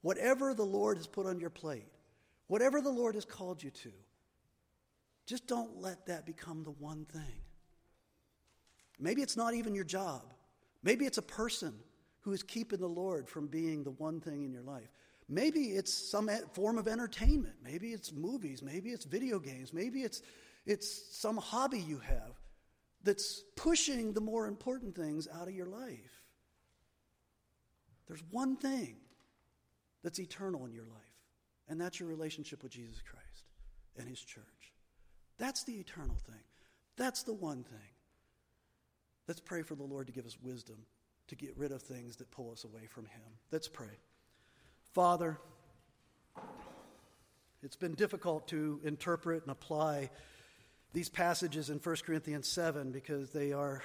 whatever 0.00 0.54
the 0.54 0.64
Lord 0.64 0.96
has 0.96 1.06
put 1.06 1.26
on 1.26 1.38
your 1.38 1.50
plate, 1.50 1.92
whatever 2.46 2.80
the 2.80 2.90
Lord 2.90 3.14
has 3.16 3.24
called 3.24 3.62
you 3.62 3.70
to, 3.70 3.92
just 5.26 5.46
don't 5.46 5.80
let 5.80 6.06
that 6.06 6.24
become 6.24 6.64
the 6.64 6.70
one 6.70 7.04
thing. 7.04 7.42
Maybe 8.98 9.20
it's 9.20 9.36
not 9.36 9.54
even 9.54 9.74
your 9.74 9.84
job. 9.84 10.32
Maybe 10.82 11.04
it's 11.04 11.18
a 11.18 11.22
person 11.22 11.74
who 12.28 12.34
is 12.34 12.42
keeping 12.42 12.78
the 12.78 12.86
Lord 12.86 13.26
from 13.26 13.46
being 13.46 13.82
the 13.82 13.90
one 13.92 14.20
thing 14.20 14.42
in 14.42 14.52
your 14.52 14.62
life. 14.62 14.92
Maybe 15.30 15.60
it's 15.68 15.90
some 15.94 16.28
form 16.52 16.76
of 16.76 16.86
entertainment. 16.86 17.54
Maybe 17.64 17.88
it's 17.88 18.12
movies. 18.12 18.62
Maybe 18.62 18.90
it's 18.90 19.06
video 19.06 19.38
games. 19.38 19.72
Maybe 19.72 20.02
it's, 20.02 20.20
it's 20.66 21.16
some 21.16 21.38
hobby 21.38 21.80
you 21.80 22.00
have 22.00 22.34
that's 23.02 23.42
pushing 23.56 24.12
the 24.12 24.20
more 24.20 24.46
important 24.46 24.94
things 24.94 25.26
out 25.40 25.48
of 25.48 25.54
your 25.54 25.68
life. 25.68 26.22
There's 28.08 28.22
one 28.30 28.56
thing 28.56 28.96
that's 30.04 30.20
eternal 30.20 30.66
in 30.66 30.74
your 30.74 30.84
life, 30.84 31.16
and 31.66 31.80
that's 31.80 31.98
your 31.98 32.10
relationship 32.10 32.62
with 32.62 32.72
Jesus 32.72 33.00
Christ 33.00 33.44
and 33.96 34.06
His 34.06 34.20
church. 34.20 34.74
That's 35.38 35.64
the 35.64 35.76
eternal 35.76 36.18
thing. 36.26 36.44
That's 36.98 37.22
the 37.22 37.32
one 37.32 37.64
thing. 37.64 37.94
Let's 39.26 39.40
pray 39.40 39.62
for 39.62 39.76
the 39.76 39.84
Lord 39.84 40.08
to 40.08 40.12
give 40.12 40.26
us 40.26 40.36
wisdom 40.42 40.84
to 41.28 41.36
get 41.36 41.56
rid 41.56 41.72
of 41.72 41.82
things 41.82 42.16
that 42.16 42.30
pull 42.30 42.50
us 42.50 42.64
away 42.64 42.86
from 42.88 43.04
Him. 43.06 43.22
Let's 43.52 43.68
pray. 43.68 43.86
Father, 44.92 45.38
it's 47.62 47.76
been 47.76 47.94
difficult 47.94 48.48
to 48.48 48.80
interpret 48.84 49.42
and 49.42 49.50
apply 49.50 50.10
these 50.94 51.08
passages 51.08 51.68
in 51.68 51.78
1 51.78 51.96
Corinthians 52.06 52.48
7 52.48 52.92
because 52.92 53.30
they 53.30 53.52
are 53.52 53.82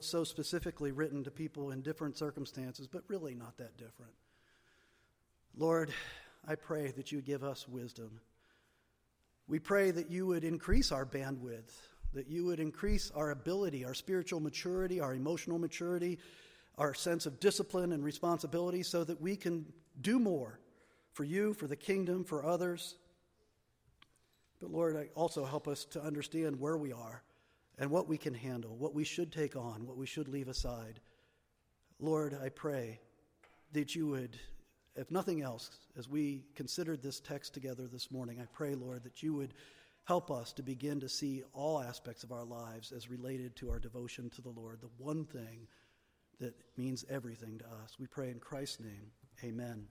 so 0.00 0.24
specifically 0.24 0.90
written 0.90 1.22
to 1.24 1.30
people 1.30 1.70
in 1.70 1.82
different 1.82 2.16
circumstances, 2.16 2.86
but 2.86 3.02
really 3.08 3.34
not 3.34 3.58
that 3.58 3.76
different. 3.76 4.12
Lord, 5.56 5.92
I 6.48 6.54
pray 6.54 6.92
that 6.92 7.12
you 7.12 7.20
give 7.20 7.44
us 7.44 7.68
wisdom. 7.68 8.20
We 9.48 9.58
pray 9.58 9.90
that 9.90 10.10
you 10.10 10.26
would 10.26 10.44
increase 10.44 10.92
our 10.92 11.04
bandwidth, 11.04 11.72
that 12.14 12.28
you 12.28 12.46
would 12.46 12.58
increase 12.58 13.10
our 13.14 13.30
ability, 13.30 13.84
our 13.84 13.94
spiritual 13.94 14.40
maturity, 14.40 14.98
our 15.00 15.14
emotional 15.14 15.58
maturity, 15.58 16.18
our 16.78 16.94
sense 16.94 17.26
of 17.26 17.40
discipline 17.40 17.92
and 17.92 18.04
responsibility, 18.04 18.82
so 18.82 19.04
that 19.04 19.20
we 19.20 19.36
can 19.36 19.66
do 20.00 20.18
more 20.18 20.60
for 21.12 21.24
you, 21.24 21.54
for 21.54 21.66
the 21.66 21.76
kingdom, 21.76 22.24
for 22.24 22.44
others. 22.44 22.96
But 24.60 24.70
Lord, 24.70 25.08
also 25.14 25.44
help 25.44 25.68
us 25.68 25.84
to 25.86 26.02
understand 26.02 26.60
where 26.60 26.76
we 26.76 26.92
are 26.92 27.22
and 27.78 27.90
what 27.90 28.08
we 28.08 28.18
can 28.18 28.34
handle, 28.34 28.76
what 28.76 28.94
we 28.94 29.04
should 29.04 29.32
take 29.32 29.56
on, 29.56 29.86
what 29.86 29.96
we 29.96 30.06
should 30.06 30.28
leave 30.28 30.48
aside. 30.48 31.00
Lord, 31.98 32.36
I 32.42 32.50
pray 32.50 33.00
that 33.72 33.94
you 33.94 34.06
would, 34.08 34.38
if 34.96 35.10
nothing 35.10 35.42
else, 35.42 35.70
as 35.98 36.08
we 36.08 36.44
considered 36.54 37.02
this 37.02 37.20
text 37.20 37.54
together 37.54 37.86
this 37.86 38.10
morning, 38.10 38.38
I 38.40 38.46
pray, 38.52 38.74
Lord, 38.74 39.04
that 39.04 39.22
you 39.22 39.34
would 39.34 39.54
help 40.04 40.30
us 40.30 40.52
to 40.54 40.62
begin 40.62 41.00
to 41.00 41.08
see 41.08 41.42
all 41.52 41.80
aspects 41.80 42.22
of 42.22 42.32
our 42.32 42.44
lives 42.44 42.92
as 42.92 43.10
related 43.10 43.56
to 43.56 43.70
our 43.70 43.78
devotion 43.78 44.30
to 44.30 44.42
the 44.42 44.50
Lord, 44.50 44.80
the 44.80 44.88
one 44.98 45.24
thing 45.24 45.66
that 46.40 46.54
means 46.76 47.04
everything 47.08 47.58
to 47.58 47.64
us. 47.64 47.96
We 47.98 48.06
pray 48.06 48.30
in 48.30 48.38
Christ's 48.38 48.80
name. 48.80 49.10
Amen. 49.44 49.86